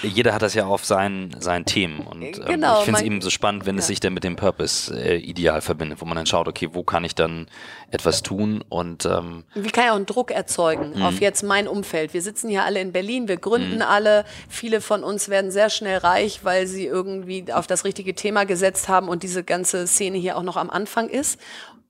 jeder 0.03 0.33
hat 0.33 0.43
das 0.43 0.55
ja 0.55 0.67
auf 0.67 0.85
seinen, 0.85 1.41
seinen 1.41 1.65
Themen. 1.65 1.99
Und 2.07 2.23
ähm, 2.23 2.45
genau, 2.47 2.79
ich 2.79 2.85
finde 2.85 3.01
es 3.01 3.05
eben 3.05 3.21
so 3.21 3.31
spannend, 3.31 3.67
wenn 3.67 3.75
ja. 3.75 3.81
es 3.81 3.89
sich 3.89 3.99
dann 3.99 4.15
mit 4.15 4.23
dem 4.23 4.37
Purpose 4.37 4.95
äh, 4.97 5.17
ideal 5.17 5.61
verbindet, 5.61 6.01
wo 6.01 6.05
man 6.05 6.15
dann 6.15 6.27
schaut, 6.27 6.47
okay, 6.47 6.69
wo 6.73 6.85
kann 6.85 7.03
ich 7.03 7.17
dann 7.17 7.49
etwas 7.91 8.23
tun 8.23 8.65
und 8.69 9.07
ähm, 9.07 9.43
wie 9.55 9.71
kann 9.71 9.85
ich 9.85 9.91
auch 9.91 9.97
einen 9.97 10.07
Druck 10.07 10.31
erzeugen 10.31 10.93
mhm. 10.95 11.03
auf 11.03 11.21
jetzt 11.21 11.43
mein 11.43 11.67
Umfeld. 11.67 12.15
Wir 12.15 12.23
sitzen 12.23 12.49
hier 12.49 12.65
alle 12.65 12.81
in 12.81 12.93
Berlin, 12.93 13.27
wir 13.27 13.39
gründen 13.39 13.77
mhm. 13.77 13.83
alle. 13.83 14.25
Viele 14.49 14.81
von 14.81 15.03
uns 15.03 15.29
werden 15.29 15.51
sehr 15.51 15.69
schnell 15.69 15.99
reich, 15.99 16.45
weil 16.45 16.69
sie 16.69 16.87
irgendwie 16.87 17.53
auf 17.53 17.67
das 17.67 17.85
richtige 17.85 18.15
Thema 18.15 18.45
gesetzt 18.45 18.89
haben 18.89 19.09
und 19.09 19.25
diese 19.25 19.43
ganze 19.43 19.89
Szene 19.89 20.19
hier 20.19 20.37
auch 20.37 20.45
noch 20.45 20.57
am 20.57 20.71
Anfang 20.71 21.09
ist. 21.09 21.41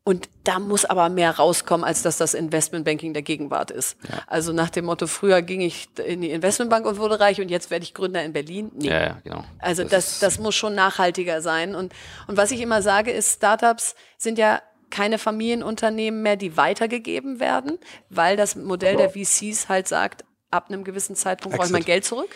Und 0.07 0.29
da 0.45 0.59
muss 0.59 0.85
aber 0.85 1.09
mehr 1.09 1.31
rauskommen, 1.31 1.83
als 1.83 2.03
dass 2.03 2.19
das 2.19 2.35
Investmentbanking 2.35 3.15
der 3.15 3.23
Gegenwart 3.23 3.71
ist. 3.71 3.97
Ja. 4.07 4.19
Also 4.27 4.53
nach 4.53 4.69
dem 4.69 4.85
Motto, 4.85 5.07
früher 5.07 5.41
ging 5.41 5.63
ich 5.63 5.89
in 6.05 6.21
die 6.21 6.31
Investmentbank 6.31 6.85
und 6.85 6.99
wurde 6.99 7.21
reich 7.21 7.41
und 7.41 7.51
jetzt 7.51 7.71
werde 7.71 7.85
ich 7.85 7.95
Gründer 7.95 8.23
in 8.23 8.35
Berlin. 8.35 8.71
Nee. 8.75 8.89
Ja, 8.89 9.01
ja, 9.01 9.19
genau. 9.25 9.45
Also 9.61 9.83
das, 9.83 9.91
das, 9.91 10.19
das 10.21 10.39
muss 10.39 10.55
schon 10.55 10.75
nachhaltiger 10.75 11.41
sein. 11.41 11.75
Und, 11.75 11.95
und 12.27 12.37
was 12.37 12.51
ich 12.51 12.61
immer 12.61 12.83
sage, 12.83 13.13
ist, 13.13 13.37
Startups 13.37 13.95
sind 14.19 14.39
ja 14.39 14.61
keine 14.91 15.19
Familienunternehmen 15.19 16.23
mehr, 16.23 16.37
die 16.37 16.59
weitergegeben 16.59 17.41
werden, 17.41 17.79
weil 18.11 18.37
das 18.37 18.57
Modell 18.57 18.97
der 18.97 19.11
VCs 19.11 19.71
halt 19.71 19.89
sagt, 19.89 20.25
ab 20.51 20.67
einem 20.69 20.85
gewissen 20.85 21.17
Zeitpunkt 21.17 21.57
braucht 21.57 21.71
man 21.71 21.83
Geld 21.83 22.05
zurück. 22.05 22.29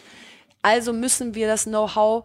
Also 0.62 0.94
müssen 0.94 1.34
wir 1.34 1.46
das 1.46 1.64
Know-how 1.64 2.24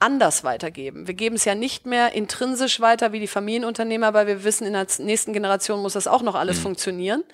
anders 0.00 0.44
weitergeben. 0.44 1.06
Wir 1.06 1.14
geben 1.14 1.36
es 1.36 1.44
ja 1.44 1.54
nicht 1.54 1.86
mehr 1.86 2.12
intrinsisch 2.12 2.80
weiter 2.80 3.12
wie 3.12 3.20
die 3.20 3.26
Familienunternehmer, 3.26 4.14
weil 4.14 4.26
wir 4.26 4.44
wissen, 4.44 4.66
in 4.66 4.72
der 4.72 4.86
nächsten 4.98 5.32
Generation 5.32 5.80
muss 5.80 5.92
das 5.92 6.06
auch 6.06 6.22
noch 6.22 6.34
alles 6.34 6.58
mhm. 6.58 6.62
funktionieren. 6.62 7.24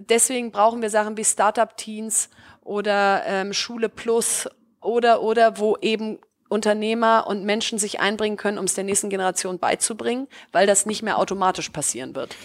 Deswegen 0.00 0.50
brauchen 0.50 0.82
wir 0.82 0.90
Sachen 0.90 1.16
wie 1.16 1.24
Startup-Teens 1.24 2.28
oder 2.62 3.22
ähm, 3.26 3.52
Schule 3.52 3.88
Plus 3.88 4.48
oder, 4.80 5.22
oder, 5.22 5.58
wo 5.58 5.76
eben 5.80 6.18
Unternehmer 6.48 7.26
und 7.26 7.44
Menschen 7.44 7.78
sich 7.78 8.00
einbringen 8.00 8.36
können, 8.36 8.58
um 8.58 8.66
es 8.66 8.74
der 8.74 8.84
nächsten 8.84 9.10
Generation 9.10 9.58
beizubringen, 9.58 10.28
weil 10.52 10.66
das 10.66 10.86
nicht 10.86 11.02
mehr 11.02 11.18
automatisch 11.18 11.70
passieren 11.70 12.14
wird. 12.14 12.36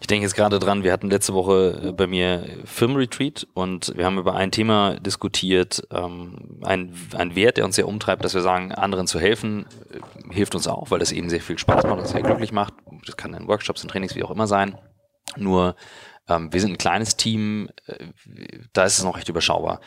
Ich 0.00 0.06
denke 0.06 0.24
jetzt 0.24 0.34
gerade 0.34 0.58
dran, 0.58 0.82
wir 0.82 0.92
hatten 0.92 1.10
letzte 1.10 1.34
Woche 1.34 1.82
äh, 1.84 1.92
bei 1.92 2.06
mir 2.06 2.44
Filmretreat 2.64 3.46
und 3.52 3.92
wir 3.96 4.06
haben 4.06 4.18
über 4.18 4.34
ein 4.34 4.50
Thema 4.50 4.98
diskutiert, 4.98 5.86
ähm, 5.90 6.58
ein, 6.62 6.94
ein 7.14 7.36
Wert, 7.36 7.58
der 7.58 7.66
uns 7.66 7.76
sehr 7.76 7.86
umtreibt, 7.86 8.24
dass 8.24 8.34
wir 8.34 8.40
sagen, 8.40 8.72
anderen 8.72 9.06
zu 9.06 9.20
helfen, 9.20 9.66
äh, 9.90 10.32
hilft 10.32 10.54
uns 10.54 10.66
auch, 10.66 10.90
weil 10.90 10.98
das 10.98 11.12
ihnen 11.12 11.28
sehr 11.28 11.42
viel 11.42 11.58
Spaß 11.58 11.84
macht 11.84 11.98
und 11.98 12.08
sehr 12.08 12.22
glücklich 12.22 12.50
macht. 12.50 12.72
Das 13.04 13.16
kann 13.18 13.34
in 13.34 13.46
Workshops, 13.46 13.82
in 13.82 13.90
Trainings, 13.90 14.16
wie 14.16 14.24
auch 14.24 14.30
immer 14.30 14.46
sein. 14.46 14.78
Nur 15.36 15.76
ähm, 16.28 16.50
wir 16.50 16.60
sind 16.60 16.72
ein 16.72 16.78
kleines 16.78 17.16
Team, 17.16 17.68
äh, 17.86 18.06
da 18.72 18.84
ist 18.84 18.98
es 18.98 19.04
noch 19.04 19.18
recht 19.18 19.28
überschaubar. 19.28 19.80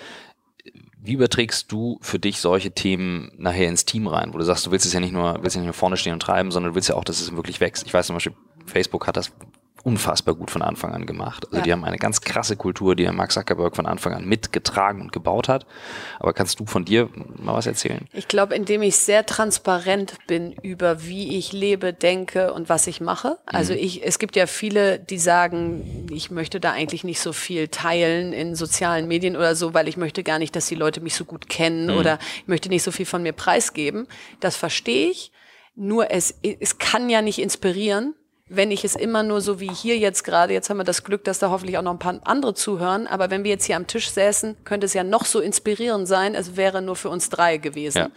Wie 0.99 1.13
überträgst 1.13 1.71
du 1.71 1.97
für 2.01 2.19
dich 2.19 2.39
solche 2.39 2.71
Themen 2.71 3.31
nachher 3.37 3.67
ins 3.67 3.85
Team 3.85 4.07
rein, 4.07 4.31
wo 4.33 4.37
du 4.37 4.45
sagst, 4.45 4.67
du 4.67 4.71
willst 4.71 4.85
es 4.85 4.93
ja 4.93 4.99
nicht 4.99 5.11
nur, 5.11 5.39
willst 5.41 5.55
ja 5.55 5.61
nicht 5.61 5.67
nur 5.67 5.73
vorne 5.73 5.97
stehen 5.97 6.13
und 6.13 6.21
treiben, 6.21 6.51
sondern 6.51 6.71
du 6.71 6.75
willst 6.75 6.87
ja 6.87 6.95
auch, 6.95 7.03
dass 7.03 7.19
es 7.19 7.35
wirklich 7.35 7.59
wächst. 7.59 7.85
Ich 7.85 7.93
weiß 7.93 8.05
zum 8.05 8.15
Beispiel, 8.15 8.35
Facebook 8.67 9.07
hat 9.07 9.17
das 9.17 9.31
unfassbar 9.83 10.33
gut 10.33 10.49
von 10.49 10.61
Anfang 10.61 10.93
an 10.93 11.05
gemacht. 11.05 11.45
Also 11.47 11.57
ja. 11.57 11.63
die 11.63 11.71
haben 11.73 11.83
eine 11.83 11.97
ganz 11.97 12.21
krasse 12.21 12.55
Kultur, 12.55 12.95
die 12.95 13.05
Mark 13.07 13.33
Zuckerberg 13.33 13.75
von 13.75 13.85
Anfang 13.85 14.13
an 14.13 14.25
mitgetragen 14.25 15.01
und 15.01 15.11
gebaut 15.11 15.49
hat. 15.49 15.65
Aber 16.19 16.31
kannst 16.33 16.59
du 16.61 16.65
von 16.65 16.85
dir 16.85 17.09
mal 17.35 17.53
was 17.53 17.67
erzählen? 17.67 18.07
Ich 18.13 18.29
glaube, 18.29 18.55
indem 18.55 18.81
ich 18.81 18.95
sehr 18.95 19.25
transparent 19.25 20.17
bin 20.25 20.53
über 20.53 21.03
wie 21.03 21.37
ich 21.37 21.51
lebe, 21.51 21.91
denke 21.91 22.53
und 22.53 22.69
was 22.69 22.87
ich 22.87 23.01
mache. 23.01 23.37
Also 23.45 23.73
mhm. 23.73 23.79
ich, 23.79 24.05
es 24.05 24.19
gibt 24.19 24.37
ja 24.37 24.47
viele, 24.47 24.99
die 24.99 25.19
sagen, 25.19 26.07
ich 26.11 26.31
möchte 26.31 26.61
da 26.61 26.71
eigentlich 26.71 27.03
nicht 27.03 27.19
so 27.19 27.33
viel 27.33 27.67
teilen 27.67 28.31
in 28.31 28.55
sozialen 28.55 29.07
Medien 29.09 29.35
oder 29.35 29.55
so, 29.55 29.73
weil 29.73 29.89
ich 29.89 29.97
möchte 29.97 30.23
gar 30.23 30.39
nicht, 30.39 30.55
dass 30.55 30.67
die 30.67 30.75
Leute 30.75 31.01
mich 31.01 31.15
so 31.15 31.25
gut 31.25 31.49
kennen 31.49 31.87
mhm. 31.87 31.97
oder 31.97 32.19
ich 32.37 32.47
möchte 32.47 32.69
nicht 32.69 32.83
so 32.83 32.91
viel 32.91 33.05
von 33.05 33.21
mir 33.21 33.33
preisgeben. 33.33 34.07
Das 34.39 34.55
verstehe 34.55 35.09
ich. 35.09 35.31
Nur 35.75 36.11
es, 36.11 36.35
es 36.41 36.77
kann 36.77 37.09
ja 37.09 37.21
nicht 37.21 37.39
inspirieren, 37.39 38.13
wenn 38.55 38.71
ich 38.71 38.83
es 38.85 38.95
immer 38.95 39.23
nur 39.23 39.41
so 39.41 39.59
wie 39.59 39.71
hier 39.71 39.97
jetzt 39.97 40.23
gerade, 40.23 40.53
jetzt 40.53 40.69
haben 40.69 40.77
wir 40.77 40.83
das 40.83 41.03
Glück, 41.03 41.23
dass 41.23 41.39
da 41.39 41.49
hoffentlich 41.49 41.77
auch 41.77 41.81
noch 41.81 41.91
ein 41.91 41.99
paar 41.99 42.19
andere 42.23 42.53
zuhören, 42.53 43.07
aber 43.07 43.29
wenn 43.29 43.43
wir 43.43 43.51
jetzt 43.51 43.65
hier 43.65 43.75
am 43.75 43.87
Tisch 43.87 44.09
säßen, 44.11 44.57
könnte 44.63 44.85
es 44.85 44.93
ja 44.93 45.03
noch 45.03 45.25
so 45.25 45.39
inspirierend 45.39 46.07
sein, 46.07 46.35
es 46.35 46.55
wäre 46.55 46.81
nur 46.81 46.95
für 46.95 47.09
uns 47.09 47.29
drei 47.29 47.57
gewesen. 47.57 47.97
Ja. 47.97 48.09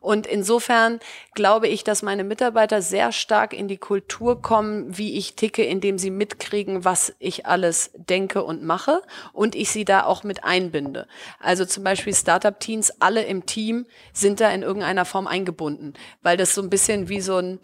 Und 0.00 0.26
insofern 0.26 1.00
glaube 1.34 1.68
ich, 1.68 1.84
dass 1.84 2.02
meine 2.02 2.24
Mitarbeiter 2.24 2.82
sehr 2.82 3.12
stark 3.12 3.52
in 3.52 3.68
die 3.68 3.76
Kultur 3.76 4.40
kommen, 4.40 4.96
wie 4.96 5.16
ich 5.16 5.34
ticke, 5.34 5.64
indem 5.64 5.98
sie 5.98 6.10
mitkriegen, 6.10 6.84
was 6.84 7.14
ich 7.18 7.46
alles 7.46 7.90
denke 7.94 8.42
und 8.44 8.62
mache 8.62 9.02
und 9.32 9.54
ich 9.54 9.70
sie 9.70 9.84
da 9.84 10.04
auch 10.04 10.24
mit 10.24 10.44
einbinde. 10.44 11.06
Also 11.40 11.64
zum 11.64 11.84
Beispiel 11.84 12.14
Startup-Teams, 12.14 13.00
alle 13.00 13.22
im 13.24 13.46
Team 13.46 13.86
sind 14.12 14.40
da 14.40 14.50
in 14.50 14.62
irgendeiner 14.62 15.04
Form 15.04 15.26
eingebunden, 15.26 15.94
weil 16.22 16.36
das 16.36 16.54
so 16.54 16.62
ein 16.62 16.70
bisschen 16.70 17.08
wie 17.08 17.20
so 17.20 17.36
ein 17.36 17.60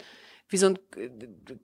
wie 0.51 0.57
so 0.57 0.67
ein 0.67 0.79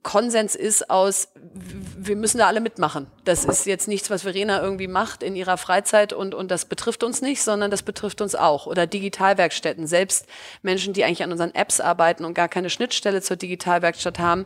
Konsens 0.03 0.53
ist 0.53 0.89
aus, 0.91 1.29
wir 1.33 2.15
müssen 2.15 2.37
da 2.37 2.47
alle 2.47 2.61
mitmachen. 2.61 3.07
Das 3.23 3.43
ist 3.43 3.65
jetzt 3.65 3.87
nichts, 3.87 4.11
was 4.11 4.21
Verena 4.21 4.61
irgendwie 4.61 4.87
macht 4.87 5.23
in 5.23 5.35
ihrer 5.35 5.57
Freizeit 5.57 6.13
und, 6.13 6.35
und 6.35 6.51
das 6.51 6.65
betrifft 6.65 7.03
uns 7.03 7.21
nicht, 7.21 7.41
sondern 7.41 7.71
das 7.71 7.81
betrifft 7.81 8.21
uns 8.21 8.35
auch. 8.35 8.67
Oder 8.67 8.85
Digitalwerkstätten. 8.85 9.87
Selbst 9.87 10.27
Menschen, 10.61 10.93
die 10.93 11.03
eigentlich 11.03 11.23
an 11.23 11.31
unseren 11.31 11.55
Apps 11.55 11.79
arbeiten 11.79 12.25
und 12.25 12.35
gar 12.35 12.47
keine 12.47 12.69
Schnittstelle 12.69 13.21
zur 13.21 13.37
Digitalwerkstatt 13.37 14.19
haben, 14.19 14.45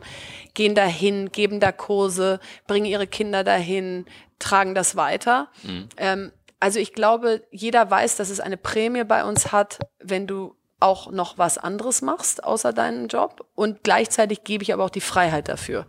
gehen 0.54 0.74
dahin, 0.74 1.30
geben 1.30 1.60
da 1.60 1.70
Kurse, 1.70 2.40
bringen 2.66 2.86
ihre 2.86 3.06
Kinder 3.06 3.44
dahin, 3.44 4.06
tragen 4.38 4.74
das 4.74 4.96
weiter. 4.96 5.48
Mhm. 5.62 5.88
Ähm, 5.98 6.32
also 6.60 6.78
ich 6.78 6.94
glaube, 6.94 7.42
jeder 7.50 7.90
weiß, 7.90 8.16
dass 8.16 8.30
es 8.30 8.40
eine 8.40 8.56
Prämie 8.56 9.04
bei 9.04 9.24
uns 9.24 9.52
hat, 9.52 9.80
wenn 9.98 10.26
du 10.26 10.54
auch 10.80 11.10
noch 11.10 11.38
was 11.38 11.58
anderes 11.58 12.02
machst 12.02 12.42
außer 12.42 12.72
deinen 12.72 13.08
Job 13.08 13.46
und 13.54 13.82
gleichzeitig 13.82 14.44
gebe 14.44 14.62
ich 14.62 14.72
aber 14.72 14.84
auch 14.84 14.90
die 14.90 15.00
Freiheit 15.00 15.48
dafür. 15.48 15.86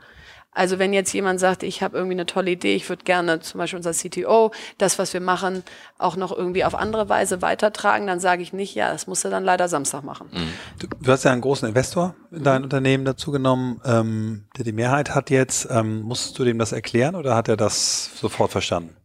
Also 0.54 0.80
wenn 0.80 0.92
jetzt 0.92 1.14
jemand 1.14 1.40
sagt, 1.40 1.64
ich 1.64 1.82
habe 1.82 1.96
irgendwie 1.96 2.16
eine 2.16 2.26
tolle 2.26 2.52
Idee, 2.52 2.76
ich 2.76 2.90
würde 2.90 3.06
gerne 3.06 3.40
zum 3.40 3.60
Beispiel 3.60 3.78
unser 3.78 3.94
CTO, 3.94 4.52
das, 4.78 5.00
was 5.00 5.14
wir 5.14 5.22
machen, 5.22 5.64
auch 5.98 6.18
noch 6.18 6.36
irgendwie 6.36 6.66
auf 6.66 6.76
andere 6.76 7.08
Weise 7.08 7.42
weitertragen, 7.42 8.06
dann 8.06 8.20
sage 8.20 8.44
ich 8.44 8.52
nicht, 8.52 8.76
ja, 8.76 8.92
das 8.92 9.08
musst 9.08 9.24
du 9.24 9.30
dann 9.30 9.46
leider 9.46 9.70
Samstag 9.70 10.04
machen. 10.04 10.30
Mhm. 10.34 10.54
Du, 10.78 10.88
du, 10.88 11.12
hast 11.12 11.24
ja 11.24 11.32
einen 11.32 11.40
großen 11.40 11.70
Investor 11.70 12.16
in 12.32 12.44
dein 12.44 12.64
Unternehmen 12.64 13.06
dazu 13.06 13.32
genommen, 13.32 13.80
ähm, 13.86 14.48
der 14.58 14.66
die 14.66 14.74
Mehrheit 14.74 15.16
hat 15.16 15.30
jetzt. 15.30 15.70
Ähm, 15.72 16.02
musst 16.02 16.38
du 16.38 16.44
dem 16.44 16.60
das 16.60 16.74
erklären 16.74 17.16
oder 17.16 17.34
hat 17.34 17.48
er 17.48 17.56
das 17.56 18.12
sofort 18.20 18.52
verstanden? 18.52 18.98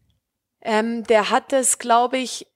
Ähm, 0.63 1.05
der 1.05 1.31
hat 1.31 1.53
es, 1.53 1.79
glaube 1.79 2.19
ich, 2.19 2.49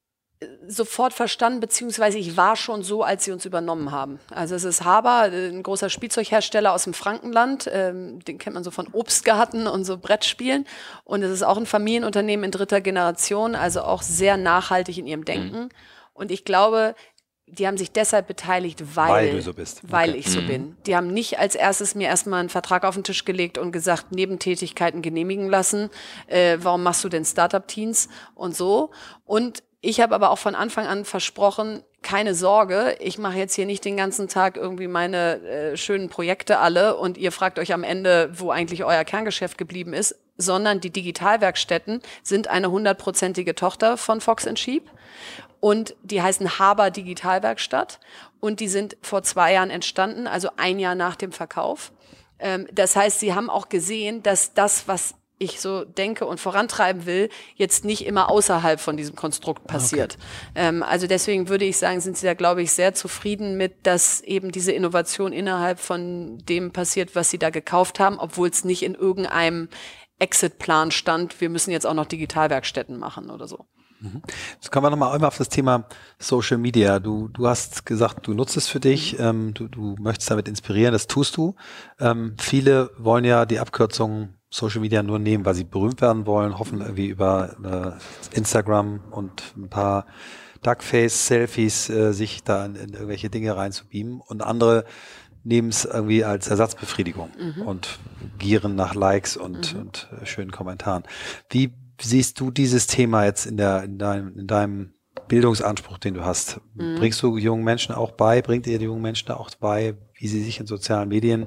sofort 0.67 1.13
verstanden, 1.13 1.61
beziehungsweise 1.61 2.17
ich 2.17 2.37
war 2.37 2.57
schon 2.57 2.83
so, 2.83 3.03
als 3.03 3.25
sie 3.25 3.33
uns 3.33 3.45
übernommen 3.45 3.91
haben. 3.91 4.19
Also 4.31 4.55
es 4.55 4.65
ist 4.65 4.85
Haber, 4.85 5.31
ein 5.33 5.63
großer 5.63 5.91
Spielzeughersteller 5.91 6.73
aus 6.73 6.85
dem 6.85 6.95
Frankenland, 6.95 7.69
ähm, 7.71 8.21
den 8.21 8.39
kennt 8.39 8.55
man 8.55 8.65
so 8.65 8.71
von 8.71 8.89
Obstgarten 8.93 9.67
und 9.67 9.85
so 9.85 9.99
Brettspielen. 9.99 10.67
Und 11.05 11.23
es 11.23 11.31
ist 11.31 11.43
auch 11.43 11.59
ein 11.59 11.67
Familienunternehmen 11.67 12.45
in 12.45 12.51
dritter 12.53 12.81
Generation, 12.81 13.55
also 13.55 13.83
auch 13.83 14.01
sehr 14.01 14.39
nachhaltig 14.39 14.97
in 14.97 15.07
ihrem 15.07 15.27
Denken. 15.27 15.65
Mhm. 15.65 15.69
Und 16.15 16.31
ich 16.31 16.45
glaube, 16.47 16.95
die 17.47 17.67
haben 17.67 17.77
sich 17.77 17.93
deshalb 17.93 18.27
beteiligt, 18.27 18.97
weil, 18.97 19.11
weil 19.11 19.31
du 19.33 19.43
so 19.43 19.53
bist. 19.53 19.81
Weil 19.83 20.11
okay. 20.11 20.19
ich 20.21 20.31
so 20.31 20.41
mhm. 20.41 20.47
bin. 20.47 20.77
Die 20.87 20.97
haben 20.97 21.09
nicht 21.09 21.39
als 21.39 21.55
erstes 21.55 21.95
mir 21.95 22.07
erstmal 22.07 22.41
einen 22.41 22.49
Vertrag 22.49 22.85
auf 22.85 22.95
den 22.95 23.05
Tisch 23.05 23.25
gelegt 23.25 23.59
und 23.59 23.73
gesagt, 23.73 24.13
Nebentätigkeiten 24.13 25.03
genehmigen 25.03 25.51
lassen. 25.51 25.91
Äh, 26.29 26.59
warum 26.61 26.83
machst 26.83 27.05
du 27.05 27.09
denn 27.09 27.25
Startup-Teens 27.25 28.09
und 28.35 28.57
so? 28.57 28.91
Und 29.25 29.63
ich 29.83 30.01
habe 30.01 30.15
aber 30.15 30.31
auch 30.31 30.39
von 30.39 30.55
Anfang 30.55 30.87
an 30.87 31.05
versprochen, 31.05 31.83
keine 32.03 32.35
Sorge, 32.35 32.97
ich 33.01 33.19
mache 33.19 33.39
jetzt 33.39 33.55
hier 33.55 33.67
nicht 33.67 33.85
den 33.85 33.97
ganzen 33.97 34.29
Tag 34.29 34.57
irgendwie 34.57 34.89
meine 34.89 35.41
äh, 35.43 35.77
schönen 35.77 36.09
Projekte 36.09 36.59
alle 36.59 36.97
und 36.97 37.17
ihr 37.17 37.33
fragt 37.33 37.59
euch 37.59 37.73
am 37.73 37.83
Ende, 37.83 38.31
wo 38.35 38.51
eigentlich 38.51 38.85
euer 38.85 39.05
Kerngeschäft 39.05 39.57
geblieben 39.59 39.93
ist, 39.93 40.17
sondern 40.37 40.81
die 40.81 40.91
Digitalwerkstätten 40.91 42.03
sind 42.23 42.49
eine 42.49 42.71
hundertprozentige 42.71 43.55
Tochter 43.55 43.97
von 43.97 44.21
Fox 44.21 44.49
Sheep 44.59 44.91
und 45.61 45.95
die 46.03 46.21
heißen 46.21 46.59
Haber 46.59 46.91
Digitalwerkstatt 46.91 48.01
und 48.41 48.61
die 48.61 48.69
sind 48.69 48.97
vor 49.03 49.23
zwei 49.23 49.53
Jahren 49.55 49.71
entstanden, 49.71 50.27
also 50.27 50.51
ein 50.57 50.79
Jahr 50.79 50.95
nach 50.95 51.17
dem 51.17 51.33
Verkauf. 51.33 51.93
Ähm, 52.39 52.67
das 52.73 52.97
heißt, 52.97 53.21
sie 53.21 53.35
haben 53.35 53.51
auch 53.51 53.69
gesehen, 53.69 54.23
dass 54.23 54.55
das, 54.55 54.89
was 54.89 55.15
ich 55.41 55.59
so 55.59 55.85
denke 55.85 56.27
und 56.27 56.39
vorantreiben 56.39 57.07
will, 57.07 57.31
jetzt 57.57 57.85
nicht 57.85 58.05
immer 58.05 58.31
außerhalb 58.31 58.79
von 58.79 58.99
diesem 58.99 59.17
Konstrukt 59.17 59.67
passiert. 59.67 60.19
Okay. 60.51 60.67
Ähm, 60.67 60.83
also 60.83 61.07
deswegen 61.07 61.49
würde 61.49 61.65
ich 61.65 61.79
sagen, 61.79 62.01
sind 62.01 62.19
Sie 62.19 62.27
da, 62.27 62.35
glaube 62.35 62.63
ich, 62.63 62.73
sehr 62.73 62.95
zufrieden 62.95 63.57
mit, 63.57 63.87
dass 63.87 64.21
eben 64.21 64.53
diese 64.53 64.73
Innovation 64.73 65.33
innerhalb 65.33 65.81
von 65.81 66.39
dem 66.45 66.73
passiert, 66.73 67.17
was 67.17 67.31
Sie 67.31 67.39
da 67.39 67.49
gekauft 67.49 67.99
haben, 68.01 68.19
obwohl 68.19 68.51
es 68.51 68.65
nicht 68.65 68.83
in 68.83 68.95
irgendeinem 68.95 69.71
Exit-Plan 70.19 70.91
stand, 70.91 71.41
wir 71.41 71.49
müssen 71.49 71.71
jetzt 71.71 71.87
auch 71.87 71.95
noch 71.95 72.05
Digitalwerkstätten 72.05 72.99
machen 72.99 73.31
oder 73.31 73.49
so. 73.49 73.65
Mhm. 74.01 74.21
Jetzt 74.55 74.71
kommen 74.71 74.85
wir 74.85 74.91
nochmal 74.91 75.15
einmal 75.15 75.29
auf 75.29 75.39
das 75.39 75.49
Thema 75.49 75.87
Social 76.19 76.59
Media. 76.59 77.01
Du, 77.01 77.29
du 77.29 77.47
hast 77.49 77.87
gesagt, 77.87 78.27
du 78.27 78.35
nutzt 78.35 78.59
es 78.59 78.69
für 78.69 78.81
dich, 78.81 79.15
mhm. 79.15 79.25
ähm, 79.25 79.55
du, 79.55 79.69
du 79.69 79.97
möchtest 79.99 80.31
damit 80.31 80.49
inspirieren, 80.49 80.93
das 80.93 81.07
tust 81.07 81.39
du. 81.39 81.55
Ähm, 81.99 82.37
viele 82.39 82.91
wollen 82.99 83.25
ja 83.25 83.47
die 83.47 83.59
Abkürzung 83.59 84.35
Social 84.51 84.81
Media 84.81 85.03
nur 85.03 85.19
nehmen, 85.19 85.45
weil 85.45 85.55
sie 85.55 85.65
berühmt 85.65 86.01
werden 86.01 86.27
wollen, 86.27 86.59
hoffen 86.59 86.81
irgendwie 86.81 87.07
über 87.07 87.99
äh, 88.33 88.37
Instagram 88.37 89.01
und 89.11 89.55
ein 89.57 89.69
paar 89.69 90.07
Duckface-Selfies 90.63 91.89
äh, 91.89 92.13
sich 92.13 92.43
da 92.43 92.67
in, 92.67 92.75
in, 92.75 92.93
irgendwelche 92.93 93.31
Dinge 93.31 93.57
reinzubeamen 93.57 94.21
und 94.21 94.43
andere 94.43 94.85
nehmen 95.45 95.71
es 95.71 95.85
irgendwie 95.85 96.25
als 96.25 96.49
Ersatzbefriedigung 96.49 97.31
mhm. 97.39 97.63
und 97.63 97.99
gieren 98.39 98.75
nach 98.75 98.95
Likes 98.95 99.37
und, 99.37 99.75
mhm. 99.75 99.81
und 99.81 100.09
äh, 100.21 100.27
schönen 100.27 100.51
Kommentaren. 100.51 101.05
Wie 101.49 101.73
siehst 102.01 102.41
du 102.41 102.51
dieses 102.51 102.87
Thema 102.87 103.25
jetzt 103.25 103.47
in, 103.47 103.57
der, 103.57 103.85
in, 103.85 103.99
deinem, 103.99 104.37
in 104.37 104.47
deinem 104.47 104.95
Bildungsanspruch, 105.29 105.99
den 105.99 106.15
du 106.15 106.25
hast. 106.25 106.61
Mhm. 106.75 106.97
Bringst 106.97 107.23
du 107.23 107.37
jungen 107.37 107.63
Menschen 107.63 107.95
auch 107.95 108.11
bei, 108.11 108.43
bringt 108.43 108.67
ihr 108.67 108.79
die 108.79 108.87
jungen 108.87 109.03
Menschen 109.03 109.31
auch 109.31 109.51
bei, 109.55 109.95
wie 110.15 110.27
sie 110.27 110.43
sich 110.43 110.59
in 110.59 110.67
sozialen 110.67 111.09
Medien 111.09 111.47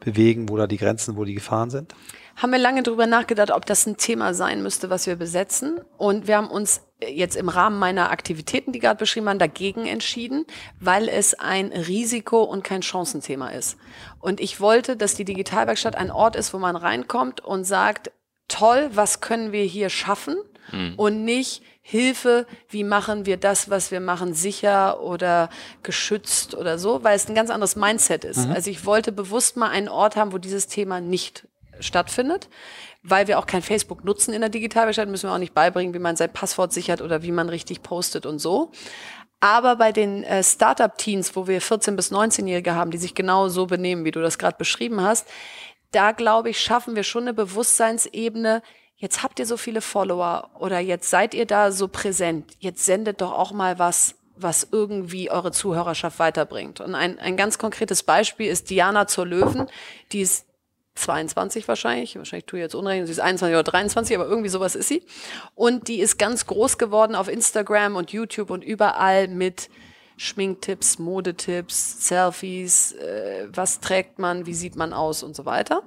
bewegen, 0.00 0.48
wo 0.48 0.56
da 0.56 0.66
die 0.66 0.78
Grenzen, 0.78 1.16
wo 1.16 1.24
die 1.24 1.34
Gefahren 1.34 1.70
sind? 1.70 1.94
Haben 2.40 2.52
wir 2.52 2.58
lange 2.58 2.82
darüber 2.82 3.06
nachgedacht, 3.06 3.50
ob 3.50 3.66
das 3.66 3.84
ein 3.84 3.98
Thema 3.98 4.32
sein 4.32 4.62
müsste, 4.62 4.88
was 4.88 5.06
wir 5.06 5.16
besetzen. 5.16 5.78
Und 5.98 6.26
wir 6.26 6.38
haben 6.38 6.50
uns 6.50 6.80
jetzt 7.06 7.36
im 7.36 7.50
Rahmen 7.50 7.78
meiner 7.78 8.10
Aktivitäten, 8.10 8.72
die 8.72 8.78
gerade 8.78 8.98
beschrieben 8.98 9.26
waren, 9.26 9.38
dagegen 9.38 9.84
entschieden, 9.84 10.46
weil 10.78 11.10
es 11.10 11.38
ein 11.38 11.66
Risiko 11.70 12.42
und 12.42 12.64
kein 12.64 12.82
Chancenthema 12.82 13.50
ist. 13.50 13.76
Und 14.20 14.40
ich 14.40 14.58
wollte, 14.58 14.96
dass 14.96 15.14
die 15.14 15.26
Digitalwerkstatt 15.26 15.96
ein 15.96 16.10
Ort 16.10 16.34
ist, 16.34 16.54
wo 16.54 16.58
man 16.58 16.76
reinkommt 16.76 17.42
und 17.42 17.64
sagt, 17.64 18.10
toll, 18.48 18.88
was 18.94 19.20
können 19.20 19.52
wir 19.52 19.64
hier 19.64 19.90
schaffen? 19.90 20.36
Mhm. 20.72 20.94
Und 20.96 21.24
nicht 21.26 21.62
Hilfe, 21.82 22.46
wie 22.70 22.84
machen 22.84 23.26
wir 23.26 23.36
das, 23.36 23.68
was 23.68 23.90
wir 23.90 24.00
machen, 24.00 24.32
sicher 24.32 25.02
oder 25.02 25.50
geschützt 25.82 26.54
oder 26.54 26.78
so, 26.78 27.04
weil 27.04 27.16
es 27.16 27.28
ein 27.28 27.34
ganz 27.34 27.50
anderes 27.50 27.76
Mindset 27.76 28.24
ist. 28.24 28.46
Mhm. 28.46 28.52
Also 28.52 28.70
ich 28.70 28.86
wollte 28.86 29.12
bewusst 29.12 29.58
mal 29.58 29.68
einen 29.68 29.88
Ort 29.88 30.16
haben, 30.16 30.32
wo 30.32 30.38
dieses 30.38 30.68
Thema 30.68 31.00
nicht 31.02 31.46
stattfindet. 31.80 32.48
Weil 33.02 33.28
wir 33.28 33.38
auch 33.38 33.46
kein 33.46 33.62
Facebook 33.62 34.04
nutzen 34.04 34.34
in 34.34 34.42
der 34.42 34.50
Digitalwerkstatt, 34.50 35.08
müssen 35.08 35.28
wir 35.28 35.34
auch 35.34 35.38
nicht 35.38 35.54
beibringen, 35.54 35.94
wie 35.94 35.98
man 35.98 36.16
sein 36.16 36.32
Passwort 36.32 36.72
sichert 36.72 37.00
oder 37.00 37.22
wie 37.22 37.32
man 37.32 37.48
richtig 37.48 37.82
postet 37.82 38.26
und 38.26 38.38
so. 38.38 38.72
Aber 39.40 39.76
bei 39.76 39.90
den 39.90 40.22
äh, 40.22 40.44
Startup-Teens, 40.44 41.34
wo 41.34 41.46
wir 41.46 41.62
14- 41.62 41.96
bis 41.96 42.12
19-Jährige 42.12 42.74
haben, 42.74 42.90
die 42.90 42.98
sich 42.98 43.14
genau 43.14 43.48
so 43.48 43.66
benehmen, 43.66 44.04
wie 44.04 44.10
du 44.10 44.20
das 44.20 44.38
gerade 44.38 44.58
beschrieben 44.58 45.00
hast, 45.00 45.26
da 45.92 46.12
glaube 46.12 46.50
ich, 46.50 46.60
schaffen 46.60 46.94
wir 46.94 47.02
schon 47.02 47.22
eine 47.22 47.34
Bewusstseinsebene. 47.34 48.62
Jetzt 48.96 49.22
habt 49.22 49.38
ihr 49.38 49.46
so 49.46 49.56
viele 49.56 49.80
Follower 49.80 50.50
oder 50.58 50.78
jetzt 50.78 51.08
seid 51.08 51.34
ihr 51.34 51.46
da 51.46 51.72
so 51.72 51.88
präsent. 51.88 52.52
Jetzt 52.58 52.84
sendet 52.84 53.22
doch 53.22 53.32
auch 53.32 53.52
mal 53.52 53.78
was, 53.78 54.14
was 54.36 54.68
irgendwie 54.70 55.30
eure 55.30 55.52
Zuhörerschaft 55.52 56.18
weiterbringt. 56.18 56.80
Und 56.80 56.94
ein, 56.94 57.18
ein 57.18 57.38
ganz 57.38 57.58
konkretes 57.58 58.02
Beispiel 58.02 58.48
ist 58.48 58.68
Diana 58.68 59.06
zur 59.06 59.26
Löwen. 59.26 59.68
Die 60.12 60.20
ist 60.20 60.46
22 61.00 61.66
wahrscheinlich, 61.68 62.16
wahrscheinlich 62.16 62.46
tue 62.46 62.58
ich 62.58 62.64
jetzt 62.64 62.74
unrecht, 62.74 63.06
sie 63.06 63.12
ist 63.12 63.20
21 63.20 63.54
oder 63.54 63.64
23, 63.64 64.16
aber 64.16 64.26
irgendwie 64.28 64.48
sowas 64.48 64.74
ist 64.74 64.88
sie. 64.88 65.04
Und 65.54 65.88
die 65.88 66.00
ist 66.00 66.18
ganz 66.18 66.46
groß 66.46 66.78
geworden 66.78 67.14
auf 67.14 67.28
Instagram 67.28 67.96
und 67.96 68.12
YouTube 68.12 68.50
und 68.50 68.62
überall 68.62 69.28
mit 69.28 69.70
Schminktipps, 70.16 70.98
Modetipps, 70.98 72.06
Selfies, 72.06 72.92
äh, 72.92 73.48
was 73.50 73.80
trägt 73.80 74.18
man, 74.18 74.44
wie 74.44 74.54
sieht 74.54 74.76
man 74.76 74.92
aus 74.92 75.22
und 75.22 75.34
so 75.34 75.46
weiter. 75.46 75.82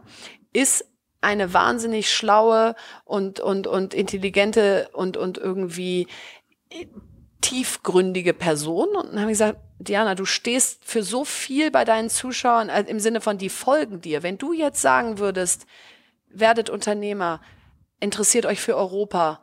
Ist 0.53 0.85
eine 1.21 1.53
wahnsinnig 1.53 2.11
schlaue 2.11 2.75
und, 3.05 3.39
und, 3.39 3.67
und 3.67 3.93
intelligente 3.93 4.89
und, 4.93 5.17
und 5.17 5.37
irgendwie 5.37 6.07
tiefgründige 7.41 8.33
Person. 8.33 8.89
Und 8.95 9.11
dann 9.11 9.19
habe 9.21 9.31
ich 9.31 9.35
gesagt, 9.35 9.59
Diana, 9.83 10.15
du 10.15 10.25
stehst 10.25 10.85
für 10.85 11.03
so 11.03 11.25
viel 11.25 11.71
bei 11.71 11.85
deinen 11.85 12.09
Zuschauern 12.09 12.69
also 12.69 12.89
im 12.89 12.99
Sinne 12.99 13.21
von, 13.21 13.37
die 13.37 13.49
folgen 13.49 14.01
dir. 14.01 14.23
Wenn 14.23 14.37
du 14.37 14.53
jetzt 14.53 14.81
sagen 14.81 15.19
würdest, 15.19 15.65
werdet 16.29 16.69
Unternehmer, 16.69 17.41
interessiert 17.99 18.45
euch 18.45 18.59
für 18.59 18.75
Europa, 18.75 19.39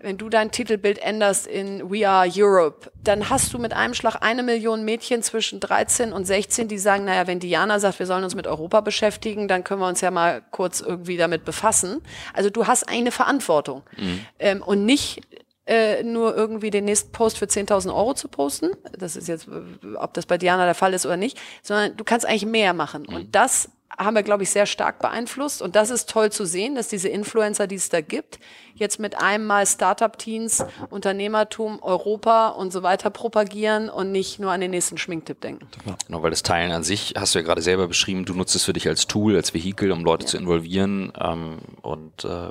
wenn 0.00 0.18
du 0.18 0.28
dein 0.28 0.50
Titelbild 0.50 0.98
änderst 0.98 1.46
in 1.46 1.90
We 1.90 2.08
Are 2.08 2.28
Europe, 2.34 2.90
dann 3.02 3.30
hast 3.30 3.52
du 3.54 3.58
mit 3.58 3.72
einem 3.72 3.94
Schlag 3.94 4.16
eine 4.20 4.42
Million 4.42 4.84
Mädchen 4.84 5.22
zwischen 5.22 5.60
13 5.60 6.12
und 6.12 6.24
16, 6.26 6.68
die 6.68 6.78
sagen, 6.78 7.04
naja, 7.04 7.26
wenn 7.26 7.40
Diana 7.40 7.78
sagt, 7.78 7.98
wir 7.98 8.06
sollen 8.06 8.24
uns 8.24 8.34
mit 8.34 8.46
Europa 8.46 8.80
beschäftigen, 8.80 9.48
dann 9.48 9.64
können 9.64 9.80
wir 9.80 9.88
uns 9.88 10.00
ja 10.00 10.10
mal 10.10 10.42
kurz 10.50 10.80
irgendwie 10.80 11.16
damit 11.16 11.44
befassen. 11.44 12.02
Also 12.32 12.50
du 12.50 12.66
hast 12.66 12.88
eine 12.88 13.12
Verantwortung 13.12 13.82
mhm. 13.96 14.26
ähm, 14.38 14.62
und 14.62 14.84
nicht 14.84 15.22
äh, 15.66 16.02
nur 16.02 16.36
irgendwie 16.36 16.70
den 16.70 16.84
nächsten 16.84 17.12
Post 17.12 17.38
für 17.38 17.46
10.000 17.46 17.94
Euro 17.94 18.14
zu 18.14 18.28
posten. 18.28 18.70
Das 18.98 19.16
ist 19.16 19.28
jetzt, 19.28 19.48
ob 19.96 20.14
das 20.14 20.26
bei 20.26 20.38
Diana 20.38 20.64
der 20.64 20.74
Fall 20.74 20.94
ist 20.94 21.06
oder 21.06 21.16
nicht, 21.16 21.40
sondern 21.62 21.96
du 21.96 22.04
kannst 22.04 22.26
eigentlich 22.26 22.46
mehr 22.46 22.74
machen. 22.74 23.06
Mhm. 23.08 23.14
Und 23.14 23.34
das 23.34 23.70
haben 23.98 24.14
wir, 24.14 24.22
glaube 24.22 24.42
ich, 24.42 24.50
sehr 24.50 24.66
stark 24.66 24.98
beeinflusst. 24.98 25.62
Und 25.62 25.76
das 25.76 25.90
ist 25.90 26.08
toll 26.10 26.30
zu 26.30 26.44
sehen, 26.44 26.74
dass 26.74 26.88
diese 26.88 27.08
Influencer, 27.08 27.66
die 27.66 27.76
es 27.76 27.88
da 27.88 28.00
gibt, 28.00 28.38
jetzt 28.74 28.98
mit 28.98 29.20
einem 29.20 29.46
Mal 29.46 29.66
Startup-Teens, 29.66 30.64
Unternehmertum, 30.90 31.80
Europa 31.80 32.48
und 32.48 32.72
so 32.72 32.82
weiter 32.82 33.10
propagieren 33.10 33.88
und 33.88 34.10
nicht 34.10 34.40
nur 34.40 34.50
an 34.50 34.60
den 34.60 34.72
nächsten 34.72 34.98
Schminktipp 34.98 35.40
denken. 35.40 35.68
Genau, 36.06 36.22
weil 36.22 36.30
das 36.30 36.42
Teilen 36.42 36.72
an 36.72 36.82
sich, 36.82 37.14
hast 37.16 37.34
du 37.34 37.38
ja 37.38 37.44
gerade 37.44 37.62
selber 37.62 37.86
beschrieben, 37.86 38.24
du 38.24 38.34
nutzt 38.34 38.54
es 38.56 38.64
für 38.64 38.72
dich 38.72 38.88
als 38.88 39.06
Tool, 39.06 39.36
als 39.36 39.54
Vehikel, 39.54 39.92
um 39.92 40.04
Leute 40.04 40.24
ja. 40.24 40.30
zu 40.30 40.36
involvieren. 40.38 41.12
Ähm, 41.20 41.58
und 41.82 42.24
äh, 42.24 42.50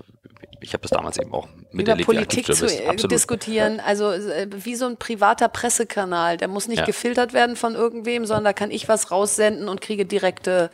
ich 0.63 0.73
habe 0.73 0.81
das 0.81 0.91
damals 0.91 1.19
eben 1.19 1.33
auch 1.33 1.47
miterlebt. 1.71 2.09
Über 2.09 2.13
Politik 2.13 2.53
zu 2.53 2.65
äh, 2.65 2.95
diskutieren, 2.95 3.79
also 3.79 4.11
äh, 4.11 4.47
wie 4.51 4.75
so 4.75 4.85
ein 4.85 4.97
privater 4.97 5.49
Pressekanal, 5.49 6.37
der 6.37 6.47
muss 6.47 6.67
nicht 6.67 6.79
ja. 6.79 6.85
gefiltert 6.85 7.33
werden 7.33 7.55
von 7.55 7.75
irgendwem, 7.75 8.25
sondern 8.25 8.45
da 8.45 8.53
kann 8.53 8.71
ich 8.71 8.87
was 8.87 9.11
raussenden 9.11 9.67
und 9.69 9.81
kriege 9.81 10.05
direkte, 10.05 10.69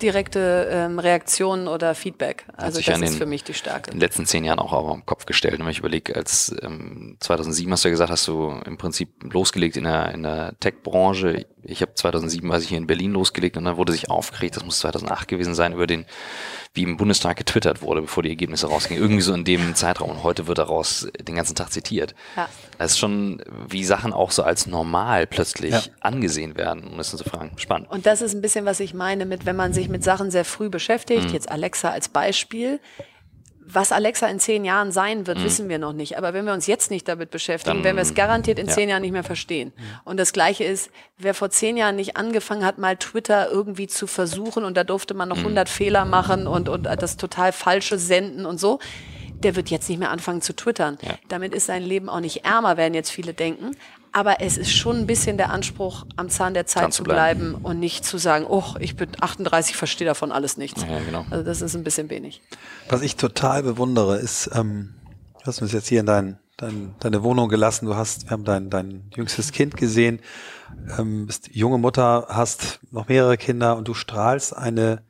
direkte 0.00 0.68
ähm, 0.70 0.98
Reaktionen 0.98 1.68
oder 1.68 1.94
Feedback. 1.94 2.44
Also 2.56 2.80
das 2.80 3.00
ist 3.00 3.16
für 3.16 3.26
mich 3.26 3.44
die 3.44 3.54
Stärke. 3.54 3.90
In 3.90 3.98
den 3.98 4.00
letzten 4.00 4.26
zehn 4.26 4.44
Jahren 4.44 4.58
auch 4.58 4.92
den 4.92 5.04
Kopf 5.06 5.26
gestellt. 5.26 5.58
Wenn 5.58 5.68
ich 5.68 5.78
überlege, 5.78 6.14
als 6.14 6.54
ähm, 6.62 7.16
2007 7.20 7.72
hast 7.72 7.84
du 7.84 7.88
ja 7.88 7.90
gesagt, 7.90 8.10
hast 8.10 8.28
du 8.28 8.54
im 8.64 8.78
Prinzip 8.78 9.10
losgelegt 9.32 9.76
in 9.76 9.84
der, 9.84 10.12
in 10.12 10.22
der 10.22 10.54
Tech-Branche. 10.60 11.46
Ich 11.64 11.82
habe 11.82 11.94
2007, 11.94 12.48
weiß 12.48 12.62
ich, 12.62 12.68
hier 12.68 12.78
in 12.78 12.86
Berlin 12.86 13.12
losgelegt 13.12 13.56
und 13.56 13.64
dann 13.64 13.76
wurde 13.76 13.92
sich 13.92 14.10
aufgeregt, 14.10 14.56
das 14.56 14.64
muss 14.64 14.80
2008 14.80 15.28
gewesen 15.28 15.54
sein, 15.54 15.72
über 15.72 15.86
den 15.86 16.06
wie 16.74 16.84
im 16.84 16.96
Bundestag 16.96 17.36
getwittert 17.36 17.82
wurde, 17.82 18.00
bevor 18.00 18.22
die 18.22 18.30
Ergebnisse 18.30 18.66
rausgingen. 18.66 19.02
Irgendwie 19.02 19.20
so 19.20 19.34
in 19.34 19.44
dem 19.44 19.74
Zeitraum. 19.74 20.10
Und 20.10 20.22
heute 20.22 20.46
wird 20.46 20.56
daraus 20.56 21.06
den 21.20 21.34
ganzen 21.34 21.54
Tag 21.54 21.70
zitiert. 21.70 22.14
Ja. 22.34 22.48
Das 22.78 22.92
ist 22.92 22.98
schon, 22.98 23.42
wie 23.68 23.84
Sachen 23.84 24.14
auch 24.14 24.30
so 24.30 24.42
als 24.42 24.66
normal 24.66 25.26
plötzlich 25.26 25.72
ja. 25.72 25.82
angesehen 26.00 26.56
werden, 26.56 26.84
um 26.84 26.96
das 26.96 27.10
zu 27.10 27.24
fragen. 27.24 27.52
Spannend. 27.58 27.90
Und 27.90 28.06
das 28.06 28.22
ist 28.22 28.34
ein 28.34 28.40
bisschen, 28.40 28.64
was 28.64 28.80
ich 28.80 28.94
meine 28.94 29.26
mit, 29.26 29.44
wenn 29.44 29.56
man 29.56 29.74
sich 29.74 29.90
mit 29.90 30.02
Sachen 30.02 30.30
sehr 30.30 30.46
früh 30.46 30.70
beschäftigt, 30.70 31.28
mhm. 31.28 31.34
jetzt 31.34 31.50
Alexa 31.50 31.90
als 31.90 32.08
Beispiel, 32.08 32.80
was 33.64 33.92
Alexa 33.92 34.26
in 34.26 34.40
zehn 34.40 34.64
Jahren 34.64 34.92
sein 34.92 35.26
wird, 35.26 35.38
mhm. 35.38 35.44
wissen 35.44 35.68
wir 35.68 35.78
noch 35.78 35.92
nicht. 35.92 36.18
Aber 36.18 36.34
wenn 36.34 36.44
wir 36.44 36.52
uns 36.52 36.66
jetzt 36.66 36.90
nicht 36.90 37.06
damit 37.08 37.30
beschäftigen, 37.30 37.76
Dann, 37.78 37.84
werden 37.84 37.96
wir 37.96 38.02
es 38.02 38.14
garantiert 38.14 38.58
in 38.58 38.66
ja. 38.66 38.72
zehn 38.72 38.88
Jahren 38.88 39.02
nicht 39.02 39.12
mehr 39.12 39.24
verstehen. 39.24 39.72
Mhm. 39.76 39.82
Und 40.04 40.16
das 40.18 40.32
Gleiche 40.32 40.64
ist, 40.64 40.90
wer 41.18 41.34
vor 41.34 41.50
zehn 41.50 41.76
Jahren 41.76 41.96
nicht 41.96 42.16
angefangen 42.16 42.64
hat, 42.64 42.78
mal 42.78 42.96
Twitter 42.96 43.50
irgendwie 43.50 43.86
zu 43.86 44.06
versuchen 44.06 44.64
und 44.64 44.76
da 44.76 44.84
durfte 44.84 45.14
man 45.14 45.28
noch 45.28 45.36
mhm. 45.36 45.44
100 45.44 45.68
Fehler 45.68 46.04
machen 46.04 46.46
und, 46.46 46.68
und 46.68 46.84
das 46.84 47.16
total 47.16 47.52
Falsche 47.52 47.98
senden 47.98 48.46
und 48.46 48.58
so, 48.58 48.78
der 49.42 49.56
wird 49.56 49.70
jetzt 49.70 49.88
nicht 49.88 49.98
mehr 49.98 50.10
anfangen 50.10 50.40
zu 50.40 50.54
twittern. 50.54 50.98
Ja. 51.02 51.14
Damit 51.28 51.54
ist 51.54 51.66
sein 51.66 51.82
Leben 51.82 52.08
auch 52.08 52.20
nicht 52.20 52.44
ärmer, 52.44 52.76
werden 52.76 52.94
jetzt 52.94 53.10
viele 53.10 53.34
denken. 53.34 53.76
Aber 54.12 54.40
es 54.40 54.58
ist 54.58 54.72
schon 54.72 54.98
ein 54.98 55.06
bisschen 55.06 55.38
der 55.38 55.50
Anspruch, 55.50 56.04
am 56.16 56.28
Zahn 56.28 56.52
der 56.52 56.66
Zeit 56.66 56.82
Zahn 56.82 56.92
zu 56.92 57.02
bleiben. 57.02 57.52
bleiben. 57.52 57.64
und 57.64 57.80
nicht 57.80 58.04
zu 58.04 58.18
sagen, 58.18 58.44
oh, 58.46 58.74
ich 58.78 58.94
bin 58.94 59.08
38, 59.18 59.74
verstehe 59.74 60.06
davon 60.06 60.32
alles 60.32 60.58
nichts. 60.58 60.82
Ja, 60.82 61.00
genau. 61.00 61.24
Also 61.30 61.42
das 61.44 61.62
ist 61.62 61.74
ein 61.74 61.82
bisschen 61.82 62.10
wenig. 62.10 62.42
Was 62.90 63.00
ich 63.00 63.16
total 63.16 63.62
bewundere, 63.62 64.18
ist, 64.18 64.50
ähm, 64.54 64.94
du 65.40 65.46
hast 65.46 65.62
uns 65.62 65.72
jetzt 65.72 65.88
hier 65.88 66.00
in 66.00 66.06
dein, 66.06 66.38
dein, 66.58 66.94
deine 67.00 67.22
Wohnung 67.22 67.48
gelassen, 67.48 67.86
du 67.86 67.96
hast, 67.96 68.24
wir 68.24 68.30
haben 68.32 68.44
dein, 68.44 68.68
dein 68.68 69.10
jüngstes 69.16 69.50
Kind 69.50 69.78
gesehen, 69.78 70.20
ähm, 70.98 71.26
bist 71.26 71.48
junge 71.52 71.78
Mutter, 71.78 72.26
hast 72.28 72.80
noch 72.90 73.08
mehrere 73.08 73.38
Kinder 73.38 73.76
und 73.76 73.88
du 73.88 73.94
strahlst 73.94 74.54
eine 74.54 75.02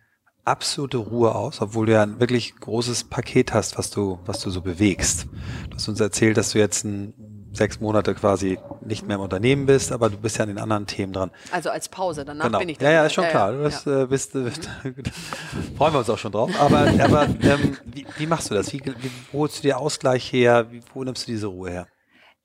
absolute 0.45 0.99
Ruhe 0.99 1.35
aus, 1.35 1.61
obwohl 1.61 1.87
du 1.87 1.93
ja 1.93 2.03
ein 2.03 2.21
wirklich 2.21 2.55
großes 2.57 3.05
Paket 3.05 3.53
hast, 3.53 3.79
was 3.79 3.91
du, 3.91 4.21
was 4.27 4.41
du 4.41 4.51
so 4.51 4.61
bewegst. 4.61 5.27
Du 5.71 5.77
hast 5.77 5.89
uns 5.89 6.01
erzählt, 6.01 6.37
dass 6.37 6.51
du 6.53 6.59
jetzt 6.59 6.85
ein 6.85 7.15
sechs 7.53 7.81
Monate 7.81 8.15
quasi 8.15 8.59
nicht 8.81 9.07
mehr 9.07 9.17
im 9.17 9.23
Unternehmen 9.23 9.67
bist, 9.67 9.93
aber 9.93 10.09
du 10.09 10.17
bist 10.17 10.39
ja 10.39 10.45
an 10.45 10.49
den 10.49 10.59
anderen 10.59 10.87
Themen 10.87 11.13
dran. 11.13 11.31
Also 11.51 11.71
als 11.71 11.89
Pause, 11.89 12.25
danach 12.25 12.47
genau. 12.47 12.59
bin 12.59 12.69
ich 12.69 12.79
da. 12.79 12.87
Ja, 12.87 12.93
ja, 12.93 13.07
ist 13.07 13.13
schon 13.13 13.27
klar. 13.27 13.53
Du 13.53 13.63
bist, 13.63 13.87
ja. 13.87 14.03
Äh, 14.03 14.07
bist, 14.07 14.35
äh, 14.35 14.51
freuen 15.77 15.93
wir 15.93 15.99
uns 15.99 16.11
auch 16.11 16.19
schon 16.19 16.33
drauf. 16.33 16.51
Aber, 16.59 16.87
aber 16.99 17.27
ähm, 17.43 17.77
wie, 17.85 18.07
wie, 18.17 18.27
machst 18.27 18.51
du 18.51 18.55
das? 18.55 18.73
Wie, 18.73 18.83
wie, 18.85 19.11
wo 19.31 19.41
holst 19.41 19.59
du 19.59 19.63
dir 19.63 19.79
Ausgleich 19.79 20.33
her? 20.33 20.71
Wie, 20.71 20.81
wo 20.95 21.05
nimmst 21.05 21.27
du 21.27 21.33
diese 21.33 21.49
Ruhe 21.49 21.71
her? 21.71 21.87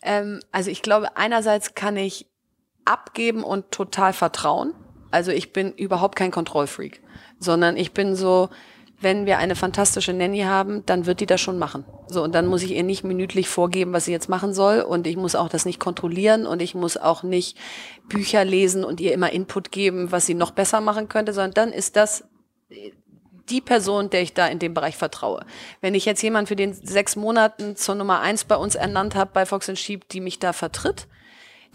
Ähm, 0.02 0.42
also 0.52 0.70
ich 0.70 0.82
glaube, 0.82 1.16
einerseits 1.16 1.74
kann 1.74 1.98
ich 1.98 2.28
abgeben 2.86 3.44
und 3.44 3.72
total 3.72 4.14
vertrauen. 4.14 4.74
Also 5.12 5.32
ich 5.32 5.54
bin 5.54 5.72
überhaupt 5.74 6.16
kein 6.16 6.32
Kontrollfreak, 6.32 7.02
sondern 7.40 7.78
ich 7.78 7.94
bin 7.94 8.16
so, 8.16 8.50
wenn 9.00 9.26
wir 9.28 9.38
eine 9.38 9.56
fantastische 9.56 10.12
Nanny 10.12 10.42
haben, 10.42 10.84
dann 10.86 11.06
wird 11.06 11.20
die 11.20 11.28
das 11.28 11.40
schon 11.40 11.60
machen. 11.60 11.86
So, 12.08 12.24
und 12.24 12.34
dann 12.34 12.48
muss 12.48 12.64
ich 12.64 12.72
ihr 12.72 12.84
nicht 12.84 13.04
minütlich 13.04 13.48
vorgeben, 13.48 13.94
was 13.94 14.06
sie 14.06 14.12
jetzt 14.12 14.28
machen 14.28 14.54
soll. 14.54 14.82
Und 14.82 15.06
ich 15.06 15.18
muss 15.18 15.36
auch 15.36 15.50
das 15.50 15.66
nicht 15.66 15.80
kontrollieren 15.80 16.48
und 16.48 16.62
ich 16.62 16.74
muss 16.74 16.98
auch 16.98 17.22
nicht 17.22 17.58
Bücher 18.10 18.44
lesen 18.44 18.84
und 18.84 19.00
ihr 19.00 19.14
immer 19.14 19.32
Input 19.32 19.72
geben, 19.72 20.12
was 20.12 20.26
sie 20.26 20.34
noch 20.34 20.52
besser 20.52 20.82
machen 20.82 21.10
könnte, 21.10 21.34
sondern 21.34 21.54
dann 21.54 21.72
ist 21.72 21.96
das 21.96 22.24
die 23.50 23.62
Person, 23.62 24.10
der 24.10 24.22
ich 24.22 24.34
da 24.34 24.48
in 24.48 24.60
dem 24.60 24.74
Bereich 24.74 24.98
vertraue. 24.98 25.46
Wenn 25.80 25.96
ich 25.96 26.06
jetzt 26.06 26.22
jemand 26.22 26.48
für 26.48 26.56
den 26.56 26.74
sechs 26.74 27.16
Monaten 27.16 27.76
zur 27.76 27.96
Nummer 27.96 28.20
eins 28.20 28.44
bei 28.44 28.56
uns 28.56 28.76
ernannt 28.76 29.16
habe 29.16 29.32
bei 29.34 29.46
Fox 29.46 29.72
Sheep, 29.80 30.10
die 30.10 30.22
mich 30.22 30.40
da 30.40 30.54
vertritt, 30.54 31.08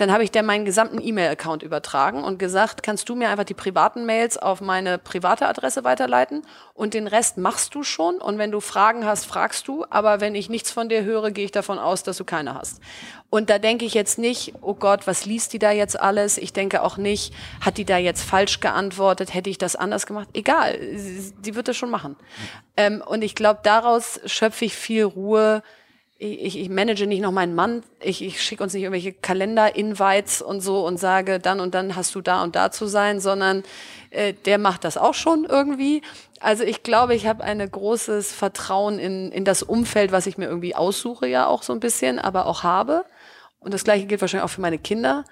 Dann 0.03 0.11
habe 0.11 0.25
ich 0.25 0.33
der 0.33 0.43
meinen 0.43 0.65
gesamten 0.65 1.01
E-Mail-Account 1.01 1.63
übertragen 1.63 2.25
und 2.25 2.41
gesagt, 2.41 2.83
kannst 2.83 3.09
du 3.09 3.15
mir 3.15 3.29
einfach 3.29 3.45
die 3.45 3.55
privaten 3.55 4.05
Mails 4.05 4.37
auf 4.37 4.61
meine 4.61 4.99
private 4.99 5.47
Adresse 5.47 5.85
weiterleiten 5.85 6.43
und 6.75 6.95
den 6.95 7.07
Rest 7.07 7.39
machst 7.39 7.73
du 7.77 7.85
schon. 7.85 8.17
Und 8.17 8.37
wenn 8.37 8.51
du 8.51 8.59
Fragen 8.59 9.07
hast, 9.07 9.27
fragst 9.27 9.69
du. 9.69 9.87
Aber 9.91 10.21
wenn 10.21 10.35
ich 10.35 10.51
nichts 10.51 10.73
von 10.73 10.89
dir 10.89 11.05
höre, 11.05 11.31
gehe 11.31 11.45
ich 11.45 11.53
davon 11.53 11.79
aus, 11.79 12.03
dass 12.03 12.17
du 12.17 12.25
keine 12.25 12.57
hast. 12.57 12.81
Und 13.31 13.49
da 13.49 13.61
denke 13.61 13.85
ich 13.85 13.95
jetzt 13.95 14.19
nicht, 14.19 14.55
oh 14.61 14.75
Gott, 14.75 15.07
was 15.07 15.25
liest 15.25 15.53
die 15.53 15.61
da 15.61 15.71
jetzt 15.71 16.01
alles? 16.01 16.37
Ich 16.37 16.53
denke 16.53 16.83
auch 16.83 16.97
nicht, 16.97 17.33
hat 17.61 17.79
die 17.79 17.85
da 17.85 17.97
jetzt 17.97 18.25
falsch 18.25 18.59
geantwortet? 18.59 19.33
Hätte 19.33 19.51
ich 19.51 19.59
das 19.59 19.77
anders 19.77 20.07
gemacht? 20.07 20.27
Egal, 20.35 20.81
sie, 20.97 21.55
wird 21.55 21.69
das 21.69 21.77
schon 21.77 21.91
machen. 21.91 22.17
Ähm, 22.77 23.05
und 23.07 23.23
ich 23.23 23.37
glaube, 23.37 23.61
daraus 23.63 24.19
schöpfe 24.27 24.65
ich 24.65 24.75
viel 24.75 25.05
Ruhe. 25.05 25.63
Ich, 26.25 26.57
ich 26.57 26.69
manage 26.69 27.09
nicht 27.09 27.21
noch 27.21 27.33
meinen 27.33 27.57
Mann. 27.57 27.83
Ich, 27.99 28.23
ich 28.23 28.41
schicke 28.41 28.63
uns 28.63 28.75
nicht 28.75 28.85
irgendwelche 28.85 29.13
Kalender-Invites 29.13 30.41
und 30.41 30.61
so 30.61 30.87
und 30.87 30.99
sage, 30.99 31.41
dann 31.41 31.59
und 31.59 31.75
dann 31.75 31.97
hast 31.97 32.15
du 32.15 32.21
da 32.21 32.45
und 32.45 32.55
da 32.55 32.71
zu 32.71 32.87
sein, 32.87 33.19
sondern 33.19 33.65
äh, 34.11 34.33
der 34.33 34.59
macht 34.59 34.85
das 34.85 34.97
auch 34.97 35.15
schon 35.15 35.45
irgendwie. 35.45 36.01
Also 36.39 36.63
ich 36.63 36.85
glaube, 36.85 37.17
ich 37.17 37.27
habe 37.27 37.43
ein 37.43 37.69
großes 37.69 38.33
Vertrauen 38.33 39.01
in, 39.01 39.33
in 39.33 39.45
das 39.45 39.65
Umfeld, 39.65 40.13
was 40.13 40.27
ich 40.29 40.39
mir 40.39 40.47
irgendwie 40.47 40.77
aussuche, 40.77 41.27
ja 41.27 41.49
auch 41.49 41.65
so 41.65 41.73
ein 41.73 41.81
bisschen, 41.81 42.21
aber 42.21 42.47
auch 42.47 42.63
habe. 42.63 43.05
Und 43.59 43.75
das 43.75 43.83
gleiche 43.83 44.07
gilt 44.07 44.21
wahrscheinlich 44.21 44.45
auch 44.45 44.55
für 44.55 44.61
meine 44.61 44.79
Kinder. 44.79 45.25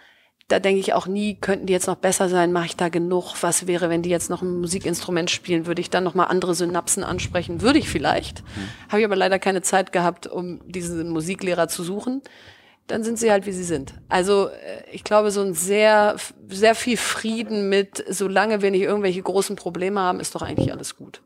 Da 0.50 0.58
denke 0.58 0.80
ich 0.80 0.94
auch 0.94 1.06
nie, 1.06 1.36
könnten 1.36 1.66
die 1.66 1.72
jetzt 1.72 1.86
noch 1.86 1.94
besser 1.94 2.28
sein, 2.28 2.50
mache 2.50 2.66
ich 2.66 2.76
da 2.76 2.88
genug? 2.88 3.34
Was 3.40 3.68
wäre, 3.68 3.88
wenn 3.88 4.02
die 4.02 4.10
jetzt 4.10 4.30
noch 4.30 4.42
ein 4.42 4.58
Musikinstrument 4.58 5.30
spielen? 5.30 5.64
Würde 5.66 5.80
ich 5.80 5.90
dann 5.90 6.02
nochmal 6.02 6.26
andere 6.26 6.56
Synapsen 6.56 7.04
ansprechen? 7.04 7.60
Würde 7.60 7.78
ich 7.78 7.88
vielleicht. 7.88 8.42
Mhm. 8.42 8.68
Habe 8.88 8.98
ich 8.98 9.04
aber 9.04 9.14
leider 9.14 9.38
keine 9.38 9.62
Zeit 9.62 9.92
gehabt, 9.92 10.26
um 10.26 10.60
diesen 10.68 11.08
Musiklehrer 11.10 11.68
zu 11.68 11.84
suchen. 11.84 12.20
Dann 12.88 13.04
sind 13.04 13.20
sie 13.20 13.30
halt, 13.30 13.46
wie 13.46 13.52
sie 13.52 13.62
sind. 13.62 13.94
Also 14.08 14.48
äh, 14.48 14.82
ich 14.90 15.04
glaube, 15.04 15.30
so 15.30 15.40
ein 15.40 15.54
sehr, 15.54 16.16
sehr 16.48 16.74
viel 16.74 16.96
Frieden 16.96 17.68
mit, 17.68 18.04
solange 18.08 18.60
wir 18.60 18.72
nicht 18.72 18.82
irgendwelche 18.82 19.22
großen 19.22 19.54
Probleme 19.54 20.00
haben, 20.00 20.18
ist 20.18 20.34
doch 20.34 20.42
eigentlich 20.42 20.72
alles 20.72 20.96
gut. 20.96 21.22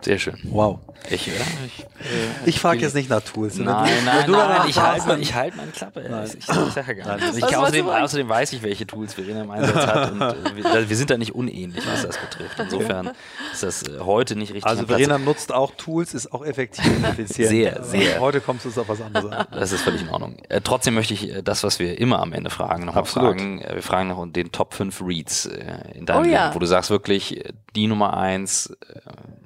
Sehr 0.00 0.18
schön. 0.18 0.38
Wow. 0.44 0.80
Ich, 1.10 1.26
ja, 1.26 1.32
ich, 1.64 1.84
äh, 1.84 2.48
ich 2.48 2.60
frage 2.60 2.80
jetzt 2.80 2.94
nicht 2.94 3.08
nach 3.08 3.22
Tools. 3.22 3.56
Nein, 3.56 3.66
nein, 4.04 4.30
nein, 4.30 4.30
nein 4.30 4.68
ich 4.68 4.78
halte 4.78 5.06
mein, 5.06 5.22
halt 5.22 5.56
meine 5.56 5.70
Klappe. 5.70 6.04
Nein. 6.08 6.26
Ich, 6.26 6.36
ich 6.36 6.72
sage 6.72 6.96
gar 6.96 7.16
nicht. 7.16 7.36
Ich, 7.36 7.56
außerdem, 7.56 7.88
außerdem, 7.88 8.28
weiß 8.28 8.52
ich, 8.52 8.62
welche 8.62 8.86
Tools 8.86 9.14
Verena 9.14 9.42
im 9.42 9.50
Einsatz 9.50 9.86
hat. 9.86 10.12
Und 10.12 10.20
äh, 10.20 10.56
wir, 10.56 10.88
wir, 10.88 10.96
sind 10.96 11.10
da 11.10 11.16
nicht 11.16 11.34
unähnlich, 11.34 11.84
was 11.86 12.02
das 12.02 12.18
betrifft. 12.18 12.58
Insofern 12.58 13.12
ist 13.52 13.62
das 13.62 13.82
äh, 13.84 14.00
heute 14.00 14.36
nicht 14.36 14.52
richtig. 14.52 14.66
Also 14.66 14.86
Verena 14.86 15.18
nutzt 15.18 15.52
auch 15.52 15.72
Tools, 15.76 16.14
ist 16.14 16.32
auch 16.32 16.44
effektiv 16.44 16.84
und 16.84 17.04
effizient. 17.04 17.48
Sehr, 17.48 17.84
sehr. 17.84 18.20
Heute 18.20 18.40
kommst 18.40 18.64
du 18.64 18.68
es 18.68 18.76
auf 18.76 18.88
was 18.88 19.00
anderes 19.00 19.32
an. 19.32 19.46
Das 19.52 19.72
ist 19.72 19.82
völlig 19.82 20.02
in 20.02 20.10
Ordnung. 20.10 20.36
Äh, 20.48 20.60
trotzdem 20.62 20.94
möchte 20.94 21.14
ich 21.14 21.30
äh, 21.30 21.42
das, 21.42 21.62
was 21.64 21.78
wir 21.78 21.98
immer 21.98 22.20
am 22.20 22.32
Ende 22.32 22.50
fragen, 22.50 22.84
nochmal 22.84 23.04
fragen. 23.04 23.62
Äh, 23.62 23.76
wir 23.76 23.82
fragen 23.82 24.08
noch 24.08 24.26
den 24.26 24.52
Top 24.52 24.74
5 24.74 25.00
Reads 25.00 25.46
in 25.94 26.06
deinem 26.06 26.18
oh, 26.18 26.22
Leben, 26.22 26.34
ja. 26.34 26.54
wo 26.54 26.58
du 26.58 26.66
sagst 26.66 26.90
wirklich, 26.90 27.42
die 27.74 27.86
Nummer 27.86 28.16
1 28.16 28.76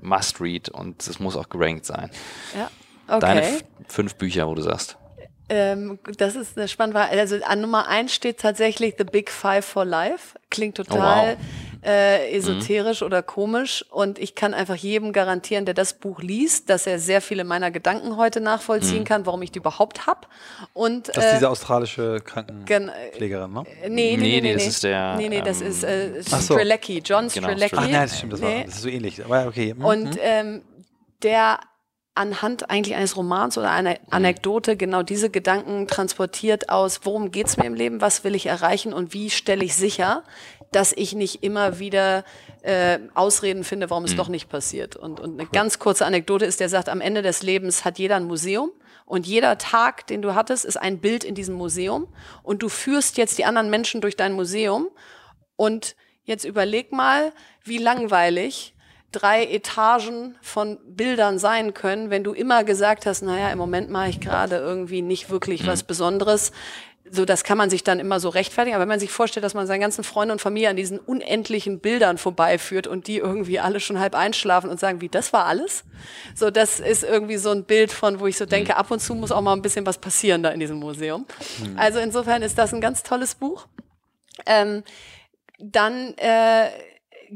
must 0.01 0.41
read 0.43 0.69
und 0.69 1.07
es 1.07 1.21
muss 1.21 1.37
auch 1.37 1.49
gerankt 1.49 1.87
sein. 1.87 2.11
Ja, 2.57 2.71
okay. 3.09 3.21
Deine 3.21 3.59
fünf 3.89 4.17
Bücher, 4.17 4.49
wo 4.49 4.55
du 4.55 4.63
sagst. 4.63 4.97
Ähm, 5.49 5.99
das 6.17 6.35
ist 6.35 6.57
eine 6.57 6.69
spannende 6.69 6.99
Frage. 6.99 7.21
Also 7.21 7.37
an 7.45 7.61
Nummer 7.61 7.87
eins 7.89 8.15
steht 8.15 8.41
tatsächlich 8.41 8.95
The 8.97 9.05
Big 9.05 9.31
Five 9.31 9.65
for 9.65 9.85
Life. 9.85 10.39
Klingt 10.51 10.77
total 10.77 11.35
oh, 11.35 11.39
wow. 11.39 11.47
Äh, 11.85 12.31
esoterisch 12.37 13.01
mhm. 13.01 13.07
oder 13.07 13.23
komisch. 13.23 13.85
Und 13.91 14.19
ich 14.19 14.35
kann 14.35 14.55
einfach 14.55 14.77
jedem 14.77 15.13
garantieren, 15.13 15.65
der 15.65 15.75
das 15.75 15.95
Buch 15.95 16.21
liest, 16.21 16.71
dass 16.71 16.87
er 16.87 16.99
sehr 16.99 17.21
viele 17.21 17.45
meiner 17.45 17.71
Gedanken 17.71 18.17
heute 18.17 18.41
nachvollziehen 18.41 19.01
mhm. 19.01 19.05
kann, 19.05 19.27
warum 19.27 19.43
ich 19.43 19.51
die 19.51 19.59
überhaupt 19.59 20.07
hab. 20.07 20.29
Und, 20.73 21.09
das 21.09 21.17
ist 21.17 21.25
äh, 21.25 21.35
diese 21.35 21.51
australische 21.51 22.21
Krankenpflegerin, 22.25 23.53
ne? 23.53 23.65
Äh, 23.83 23.89
nee, 23.89 24.17
nee, 24.17 24.41
nee, 24.41 24.41
nee, 24.41 24.55
das 24.55 24.67
ist 24.67 24.85
der. 24.85 25.17
Nee, 25.17 25.29
nee, 25.29 25.43
das 25.43 25.61
ähm, 25.61 25.69
ist 25.69 25.85
äh, 25.85 26.23
Strelecki, 26.23 27.03
so. 27.05 27.15
John 27.15 27.29
genau, 27.29 27.49
Strelecki. 27.49 27.77
Ach 27.77 27.83
nein, 27.83 27.93
das 27.93 28.19
stimmt, 28.19 28.33
das, 28.35 28.43
war, 28.43 28.65
das 28.65 28.75
ist 28.75 28.83
so 28.83 28.89
ähnlich. 28.89 29.25
Aber 29.25 29.47
okay. 29.47 29.75
Mhm. 29.75 29.85
Und 29.85 30.19
ähm, 30.21 30.63
der 31.23 31.61
anhand 32.15 32.69
eigentlich 32.71 32.95
eines 32.95 33.17
Romans 33.17 33.57
oder 33.57 33.71
einer 33.71 33.97
Anekdote 34.11 34.77
genau 34.77 35.03
diese 35.03 35.31
Gedanken 35.31 35.87
transportiert 35.87 36.69
aus, 36.69 37.01
worum 37.05 37.31
geht's 37.31 37.57
mir 37.57 37.65
im 37.65 37.75
Leben, 37.75 38.01
was 38.01 38.23
will 38.23 38.35
ich 38.35 38.47
erreichen 38.47 38.93
und 38.93 39.15
wie 39.15 39.31
stelle 39.31 39.65
ich 39.65 39.75
sicher, 39.75 40.23
dass 40.73 40.93
ich 40.93 41.15
nicht 41.15 41.43
immer 41.43 41.79
wieder 41.79 42.25
äh, 42.63 42.99
Ausreden 43.15 43.65
finde, 43.65 43.89
warum 43.89 44.05
es 44.05 44.13
mhm. 44.13 44.17
doch 44.19 44.29
nicht 44.29 44.49
passiert. 44.49 44.97
Und, 44.97 45.21
und 45.21 45.35
eine 45.35 45.45
cool. 45.45 45.49
ganz 45.53 45.79
kurze 45.79 46.05
Anekdote 46.05 46.45
ist, 46.45 46.61
der 46.61 46.69
sagt, 46.69 46.89
am 46.89 47.01
Ende 47.01 47.23
des 47.23 47.43
Lebens 47.43 47.85
hat 47.85 47.99
jeder 47.99 48.17
ein 48.17 48.25
Museum 48.25 48.71
und 49.07 49.27
jeder 49.27 49.57
Tag, 49.59 50.07
den 50.07 50.23
du 50.23 50.35
hattest, 50.35 50.65
ist 50.65 50.77
ein 50.77 50.99
Bild 50.99 51.25
in 51.25 51.35
diesem 51.35 51.55
Museum 51.55 52.09
und 52.43 52.63
du 52.63 52.69
führst 52.69 53.17
jetzt 53.17 53.39
die 53.39 53.45
anderen 53.45 53.71
Menschen 53.71 54.01
durch 54.01 54.17
dein 54.17 54.33
Museum 54.35 54.89
und 55.57 55.97
jetzt 56.25 56.45
überleg 56.45 56.93
mal, 56.93 57.33
wie 57.65 57.79
langweilig 57.79 58.72
drei 59.13 59.45
Etagen 59.45 60.37
von 60.41 60.79
Bildern 60.85 61.39
sein 61.39 61.75
können, 61.75 62.11
wenn 62.11 62.25
du 62.25 62.33
immer 62.33 62.65
gesagt 62.65 63.07
hast, 63.07 63.23
naja, 63.23 63.51
im 63.51 63.59
Moment 63.59 63.91
mache 63.91 64.09
ich 64.09 64.21
gerade 64.21 64.57
irgendwie 64.57 65.03
nicht 65.03 65.31
wirklich 65.31 65.63
mhm. 65.63 65.67
was 65.69 65.83
Besonderes. 65.85 66.53
So, 67.15 67.27
das 67.27 67.45
kann 67.45 67.59
man 67.59 67.69
sich 67.69 67.85
dann 67.85 68.01
immer 68.01 68.21
so 68.21 68.31
rechtfertigen. 68.31 68.75
Aber 68.75 68.83
wenn 68.83 68.89
man 68.89 69.01
sich 69.01 69.11
vorstellt, 69.11 69.45
dass 69.45 69.53
man 69.53 69.67
seinen 69.67 69.81
ganzen 69.81 70.03
Freunden 70.03 70.33
und 70.33 70.41
Familie 70.41 70.71
an 70.71 70.77
diesen 70.77 70.99
unendlichen 70.99 71.79
Bildern 71.79 72.17
vorbeiführt 72.17 72.87
und 72.87 73.07
die 73.07 73.19
irgendwie 73.19 73.61
alle 73.61 73.81
schon 73.81 74.01
halb 74.01 74.15
einschlafen 74.15 74.71
und 74.71 74.81
sagen, 74.81 75.03
wie, 75.03 75.11
das 75.11 75.35
war 75.35 75.45
alles? 75.45 75.85
So, 76.35 76.51
das 76.51 76.81
ist 76.81 77.05
irgendwie 77.05 77.37
so 77.37 77.51
ein 77.51 77.65
Bild 77.65 77.93
von, 77.93 78.19
wo 78.19 78.27
ich 78.27 78.39
so 78.39 78.47
denke, 78.47 78.73
mhm. 78.73 78.79
ab 78.79 78.91
und 78.91 79.01
zu 79.01 79.15
muss 79.15 79.31
auch 79.31 79.43
mal 79.43 79.53
ein 79.53 79.61
bisschen 79.61 79.85
was 79.85 79.99
passieren 79.99 80.43
da 80.43 80.51
in 80.51 80.61
diesem 80.61 80.79
Museum. 80.79 81.27
Mhm. 81.59 81.79
Also 81.79 81.99
insofern 81.99 82.41
ist 82.41 82.57
das 82.57 82.73
ein 82.73 82.81
ganz 82.81 83.03
tolles 83.03 83.35
Buch. 83.35 83.67
Ähm, 84.47 84.83
dann, 85.59 86.15
äh, 86.17 86.71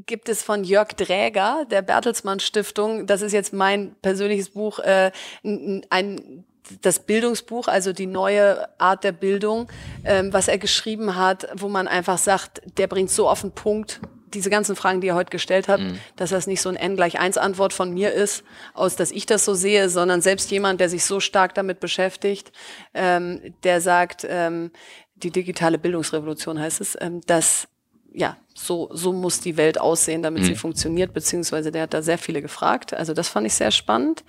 gibt 0.04 0.28
es 0.28 0.42
von 0.42 0.64
Jörg 0.64 0.88
Dräger, 0.88 1.64
der 1.70 1.82
Bertelsmann 1.82 2.40
Stiftung, 2.40 3.06
das 3.06 3.22
ist 3.22 3.32
jetzt 3.32 3.52
mein 3.52 3.94
persönliches 4.02 4.50
Buch, 4.50 4.78
äh, 4.80 5.10
ein 5.42 6.44
das 6.82 6.98
Bildungsbuch, 6.98 7.68
also 7.68 7.92
die 7.92 8.06
neue 8.06 8.68
Art 8.80 9.04
der 9.04 9.12
Bildung, 9.12 9.68
ähm, 10.04 10.32
was 10.32 10.48
er 10.48 10.58
geschrieben 10.58 11.14
hat, 11.14 11.46
wo 11.54 11.68
man 11.68 11.86
einfach 11.86 12.18
sagt, 12.18 12.60
der 12.76 12.88
bringt 12.88 13.08
so 13.08 13.28
auf 13.28 13.42
den 13.42 13.52
Punkt, 13.52 14.00
diese 14.34 14.50
ganzen 14.50 14.74
Fragen, 14.74 15.00
die 15.00 15.08
er 15.08 15.14
heute 15.14 15.30
gestellt 15.30 15.68
hat, 15.68 15.80
mhm. 15.80 16.00
dass 16.16 16.30
das 16.30 16.48
nicht 16.48 16.60
so 16.60 16.68
ein 16.68 16.74
N 16.74 16.96
gleich 16.96 17.20
eins 17.20 17.38
Antwort 17.38 17.72
von 17.72 17.94
mir 17.94 18.12
ist, 18.12 18.42
aus 18.74 18.96
dass 18.96 19.12
ich 19.12 19.26
das 19.26 19.44
so 19.44 19.54
sehe, 19.54 19.88
sondern 19.88 20.20
selbst 20.20 20.50
jemand, 20.50 20.80
der 20.80 20.88
sich 20.88 21.04
so 21.04 21.20
stark 21.20 21.54
damit 21.54 21.78
beschäftigt, 21.78 22.50
ähm, 22.94 23.54
der 23.62 23.80
sagt, 23.80 24.26
ähm, 24.28 24.72
die 25.14 25.30
digitale 25.30 25.78
Bildungsrevolution 25.78 26.60
heißt 26.60 26.80
es, 26.80 26.98
ähm, 27.00 27.20
dass 27.26 27.68
ja, 28.16 28.38
so, 28.54 28.88
so 28.92 29.12
muss 29.12 29.40
die 29.40 29.58
Welt 29.58 29.78
aussehen, 29.78 30.22
damit 30.22 30.42
mhm. 30.42 30.46
sie 30.46 30.54
funktioniert, 30.56 31.12
beziehungsweise 31.12 31.70
der 31.70 31.82
hat 31.82 31.92
da 31.94 32.00
sehr 32.00 32.16
viele 32.16 32.40
gefragt. 32.40 32.94
Also 32.94 33.12
das 33.12 33.28
fand 33.28 33.46
ich 33.46 33.52
sehr 33.54 33.70
spannend. 33.70 34.24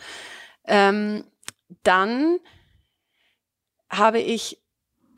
Ähm, 0.66 1.24
dann 1.84 2.40
habe 3.90 4.20
ich 4.20 4.60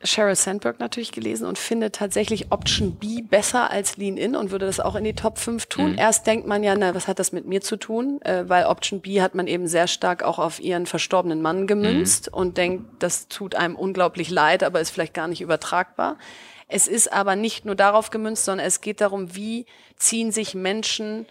Sheryl 0.04 0.36
Sandberg 0.36 0.78
natürlich 0.78 1.10
gelesen 1.10 1.46
und 1.46 1.58
finde 1.58 1.90
tatsächlich 1.90 2.52
Option 2.52 2.94
B 2.94 3.22
besser 3.22 3.70
als 3.70 3.96
Lean 3.96 4.16
In 4.16 4.36
und 4.36 4.52
würde 4.52 4.66
das 4.66 4.78
auch 4.78 4.94
in 4.94 5.02
die 5.02 5.14
Top 5.14 5.38
5 5.38 5.66
tun. 5.66 5.92
Mhm. 5.92 5.98
Erst 5.98 6.28
denkt 6.28 6.46
man 6.46 6.62
ja, 6.62 6.76
na, 6.76 6.94
was 6.94 7.08
hat 7.08 7.18
das 7.18 7.32
mit 7.32 7.46
mir 7.46 7.60
zu 7.60 7.76
tun? 7.76 8.22
Äh, 8.22 8.48
weil 8.48 8.66
Option 8.66 9.00
B 9.00 9.20
hat 9.20 9.34
man 9.34 9.48
eben 9.48 9.66
sehr 9.66 9.88
stark 9.88 10.22
auch 10.22 10.38
auf 10.38 10.60
ihren 10.60 10.86
verstorbenen 10.86 11.42
Mann 11.42 11.66
gemünzt 11.66 12.28
mhm. 12.28 12.38
und 12.38 12.56
denkt, 12.56 13.02
das 13.02 13.26
tut 13.26 13.56
einem 13.56 13.74
unglaublich 13.74 14.30
leid, 14.30 14.62
aber 14.62 14.80
ist 14.80 14.90
vielleicht 14.90 15.12
gar 15.12 15.26
nicht 15.26 15.40
übertragbar. 15.40 16.16
Es 16.70 16.88
ist 16.88 17.12
aber 17.12 17.36
nicht 17.36 17.64
nur 17.64 17.74
darauf 17.74 18.10
gemünzt, 18.10 18.44
sondern 18.44 18.66
es 18.66 18.80
geht 18.80 19.00
darum, 19.00 19.34
wie 19.34 19.66
ziehen 19.96 20.32
sich 20.32 20.54
Menschen 20.54 21.26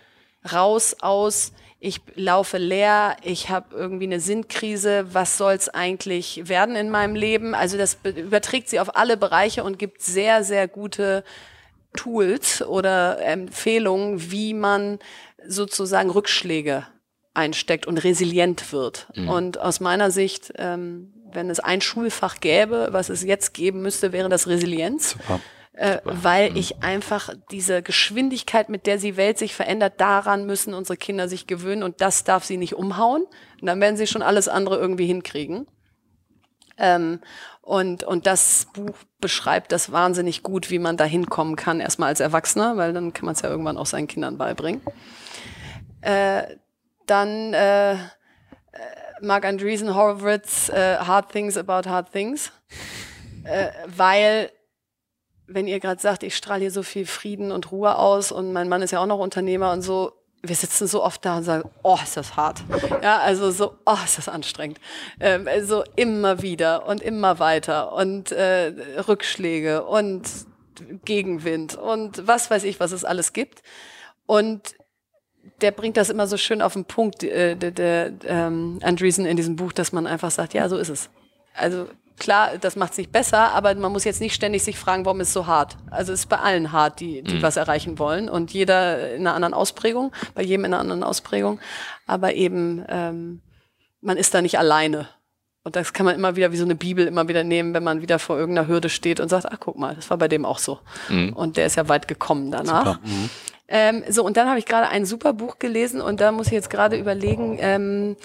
raus 0.52 0.98
aus, 1.02 1.54
ich 1.82 2.02
laufe 2.16 2.58
leer, 2.58 3.16
ich 3.24 3.50
habe 3.50 3.74
irgendwie 3.74 4.04
eine 4.04 4.20
Sinnkrise, 4.20 5.14
was 5.14 5.38
soll 5.38 5.54
es 5.54 5.70
eigentlich 5.70 6.50
werden 6.50 6.76
in 6.76 6.90
meinem 6.90 7.16
Leben? 7.16 7.56
Also 7.56 7.78
das 7.78 7.98
überträgt 8.04 8.68
sie 8.70 8.82
auf 8.82 8.98
alle 8.98 9.16
Bereiche 9.16 9.64
und 9.64 9.80
gibt 9.80 10.02
sehr, 10.02 10.44
sehr 10.44 10.68
gute 10.68 11.24
Tools 11.96 12.62
oder 12.62 13.22
Empfehlungen, 13.22 14.30
wie 14.30 14.54
man 14.54 15.00
sozusagen 15.48 16.10
Rückschläge 16.10 16.86
einsteckt 17.34 17.88
und 17.88 17.98
resilient 18.04 18.74
wird. 18.74 19.08
Mhm. 19.16 19.30
Und 19.30 19.58
aus 19.58 19.80
meiner 19.80 20.12
Sicht 20.12 20.52
ähm, 20.58 21.14
wenn 21.34 21.50
es 21.50 21.60
ein 21.60 21.82
Schulfach 21.82 22.40
gäbe, 22.40 22.90
was 22.92 23.10
es 23.10 23.24
jetzt 23.24 23.54
geben 23.54 23.82
müsste, 23.82 24.12
wäre 24.12 24.30
das 24.30 24.48
Resilienz. 24.48 25.12
Super. 25.12 25.40
Äh, 25.74 26.02
weil 26.04 26.52
mhm. 26.52 26.58
ich 26.58 26.84
einfach 26.84 27.30
diese 27.52 27.82
Geschwindigkeit, 27.82 28.68
mit 28.68 28.86
der 28.86 28.98
die 28.98 29.16
Welt 29.16 29.38
sich 29.38 29.56
verändert, 29.56 30.02
daran 30.02 30.46
müssen 30.46 30.74
unsere 30.74 30.98
Kinder 30.98 31.30
sich 31.30 31.48
gewöhnen 31.48 31.84
und 31.84 32.02
das 32.02 32.26
darf 32.26 32.44
sie 32.44 32.58
nicht 32.58 32.76
umhauen. 32.76 33.24
Und 33.62 33.66
dann 33.66 33.80
werden 33.80 33.96
sie 33.96 34.08
schon 34.08 34.22
alles 34.22 34.50
andere 34.50 34.78
irgendwie 34.78 35.06
hinkriegen. 35.06 35.68
Ähm, 36.78 37.22
und, 37.62 38.04
und 38.04 38.26
das 38.26 38.68
Buch 38.74 38.96
beschreibt 39.22 39.72
das 39.72 39.92
wahnsinnig 39.92 40.44
gut, 40.44 40.70
wie 40.70 40.80
man 40.80 40.98
da 40.98 41.06
hinkommen 41.06 41.56
kann, 41.56 41.80
erstmal 41.80 42.10
als 42.10 42.20
Erwachsener, 42.20 42.78
weil 42.78 42.94
dann 42.94 43.14
kann 43.14 43.26
man 43.26 43.36
es 43.36 43.42
ja 43.42 43.50
irgendwann 43.50 43.78
auch 43.78 43.86
seinen 43.86 44.08
Kindern 44.08 44.38
beibringen. 44.38 44.82
Äh, 46.02 46.58
dann 47.06 47.54
äh, 47.54 47.96
Mark 49.22 49.46
Andreessen 49.46 49.96
Horowitz, 49.96 50.70
uh, 50.70 50.74
Hard 51.06 51.32
Things 51.32 51.58
About 51.58 51.90
Hard 51.90 52.12
Things. 52.12 52.52
äh, 53.44 53.70
weil 53.88 54.52
wenn 55.48 55.68
ihr 55.68 55.80
gerade 55.80 56.00
sagt, 56.00 56.24
ich 56.24 56.36
strahle 56.36 56.62
hier 56.62 56.72
so 56.72 56.84
viel 56.84 57.06
Frieden 57.06 57.52
und 57.52 57.72
Ruhe 57.72 57.98
aus 57.98 58.32
und 58.32 58.54
mein 58.54 58.70
Mann 58.70 58.82
ist 58.82 58.92
ja 58.92 59.00
auch 59.00 59.08
noch 59.08 59.20
Unternehmer 59.20 59.72
und 59.72 59.82
so, 59.82 60.14
wir 60.42 60.56
sitzen 60.56 60.88
so 60.88 61.04
oft 61.04 61.26
da 61.26 61.38
und 61.38 61.44
sagen, 61.44 61.70
oh, 61.84 61.98
ist 62.02 62.16
das 62.16 62.38
hart. 62.38 62.64
Ja, 63.02 63.18
also 63.20 63.52
so, 63.52 63.76
oh, 63.86 63.98
ist 64.06 64.18
das 64.18 64.30
anstrengend. 64.30 64.80
Ähm, 65.20 65.48
also 65.48 65.84
immer 65.96 66.42
wieder 66.42 66.88
und 66.88 67.02
immer 67.02 67.40
weiter 67.40 67.92
und 67.94 68.32
äh, 68.32 68.74
Rückschläge 69.08 69.84
und 69.84 70.30
Gegenwind 71.04 71.76
und 71.76 72.26
was 72.26 72.50
weiß 72.50 72.64
ich, 72.64 72.80
was 72.80 72.94
es 72.94 73.04
alles 73.04 73.34
gibt. 73.34 73.64
Und 74.26 74.76
der 75.62 75.72
bringt 75.72 75.98
das 75.98 76.10
immer 76.10 76.28
so 76.28 76.38
schön 76.38 76.62
auf 76.62 76.74
den 76.74 76.86
Punkt, 76.86 77.24
äh, 77.24 77.56
der, 77.56 77.72
der 77.72 78.14
ähm, 78.26 78.80
Andreessen 78.82 79.26
in 79.26 79.38
diesem 79.38 79.56
Buch, 79.56 79.74
dass 79.74 79.92
man 79.92 80.08
einfach 80.08 80.32
sagt, 80.32 80.54
ja, 80.54 80.70
so 80.70 80.78
ist 80.78 80.90
es. 80.90 81.10
Also 81.54 81.88
klar, 82.18 82.58
das 82.60 82.76
macht 82.76 82.92
es 82.92 82.98
nicht 82.98 83.12
besser, 83.12 83.54
aber 83.54 83.74
man 83.76 83.92
muss 83.92 84.04
jetzt 84.04 84.22
nicht 84.22 84.36
ständig 84.36 84.64
sich 84.64 84.78
fragen, 84.78 85.06
warum 85.06 85.22
ist 85.22 85.30
es 85.30 85.34
so 85.34 85.48
hart. 85.48 85.78
Also 85.90 86.14
es 86.14 86.22
ist 86.22 86.26
bei 86.28 86.38
allen 86.38 86.72
hart, 86.72 87.00
die, 87.00 87.24
die 87.24 87.36
mhm. 87.36 87.42
was 87.42 87.56
erreichen 87.56 87.98
wollen 87.98 88.30
und 88.30 88.52
jeder 88.52 89.14
in 89.14 89.22
einer 89.22 89.34
anderen 89.34 89.54
Ausprägung, 89.54 90.12
bei 90.36 90.44
jedem 90.44 90.66
in 90.66 90.74
einer 90.74 90.82
anderen 90.82 91.04
Ausprägung. 91.04 91.60
Aber 92.06 92.34
eben, 92.34 92.86
ähm, 92.88 93.42
man 94.02 94.18
ist 94.18 94.34
da 94.34 94.42
nicht 94.42 94.60
alleine. 94.60 95.08
Und 95.64 95.76
das 95.76 95.92
kann 95.92 96.06
man 96.06 96.16
immer 96.16 96.36
wieder 96.36 96.52
wie 96.52 96.58
so 96.58 96.64
eine 96.64 96.76
Bibel 96.76 97.06
immer 97.06 97.28
wieder 97.28 97.44
nehmen, 97.44 97.74
wenn 97.74 97.84
man 97.84 98.02
wieder 98.02 98.18
vor 98.18 98.38
irgendeiner 98.38 98.68
Hürde 98.68 98.90
steht 98.90 99.20
und 99.20 99.30
sagt, 99.30 99.46
ach 99.46 99.60
guck 99.60 99.78
mal, 99.78 99.94
das 99.96 100.10
war 100.10 100.18
bei 100.18 100.28
dem 100.28 100.46
auch 100.46 100.60
so. 100.60 100.80
Mhm. 101.10 101.34
Und 101.34 101.58
der 101.58 101.66
ist 101.66 101.76
ja 101.76 101.90
weit 101.90 102.08
gekommen 102.08 102.52
danach. 102.52 103.02
Mhm. 103.02 103.30
Ähm, 103.70 104.04
so, 104.10 104.26
und 104.26 104.38
dann 104.38 104.48
habe 104.48 104.60
ich 104.60 104.66
gerade 104.66 104.90
ein 104.90 105.06
super 105.06 105.34
Buch 105.34 105.60
gelesen 105.60 106.02
und 106.02 106.20
da 106.20 106.32
muss 106.32 106.48
ich 106.48 106.54
jetzt 106.54 106.70
gerade 106.70 106.98
überlegen, 106.98 107.58
ähm, 107.62 108.16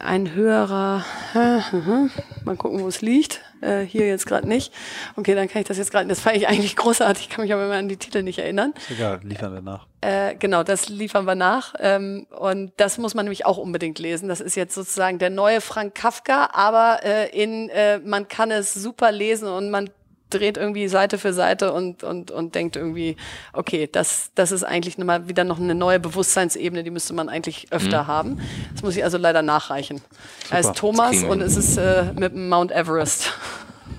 ein 0.00 0.34
höherer, 0.34 1.04
mal 2.44 2.56
gucken, 2.56 2.80
wo 2.80 2.88
es 2.88 3.02
liegt. 3.02 3.40
Äh, 3.60 3.80
hier 3.80 4.06
jetzt 4.08 4.26
gerade 4.26 4.48
nicht. 4.48 4.72
Okay, 5.16 5.34
dann 5.34 5.48
kann 5.48 5.62
ich 5.62 5.68
das 5.68 5.78
jetzt 5.78 5.90
gerade, 5.92 6.08
das 6.08 6.20
fand 6.20 6.36
ich 6.36 6.48
eigentlich 6.48 6.74
großartig, 6.76 7.28
kann 7.28 7.44
mich 7.44 7.52
aber 7.52 7.64
immer 7.64 7.74
an 7.74 7.88
die 7.88 7.96
Titel 7.96 8.22
nicht 8.22 8.38
erinnern. 8.38 8.72
Ist 8.76 8.92
egal, 8.92 9.20
liefern 9.22 9.54
wir 9.54 9.62
nach. 9.62 9.86
Äh, 10.00 10.34
genau, 10.36 10.62
das 10.62 10.88
liefern 10.88 11.24
wir 11.26 11.34
nach. 11.34 11.74
Ähm, 11.78 12.26
und 12.30 12.72
das 12.76 12.98
muss 12.98 13.14
man 13.14 13.24
nämlich 13.24 13.46
auch 13.46 13.58
unbedingt 13.58 13.98
lesen. 13.98 14.28
Das 14.28 14.40
ist 14.40 14.56
jetzt 14.56 14.74
sozusagen 14.74 15.18
der 15.18 15.30
neue 15.30 15.60
Frank 15.60 15.94
Kafka, 15.94 16.50
aber 16.52 17.00
äh, 17.04 17.30
in, 17.30 17.68
äh, 17.68 17.98
man 17.98 18.28
kann 18.28 18.50
es 18.50 18.74
super 18.74 19.12
lesen 19.12 19.48
und 19.48 19.70
man 19.70 19.90
dreht 20.32 20.56
irgendwie 20.56 20.88
Seite 20.88 21.18
für 21.18 21.32
Seite 21.32 21.72
und, 21.72 22.02
und, 22.02 22.30
und 22.30 22.54
denkt 22.54 22.76
irgendwie, 22.76 23.16
okay, 23.52 23.88
das, 23.90 24.30
das 24.34 24.52
ist 24.52 24.64
eigentlich 24.64 24.98
mal 24.98 25.28
wieder 25.28 25.44
noch 25.44 25.58
eine 25.58 25.74
neue 25.74 26.00
Bewusstseinsebene, 26.00 26.82
die 26.82 26.90
müsste 26.90 27.14
man 27.14 27.28
eigentlich 27.28 27.66
öfter 27.70 28.04
mhm. 28.04 28.06
haben. 28.06 28.40
Das 28.72 28.82
muss 28.82 28.96
ich 28.96 29.04
also 29.04 29.18
leider 29.18 29.42
nachreichen. 29.42 29.98
Super. 29.98 30.50
Er 30.50 30.56
heißt 30.58 30.76
Thomas 30.76 31.22
und 31.22 31.40
es 31.40 31.56
ist 31.56 31.76
äh, 31.76 32.12
mit 32.14 32.34
Mount 32.34 32.72
Everest. 32.72 33.32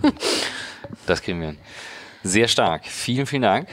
das 1.06 1.22
kriegen 1.22 1.40
wir 1.40 1.48
hin. 1.48 1.58
Sehr 2.24 2.48
stark. 2.48 2.86
Vielen, 2.86 3.26
vielen 3.26 3.42
Dank. 3.42 3.68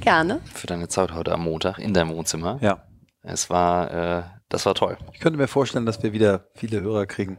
Gerne. 0.00 0.40
Für 0.52 0.66
deine 0.66 0.88
Zeit 0.88 1.12
heute 1.12 1.32
am 1.32 1.42
Montag 1.42 1.78
in 1.78 1.94
deinem 1.94 2.10
Wohnzimmer. 2.10 2.58
Ja. 2.60 2.84
Es 3.22 3.48
war, 3.48 3.90
äh, 3.90 4.22
das 4.48 4.66
war 4.66 4.74
toll. 4.74 4.98
Ich 5.12 5.20
könnte 5.20 5.38
mir 5.38 5.48
vorstellen, 5.48 5.86
dass 5.86 6.02
wir 6.02 6.12
wieder 6.12 6.48
viele 6.54 6.80
Hörer 6.80 7.06
kriegen. 7.06 7.38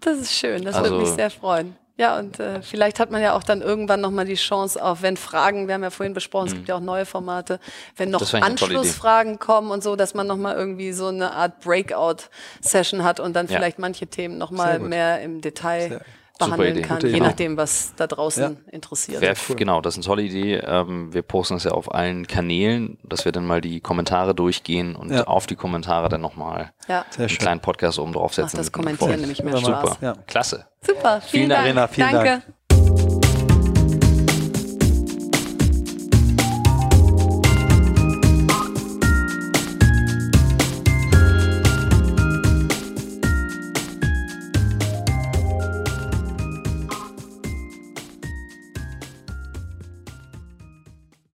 Das 0.00 0.18
ist 0.18 0.32
schön, 0.32 0.64
das 0.64 0.76
also, 0.76 0.90
würde 0.90 1.04
mich 1.04 1.14
sehr 1.14 1.30
freuen. 1.30 1.76
Ja, 1.98 2.16
und 2.16 2.38
äh, 2.38 2.62
vielleicht 2.62 3.00
hat 3.00 3.10
man 3.10 3.20
ja 3.20 3.34
auch 3.34 3.42
dann 3.42 3.60
irgendwann 3.60 4.00
nochmal 4.00 4.24
die 4.24 4.36
Chance, 4.36 4.82
auch 4.82 5.02
wenn 5.02 5.16
Fragen, 5.16 5.66
wir 5.66 5.74
haben 5.74 5.82
ja 5.82 5.90
vorhin 5.90 6.14
besprochen, 6.14 6.44
mhm. 6.44 6.48
es 6.48 6.54
gibt 6.54 6.68
ja 6.68 6.76
auch 6.76 6.80
neue 6.80 7.04
Formate, 7.04 7.58
wenn 7.96 8.10
noch 8.10 8.32
Anschlussfragen 8.32 9.40
kommen 9.40 9.72
und 9.72 9.82
so, 9.82 9.96
dass 9.96 10.14
man 10.14 10.28
nochmal 10.28 10.54
irgendwie 10.54 10.92
so 10.92 11.08
eine 11.08 11.32
Art 11.32 11.60
Breakout-Session 11.60 13.02
hat 13.02 13.18
und 13.18 13.34
dann 13.34 13.48
ja. 13.48 13.56
vielleicht 13.56 13.80
manche 13.80 14.06
Themen 14.06 14.38
nochmal 14.38 14.78
mehr 14.78 15.20
im 15.22 15.40
Detail 15.40 16.00
behandeln 16.38 16.82
kann, 16.82 17.00
je 17.00 17.20
nachdem, 17.20 17.56
was 17.56 17.92
da 17.96 18.06
draußen 18.06 18.42
ja. 18.42 18.72
interessiert. 18.72 19.20
Wär, 19.20 19.34
cool. 19.48 19.56
Genau, 19.56 19.80
das 19.80 19.94
ist 19.94 19.98
eine 19.98 20.06
tolle 20.06 20.22
Idee. 20.22 20.56
Ähm, 20.56 21.12
wir 21.12 21.22
posten 21.22 21.54
das 21.54 21.64
ja 21.64 21.72
auf 21.72 21.92
allen 21.94 22.26
Kanälen, 22.26 22.98
dass 23.02 23.24
wir 23.24 23.32
dann 23.32 23.46
mal 23.46 23.60
die 23.60 23.80
Kommentare 23.80 24.34
durchgehen 24.34 24.96
und 24.96 25.10
ja. 25.10 25.24
auf 25.24 25.46
die 25.46 25.56
Kommentare 25.56 26.08
dann 26.08 26.20
nochmal 26.20 26.72
ja. 26.88 27.04
einen 27.16 27.28
kleinen 27.28 27.60
Podcast 27.60 27.98
oben 27.98 28.12
draufsetzen. 28.12 28.58
Ach, 28.58 28.64
das 28.64 28.72
Kommentieren 28.72 29.20
nämlich 29.20 29.42
mehr 29.42 29.56
Spaß. 29.56 29.90
Super, 29.90 29.96
ja. 30.00 30.14
klasse. 30.26 30.66
Super, 30.80 31.20
vielen, 31.20 31.30
vielen 31.30 31.48
Dank. 31.50 31.62
Arena, 31.64 31.86
vielen 31.88 32.10
Danke. 32.12 32.28
Dank. 32.28 32.57